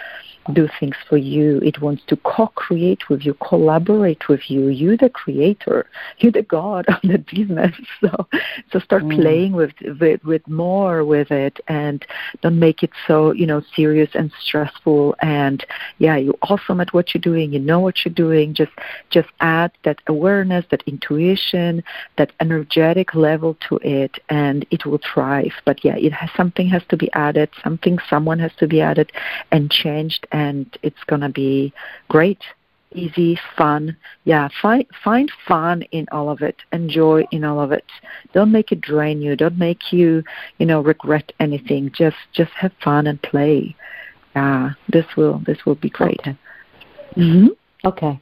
do 0.54 0.68
things 0.80 0.96
for 1.08 1.18
you. 1.18 1.60
It 1.60 1.82
wants 1.82 2.04
to 2.08 2.16
co-create 2.18 3.10
with 3.10 3.26
you, 3.26 3.34
collaborate 3.36 4.28
with 4.28 4.50
you. 4.50 4.68
You're 4.68 4.98
the 4.98 5.10
creator. 5.10 5.88
You're 6.20 6.32
the 6.32 6.44
god 6.44 6.86
of 6.88 7.02
the 7.04 7.20
business. 7.20 7.76
So, 8.00 8.28
so 8.72 8.80
start 8.80 9.04
mm. 9.04 9.16
playing 9.16 9.54
with, 9.54 9.74
with 10.00 10.24
with 10.24 10.48
more 10.48 11.04
with 11.04 11.32
it, 11.32 11.60
and 11.68 12.06
don't 12.42 12.60
make 12.60 12.84
it 12.84 12.92
so 13.08 13.32
you 13.32 13.48
know 13.48 13.64
serious 13.76 14.10
and 14.14 14.32
stressful. 14.40 15.16
And 15.20 15.66
yeah, 15.98 16.16
you're 16.16 16.38
awesome 16.44 16.80
at 16.80 16.94
what 16.94 17.14
you're 17.14 17.22
doing. 17.22 17.54
You 17.54 17.60
know 17.60 17.80
what 17.80 18.06
you're 18.06 18.14
doing. 18.14 18.54
Just 18.54 18.72
just 19.10 19.30
add 19.40 19.72
that 19.84 20.00
awareness, 20.08 20.66
that 20.70 20.84
intuition, 20.86 21.84
that 22.18 22.34
energetic 22.40 23.16
level 23.16 23.58
to 23.68 23.80
it, 23.82 24.20
and 24.30 24.66
it 24.70 24.86
will 24.86 25.00
thrive. 25.00 25.54
But 25.66 25.84
yeah, 25.84 25.96
it 25.98 26.14
has 26.14 26.30
something 26.38 26.68
has 26.70 26.84
to 26.90 26.98
be 26.98 27.12
added. 27.14 27.50
Something, 27.64 27.98
someone 28.10 28.40
has 28.40 28.52
to 28.60 28.68
be 28.68 28.82
added 28.82 29.12
and 29.52 29.72
changed 29.72 30.28
and 30.38 30.78
it's 30.84 31.04
going 31.08 31.22
to 31.22 31.30
be 31.30 31.74
great 32.10 32.44
easy 32.94 33.38
fun. 33.58 33.98
Yeah 34.24 34.48
find 34.62 34.86
find 35.04 35.30
fun 35.48 35.82
in 35.92 36.06
all 36.12 36.30
of 36.30 36.42
it. 36.42 36.56
Enjoy 36.72 37.26
in 37.32 37.44
all 37.44 37.60
of 37.60 37.72
it. 37.72 37.86
Don't 38.34 38.52
make 38.52 38.72
it 38.72 38.82
drain 38.82 39.22
you. 39.22 39.36
Don't 39.36 39.58
make 39.58 39.92
you 39.92 40.24
you 40.58 40.66
know 40.66 40.82
regret 40.82 41.32
anything. 41.40 41.92
Just 41.92 42.22
just 42.34 42.52
have 42.52 42.72
fun 42.84 43.08
and 43.08 43.22
play. 43.22 43.76
Yeah 44.36 44.72
this 44.94 45.06
will 45.18 45.40
this 45.46 45.66
will 45.66 45.76
be 45.76 45.90
great. 45.90 46.20
Okay. 46.22 46.38
Mm-hmm. 47.18 47.48
okay. 47.86 48.20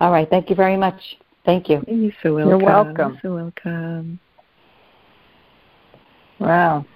All 0.00 0.10
right. 0.10 0.28
Thank 0.28 0.50
you 0.50 0.56
very 0.56 0.76
much. 0.76 1.00
Thank 1.44 1.68
you. 1.68 1.84
You're 1.86 2.12
so 2.22 2.34
welcome. 2.34 2.50
you're 2.50 2.58
welcome. 2.58 3.12
You're 3.12 3.20
so 3.22 3.34
welcome. 3.34 4.20
Wow 6.40 6.86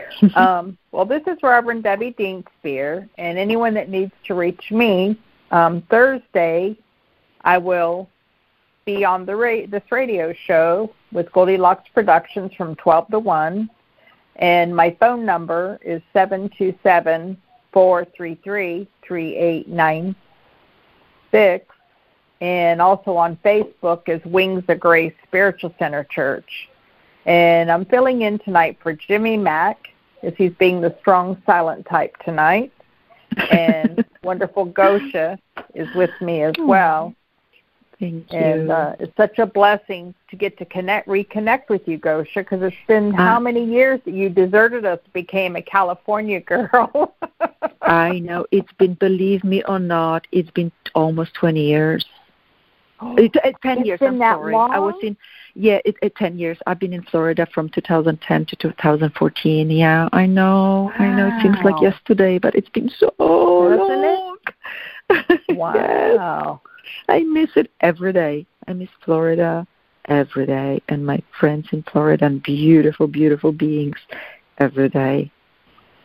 um, 0.36 0.78
well, 0.90 1.04
this 1.04 1.22
is 1.26 1.38
Reverend 1.42 1.82
Debbie 1.82 2.14
Deanspear, 2.18 3.08
and 3.18 3.38
anyone 3.38 3.74
that 3.74 3.88
needs 3.88 4.12
to 4.26 4.34
reach 4.34 4.70
me, 4.70 5.18
um, 5.50 5.82
Thursday, 5.90 6.76
I 7.42 7.58
will 7.58 8.08
be 8.84 9.04
on 9.04 9.26
the 9.26 9.36
ra- 9.36 9.66
this 9.68 9.82
radio 9.90 10.32
show 10.46 10.92
with 11.12 11.30
Goldilocks 11.32 11.88
Productions 11.94 12.52
from 12.54 12.74
12 12.76 13.08
to 13.08 13.18
1, 13.18 13.68
and 14.36 14.74
my 14.74 14.96
phone 14.98 15.26
number 15.26 15.78
is 15.82 16.00
727 16.12 17.36
433 17.72 18.88
3896. 19.06 21.66
And 22.40 22.80
also 22.82 23.16
on 23.16 23.36
Facebook 23.44 24.08
is 24.08 24.24
Wings 24.24 24.64
of 24.68 24.80
Grace 24.80 25.14
Spiritual 25.22 25.72
Center 25.78 26.02
Church. 26.04 26.68
And 27.26 27.70
I'm 27.70 27.84
filling 27.84 28.22
in 28.22 28.38
tonight 28.38 28.78
for 28.82 28.92
Jimmy 28.92 29.36
Mack, 29.36 29.88
as 30.22 30.34
he's 30.36 30.52
being 30.52 30.80
the 30.80 30.94
strong, 31.00 31.40
silent 31.46 31.86
type 31.86 32.16
tonight. 32.24 32.72
And 33.50 34.04
wonderful 34.22 34.64
Gosia 34.64 35.38
is 35.74 35.92
with 35.94 36.10
me 36.20 36.42
as 36.42 36.54
well. 36.58 37.14
Thank 38.02 38.32
you. 38.32 38.38
And 38.38 38.70
uh, 38.70 38.96
it's 38.98 39.16
such 39.16 39.38
a 39.38 39.46
blessing 39.46 40.12
to 40.30 40.36
get 40.36 40.58
to 40.58 40.64
connect, 40.64 41.06
reconnect 41.06 41.68
with 41.68 41.86
you, 41.86 41.98
Gosia, 41.98 42.40
because 42.40 42.60
it's 42.60 42.76
been 42.88 43.14
uh, 43.14 43.16
how 43.16 43.38
many 43.38 43.64
years 43.64 44.00
that 44.04 44.12
you 44.12 44.28
deserted 44.28 44.84
us, 44.84 44.98
became 45.12 45.54
a 45.54 45.62
California 45.62 46.40
girl. 46.54 47.14
I 47.80 48.18
know 48.18 48.44
it's 48.50 48.72
been, 48.72 48.94
believe 48.94 49.44
me 49.44 49.62
or 49.68 49.78
not, 49.78 50.26
it's 50.32 50.50
been 50.50 50.72
almost 50.96 51.34
twenty 51.34 51.64
years. 51.66 52.04
Oh, 53.02 53.16
it, 53.16 53.36
uh, 53.36 53.50
ten 53.62 53.78
it's 53.78 53.86
years. 53.86 53.98
I'm 54.00 54.18
sorry. 54.18 54.52
Long? 54.52 54.70
I 54.70 54.78
was 54.78 54.94
in 55.02 55.16
yeah, 55.54 55.80
it, 55.84 55.96
it, 56.00 56.16
10 56.16 56.38
years. 56.38 56.58
I've 56.66 56.78
been 56.78 56.92
in 56.92 57.02
Florida 57.02 57.46
from 57.52 57.68
2010 57.68 58.46
to 58.46 58.56
2014. 58.56 59.70
Yeah, 59.70 60.08
I 60.12 60.24
know. 60.24 60.90
Wow. 60.98 61.04
I 61.04 61.14
know 61.14 61.28
it 61.28 61.42
seems 61.42 61.58
like 61.62 61.80
yesterday, 61.82 62.38
but 62.38 62.54
it's 62.54 62.70
been 62.70 62.90
so 62.98 63.12
long. 63.18 64.38
Wow. 65.50 66.62
yes. 66.64 66.94
I 67.08 67.22
miss 67.24 67.50
it 67.56 67.70
every 67.82 68.14
day. 68.14 68.46
I 68.66 68.72
miss 68.72 68.88
Florida 69.04 69.66
every 70.06 70.46
day 70.46 70.80
and 70.88 71.04
my 71.04 71.22
friends 71.38 71.68
in 71.70 71.82
Florida 71.82 72.24
and 72.24 72.42
beautiful, 72.42 73.06
beautiful 73.06 73.52
beings 73.52 73.98
every 74.56 74.88
day. 74.88 75.30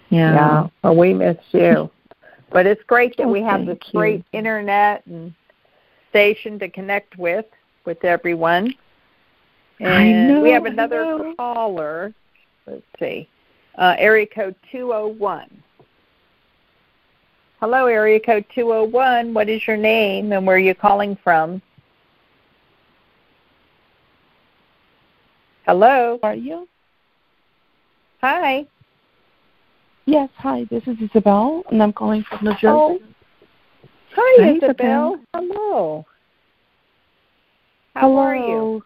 Yeah. 0.10 0.34
yeah. 0.34 0.68
Well, 0.84 0.96
we 0.98 1.14
miss 1.14 1.38
you. 1.52 1.90
but 2.52 2.66
it's 2.66 2.84
great 2.84 3.16
that 3.18 3.28
oh, 3.28 3.32
we 3.32 3.42
have 3.42 3.66
this 3.66 3.78
great 3.94 4.26
internet 4.34 5.06
and 5.06 5.34
station 6.10 6.60
to 6.60 6.70
connect 6.70 7.18
with 7.18 7.46
with 7.86 8.04
everyone. 8.04 8.74
And 9.80 10.28
know, 10.28 10.42
we 10.42 10.52
have 10.52 10.66
another 10.66 11.34
caller. 11.38 12.14
Let's 12.66 12.84
see. 13.00 13.30
Uh, 13.78 13.96
area 13.98 14.26
code 14.26 14.56
201. 14.72 15.64
Hello, 17.60 17.86
area 17.86 18.20
code 18.20 18.46
201. 18.54 19.34
What 19.34 19.50
is 19.50 19.66
your 19.68 19.78
name 19.78 20.32
and 20.32 20.46
where 20.46 20.56
are 20.56 20.60
you 20.60 20.76
calling 20.76 21.18
from? 21.24 21.62
Hello. 25.66 26.20
Are 26.24 26.36
you? 26.36 26.68
Hi. 28.22 28.66
Yes, 30.06 30.30
hi. 30.38 30.66
This 30.70 30.84
is 30.88 30.96
Isabel, 31.02 31.64
and 31.70 31.84
I'm 31.84 31.92
calling 31.92 32.24
from 32.24 32.46
New 32.46 32.52
Jersey. 32.52 32.68
Oh. 32.68 33.00
Hi, 34.20 34.44
Hi, 34.46 34.52
Isabel. 34.56 34.64
Isabel. 34.64 35.20
Hello. 35.36 36.06
How 37.94 38.10
Hello. 38.10 38.18
are 38.18 38.36
you? 38.36 38.84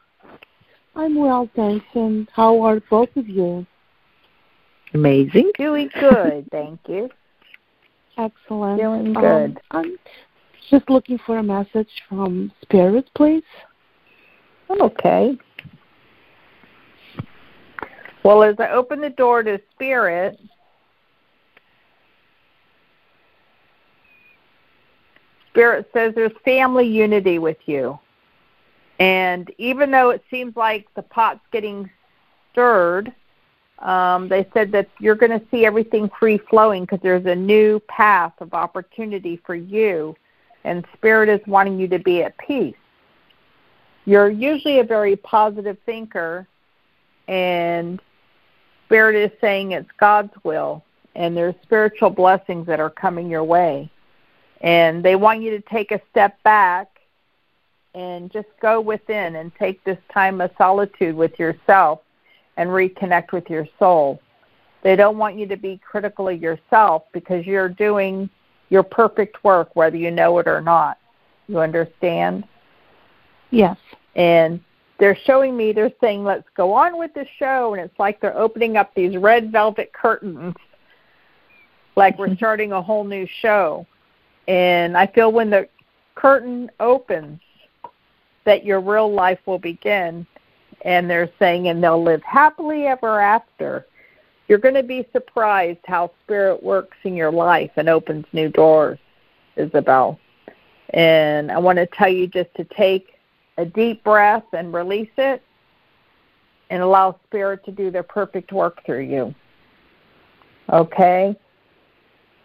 I'm 0.93 1.15
well, 1.15 1.49
thanks. 1.55 1.85
And 1.93 2.27
how 2.33 2.61
are 2.61 2.81
both 2.89 3.15
of 3.15 3.29
you? 3.29 3.65
Amazing. 4.93 5.51
Doing 5.57 5.89
good, 5.97 6.49
thank 6.51 6.81
you. 6.89 7.09
Excellent. 8.17 8.81
Feeling 8.81 9.15
Um, 9.15 9.23
good. 9.23 9.61
I'm 9.71 9.97
just 10.69 10.89
looking 10.89 11.17
for 11.25 11.37
a 11.37 11.43
message 11.43 11.89
from 12.09 12.51
Spirit, 12.61 13.09
please. 13.15 13.43
Okay. 14.69 15.37
Well, 18.23 18.43
as 18.43 18.55
I 18.59 18.71
open 18.71 18.99
the 18.99 19.09
door 19.11 19.43
to 19.43 19.61
Spirit, 19.73 20.37
Spirit 25.51 25.89
says 25.93 26.13
there's 26.15 26.31
family 26.43 26.87
unity 26.87 27.39
with 27.39 27.57
you. 27.65 27.99
And 28.99 29.51
even 29.57 29.91
though 29.91 30.11
it 30.11 30.23
seems 30.29 30.55
like 30.55 30.87
the 30.95 31.01
pot's 31.01 31.41
getting 31.51 31.89
stirred, 32.51 33.13
um, 33.79 34.29
they 34.29 34.47
said 34.53 34.71
that 34.73 34.89
you're 34.99 35.15
going 35.15 35.37
to 35.37 35.45
see 35.49 35.65
everything 35.65 36.09
free 36.19 36.37
flowing 36.37 36.83
because 36.83 36.99
there's 37.01 37.25
a 37.25 37.35
new 37.35 37.79
path 37.87 38.33
of 38.39 38.53
opportunity 38.53 39.41
for 39.45 39.55
you, 39.55 40.15
and 40.63 40.85
Spirit 40.93 41.29
is 41.29 41.39
wanting 41.47 41.79
you 41.79 41.87
to 41.87 41.99
be 41.99 42.21
at 42.21 42.37
peace. 42.37 42.75
You're 44.05 44.29
usually 44.29 44.79
a 44.79 44.83
very 44.83 45.15
positive 45.15 45.77
thinker, 45.85 46.47
and 47.27 47.99
Spirit 48.85 49.15
is 49.15 49.31
saying 49.41 49.71
it's 49.71 49.89
God's 49.99 50.33
will, 50.43 50.83
and 51.15 51.35
there's 51.35 51.55
spiritual 51.63 52.11
blessings 52.11 52.67
that 52.67 52.79
are 52.79 52.89
coming 52.89 53.29
your 53.29 53.43
way. 53.43 53.89
And 54.61 55.03
they 55.03 55.15
want 55.15 55.41
you 55.41 55.51
to 55.51 55.61
take 55.61 55.91
a 55.91 56.01
step 56.11 56.41
back 56.43 56.87
and 57.93 58.31
just 58.31 58.47
go 58.61 58.79
within 58.79 59.35
and 59.35 59.51
take 59.55 59.83
this 59.83 59.97
time 60.13 60.39
of 60.39 60.51
solitude 60.57 61.15
with 61.15 61.37
yourself 61.39 62.01
and 62.57 62.69
reconnect 62.69 63.31
with 63.33 63.49
your 63.49 63.67
soul. 63.79 64.21
They 64.83 64.95
don't 64.95 65.17
want 65.17 65.37
you 65.37 65.47
to 65.47 65.57
be 65.57 65.77
critical 65.77 66.27
of 66.29 66.41
yourself 66.41 67.03
because 67.11 67.45
you're 67.45 67.69
doing 67.69 68.29
your 68.69 68.83
perfect 68.83 69.43
work, 69.43 69.75
whether 69.75 69.97
you 69.97 70.11
know 70.11 70.37
it 70.39 70.47
or 70.47 70.61
not. 70.61 70.97
You 71.47 71.59
understand? 71.59 72.45
Yes. 73.49 73.77
And 74.15 74.61
they're 74.97 75.17
showing 75.25 75.57
me, 75.57 75.73
they're 75.73 75.91
saying, 75.99 76.23
let's 76.23 76.47
go 76.55 76.73
on 76.73 76.97
with 76.97 77.13
the 77.13 77.25
show. 77.37 77.73
And 77.73 77.83
it's 77.83 77.99
like 77.99 78.21
they're 78.21 78.37
opening 78.37 78.77
up 78.77 78.93
these 78.95 79.17
red 79.17 79.51
velvet 79.51 79.91
curtains, 79.93 80.55
like 81.95 82.17
we're 82.17 82.35
starting 82.37 82.71
a 82.71 82.81
whole 82.81 83.03
new 83.03 83.27
show. 83.41 83.85
And 84.51 84.97
I 84.97 85.07
feel 85.07 85.31
when 85.31 85.49
the 85.49 85.69
curtain 86.15 86.69
opens, 86.81 87.39
that 88.43 88.65
your 88.65 88.81
real 88.81 89.09
life 89.09 89.39
will 89.45 89.59
begin. 89.59 90.27
And 90.81 91.09
they're 91.09 91.31
saying, 91.39 91.69
and 91.69 91.81
they'll 91.81 92.03
live 92.03 92.21
happily 92.23 92.85
ever 92.85 93.21
after. 93.21 93.87
You're 94.49 94.57
going 94.57 94.75
to 94.75 94.83
be 94.83 95.07
surprised 95.13 95.79
how 95.85 96.11
Spirit 96.25 96.61
works 96.61 96.97
in 97.03 97.15
your 97.15 97.31
life 97.31 97.71
and 97.77 97.87
opens 97.87 98.25
new 98.33 98.49
doors, 98.49 98.99
Isabel. 99.55 100.19
And 100.89 101.49
I 101.49 101.57
want 101.57 101.77
to 101.77 101.85
tell 101.85 102.09
you 102.09 102.27
just 102.27 102.53
to 102.55 102.65
take 102.65 103.13
a 103.57 103.63
deep 103.63 104.03
breath 104.03 104.43
and 104.51 104.73
release 104.73 105.11
it 105.15 105.41
and 106.69 106.83
allow 106.83 107.17
Spirit 107.25 107.63
to 107.63 107.71
do 107.71 107.89
their 107.89 108.03
perfect 108.03 108.51
work 108.51 108.85
through 108.85 109.03
you. 109.03 109.33
Okay? 110.73 111.37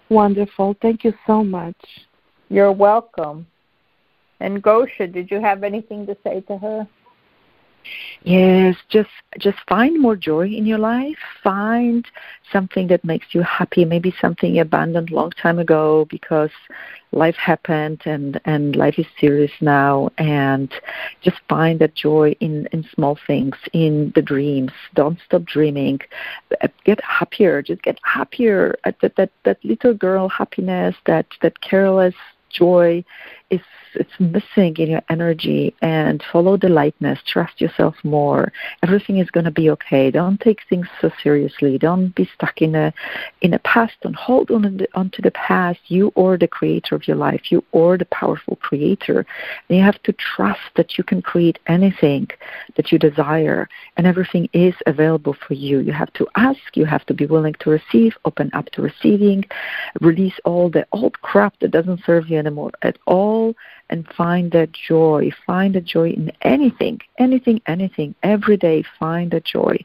Wonderful. 0.09 0.77
Thank 0.81 1.05
you 1.05 1.13
so 1.27 1.43
much. 1.43 1.77
You're 2.49 2.73
welcome. 2.73 3.47
And 4.41 4.63
Gosia, 4.63 5.07
did 5.07 5.31
you 5.31 5.41
have 5.41 5.65
anything 5.65 6.07
to 6.07 6.17
say 6.23 6.41
to 6.43 6.59
her? 6.59 6.89
Yes, 8.25 8.77
just 8.89 9.11
just 9.39 9.59
find 9.69 10.01
more 10.01 10.17
joy 10.17 10.47
in 10.49 10.67
your 10.67 10.79
life. 10.79 11.19
Find 11.43 12.05
something 12.53 12.89
that 12.89 13.05
makes 13.05 13.27
you 13.35 13.43
happy. 13.43 13.85
Maybe 13.85 14.15
something 14.21 14.55
you 14.55 14.63
abandoned 14.63 15.11
long 15.11 15.31
time 15.31 15.59
ago 15.59 16.07
because 16.11 16.51
life 17.13 17.37
happened 17.37 18.03
and 18.05 18.41
and 18.45 18.75
life 18.77 18.99
is 18.99 19.07
serious 19.21 19.53
now. 19.61 20.11
And 20.19 20.73
just 21.23 21.39
find 21.49 21.79
that 21.81 21.95
joy 21.95 22.33
in 22.41 22.67
in 22.73 22.85
small 22.95 23.19
things, 23.27 23.57
in 23.73 24.13
the 24.15 24.23
dreams. 24.23 24.73
Don't 24.95 25.19
stop 25.25 25.45
dreaming. 25.45 26.01
Uh, 26.63 26.69
get 26.85 27.01
happier. 27.05 27.63
Just 27.63 27.83
get 27.83 27.99
happier. 28.03 28.77
At 28.85 29.01
that 29.01 29.17
that 29.17 29.31
that 29.45 29.65
little 29.65 29.95
girl 29.95 30.29
happiness. 30.29 30.97
That 31.07 31.27
that 31.43 31.61
careless 31.61 32.15
joy 32.51 33.05
it's 33.51 34.21
missing 34.21 34.77
in 34.77 34.91
your 34.91 35.03
energy 35.09 35.75
and 35.83 36.23
follow 36.33 36.57
the 36.57 36.69
lightness. 36.69 37.19
Trust 37.27 37.61
yourself 37.61 37.95
more. 38.05 38.53
Everything 38.83 39.19
is 39.19 39.31
going 39.31 39.45
to 39.45 39.51
be 39.51 39.71
okay. 39.71 40.11
Don't 40.11 40.41
take 40.41 40.61
things 40.69 40.87
so 41.01 41.11
seriously. 41.23 41.79
Don't 41.79 42.15
be 42.15 42.29
stuck 42.35 42.61
in 42.63 42.75
a 42.75 42.93
in 43.41 43.55
a 43.55 43.59
past. 43.61 43.97
And 44.03 44.15
hold 44.15 44.51
on 44.51 44.87
onto 44.95 45.23
the 45.23 45.31
past. 45.31 45.81
You 45.89 46.13
are 46.17 46.37
the 46.37 46.49
creator 46.49 46.95
of 46.95 47.09
your 47.09 47.17
life. 47.17 47.51
You 47.51 47.65
are 47.73 47.97
the 47.97 48.07
powerful 48.07 48.57
creator. 48.57 49.27
And 49.69 49.79
you 49.79 49.85
have 49.85 50.03
to 50.03 50.13
trust 50.13 50.61
that 50.77 50.99
you 50.99 51.05
can 51.05 51.23
create 51.23 51.59
anything 51.67 52.29
that 52.77 52.93
you 52.93 52.99
desire 52.99 53.69
and 53.97 54.07
everything 54.07 54.49
is 54.53 54.75
available 54.87 55.37
for 55.47 55.55
you. 55.55 55.81
You 55.81 55.93
have 55.93 56.13
to 56.15 56.27
ask. 56.37 56.61
You 56.75 56.85
have 56.85 57.07
to 57.07 57.15
be 57.15 57.27
willing 57.27 57.55
to 57.61 57.71
receive 57.71 58.17
open 58.25 58.51
up 58.53 58.67
to 58.71 58.83
receiving 58.83 59.45
release 60.01 60.35
all 60.45 60.69
the 60.69 60.87
old 60.93 61.21
crap 61.23 61.59
that 61.61 61.71
doesn't 61.71 62.05
serve 62.05 62.29
you 62.29 62.39
anymore. 62.39 62.73
At 62.83 62.99
all 63.07 63.36
and 63.91 64.07
find 64.17 64.51
that 64.53 64.71
joy. 64.73 65.31
Find 65.47 65.75
the 65.75 65.81
joy 65.81 66.11
in 66.11 66.33
anything, 66.43 67.01
anything, 67.19 67.61
anything. 67.67 68.15
Every 68.23 68.57
day, 68.57 68.85
find 68.99 69.31
the 69.31 69.41
joy. 69.41 69.77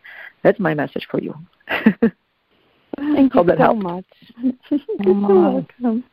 That's 0.43 0.59
my 0.59 0.73
message 0.73 1.07
for 1.09 1.19
you. 1.21 1.35
Thank 2.97 3.35
you 3.35 3.43
so 3.47 3.55
help. 3.57 3.77
much. 3.77 4.05
You're 4.99 5.13
welcome. 5.13 6.03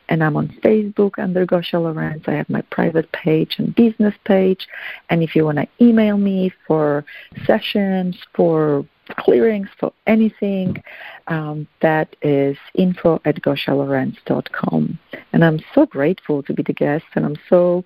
and 0.09 0.25
I'm 0.25 0.37
on 0.37 0.49
Facebook 0.63 1.19
under 1.19 1.47
Gosia 1.47 1.81
Lorenz. 1.81 2.25
I 2.27 2.33
have 2.33 2.51
my 2.51 2.61
private 2.63 3.11
page 3.13 3.57
and 3.59 3.75
business 3.75 4.15
page, 4.25 4.67
and 5.11 5.23
if 5.23 5.35
you 5.35 5.45
want 5.45 5.59
to 5.59 5.69
email 5.81 6.19
me 6.19 6.53
for 6.67 7.05
sessions, 7.47 8.17
for 8.35 8.85
clearings, 9.19 9.69
for 9.79 9.93
anything, 10.07 10.83
um, 11.29 11.67
that 11.81 12.17
is 12.23 12.57
info 12.75 13.21
at 13.25 13.41
gosialorenz.com. 13.43 14.99
And 15.33 15.45
I'm 15.45 15.61
so 15.75 15.87
grateful 15.87 16.43
to 16.43 16.53
be 16.53 16.63
the 16.63 16.73
guest, 16.73 17.05
and 17.15 17.25
I'm 17.25 17.37
so 17.49 17.85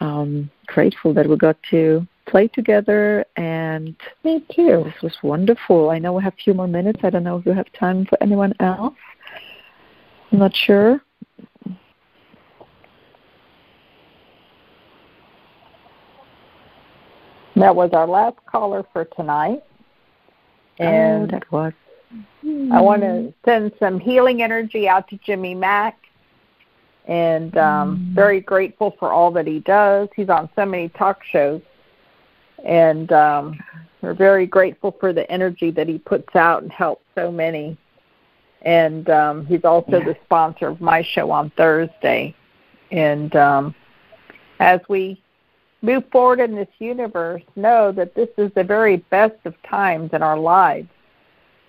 um, 0.00 0.50
grateful 0.66 1.14
that 1.14 1.28
we 1.28 1.36
got 1.36 1.56
to 1.70 2.06
play 2.32 2.48
together. 2.48 3.24
And 3.36 3.94
me 4.24 4.44
too. 4.52 4.84
This 4.84 5.02
was 5.02 5.16
wonderful. 5.22 5.90
I 5.90 5.98
know 6.00 6.14
we 6.14 6.22
have 6.24 6.32
a 6.32 6.42
few 6.42 6.54
more 6.54 6.66
minutes. 6.66 7.00
I 7.04 7.10
don't 7.10 7.22
know 7.22 7.36
if 7.36 7.46
you 7.46 7.52
have 7.52 7.70
time 7.74 8.06
for 8.06 8.20
anyone 8.20 8.54
else. 8.58 8.94
I'm 10.32 10.38
not 10.38 10.56
sure. 10.56 11.00
That 17.54 17.76
was 17.76 17.90
our 17.92 18.06
last 18.06 18.38
caller 18.50 18.82
for 18.94 19.04
tonight. 19.04 19.62
Oh, 20.80 20.84
and 20.84 21.24
oh, 21.24 21.26
that 21.26 21.52
was 21.52 21.72
I 22.72 22.80
want 22.80 23.02
to 23.02 23.32
send 23.44 23.72
some 23.78 24.00
healing 24.00 24.42
energy 24.42 24.88
out 24.88 25.06
to 25.08 25.18
Jimmy 25.18 25.54
Mack. 25.54 25.98
And 27.06 27.56
um, 27.58 27.98
mm. 27.98 28.14
very 28.14 28.40
grateful 28.40 28.94
for 28.98 29.12
all 29.12 29.30
that 29.32 29.46
he 29.46 29.60
does. 29.60 30.08
He's 30.16 30.28
on 30.28 30.48
so 30.56 30.64
many 30.64 30.88
talk 30.90 31.22
shows. 31.24 31.60
And 32.64 33.12
um, 33.12 33.58
we're 34.00 34.14
very 34.14 34.46
grateful 34.46 34.96
for 34.98 35.12
the 35.12 35.30
energy 35.30 35.70
that 35.70 35.88
he 35.88 35.98
puts 35.98 36.34
out 36.36 36.62
and 36.62 36.72
helps 36.72 37.04
so 37.14 37.30
many. 37.30 37.76
And 38.62 39.08
um, 39.10 39.46
he's 39.46 39.64
also 39.64 39.98
yeah. 39.98 40.04
the 40.04 40.16
sponsor 40.24 40.68
of 40.68 40.80
my 40.80 41.02
show 41.02 41.30
on 41.30 41.50
Thursday. 41.50 42.34
And 42.90 43.34
um, 43.34 43.74
as 44.60 44.80
we 44.88 45.20
move 45.82 46.04
forward 46.12 46.40
in 46.40 46.54
this 46.54 46.68
universe, 46.78 47.42
know 47.56 47.90
that 47.92 48.14
this 48.14 48.28
is 48.38 48.52
the 48.54 48.64
very 48.64 48.98
best 48.98 49.38
of 49.44 49.60
times 49.62 50.10
in 50.12 50.22
our 50.22 50.38
lives 50.38 50.88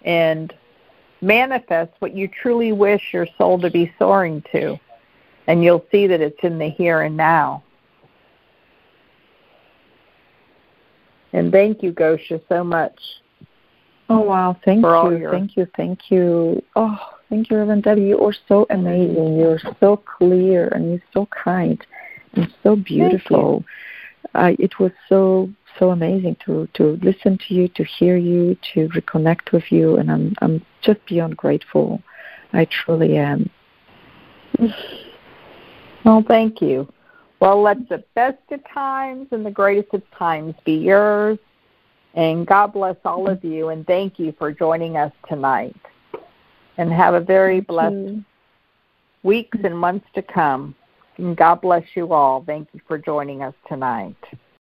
and 0.03 0.53
manifest 1.21 1.91
what 1.99 2.13
you 2.13 2.27
truly 2.27 2.71
wish 2.71 3.13
your 3.13 3.27
soul 3.37 3.59
to 3.59 3.69
be 3.69 3.91
soaring 3.97 4.43
to. 4.51 4.79
And 5.47 5.63
you'll 5.63 5.85
see 5.91 6.07
that 6.07 6.21
it's 6.21 6.43
in 6.43 6.57
the 6.57 6.69
here 6.69 7.01
and 7.01 7.17
now. 7.17 7.63
And 11.33 11.51
thank 11.51 11.83
you, 11.83 11.91
Gosia, 11.91 12.39
so 12.47 12.63
much. 12.63 12.99
Oh 14.09 14.19
wow, 14.19 14.57
thank 14.63 14.83
you, 14.83 15.17
your... 15.17 15.31
thank 15.31 15.57
you, 15.57 15.67
thank 15.75 16.11
you. 16.11 16.61
Oh, 16.75 16.99
thank 17.29 17.49
you, 17.49 17.57
Reverend 17.57 17.83
Debbie. 17.83 18.03
You 18.03 18.23
are 18.23 18.35
so 18.47 18.67
amazing. 18.69 19.37
You're 19.37 19.59
so 19.79 19.97
clear 19.97 20.67
and 20.69 20.91
you're 20.91 21.03
so 21.13 21.27
kind 21.27 21.83
and 22.33 22.53
so 22.61 22.75
beautiful. 22.75 23.63
Uh, 24.35 24.53
it 24.59 24.79
was 24.79 24.91
so 25.09 25.49
so 25.79 25.89
amazing 25.89 26.37
to 26.45 26.67
to 26.73 26.99
listen 27.01 27.39
to 27.47 27.53
you, 27.53 27.67
to 27.69 27.83
hear 27.83 28.17
you, 28.17 28.55
to 28.73 28.87
reconnect 28.89 29.51
with 29.51 29.71
you, 29.71 29.97
and 29.97 30.11
I'm 30.11 30.35
I'm 30.41 30.65
just 30.81 31.03
beyond 31.07 31.37
grateful. 31.37 32.01
I 32.51 32.65
truly 32.65 33.17
am. 33.17 33.49
Well, 36.05 36.23
thank 36.27 36.61
you. 36.61 36.92
Well, 37.43 37.61
let 37.61 37.89
the 37.89 38.01
best 38.15 38.37
of 38.51 38.61
times 38.69 39.27
and 39.31 39.45
the 39.45 39.51
greatest 39.51 39.93
of 39.93 40.01
times 40.11 40.55
be 40.63 40.75
yours. 40.75 41.37
And 42.13 42.47
God 42.47 42.67
bless 42.71 42.95
all 43.03 43.29
of 43.29 43.43
you, 43.43 43.67
and 43.67 43.85
thank 43.85 44.17
you 44.17 44.31
for 44.39 44.53
joining 44.53 44.95
us 44.95 45.11
tonight. 45.27 45.75
And 46.77 46.89
have 46.93 47.15
a 47.15 47.19
very 47.19 47.57
thank 47.57 47.67
blessed 47.67 47.95
you. 47.95 48.23
weeks 49.23 49.57
and 49.61 49.77
months 49.77 50.07
to 50.15 50.21
come. 50.21 50.73
And 51.17 51.35
God 51.35 51.59
bless 51.59 51.83
you 51.95 52.13
all. 52.13 52.41
Thank 52.45 52.69
you 52.71 52.79
for 52.87 52.97
joining 52.97 53.43
us 53.43 53.55
tonight. 53.67 54.15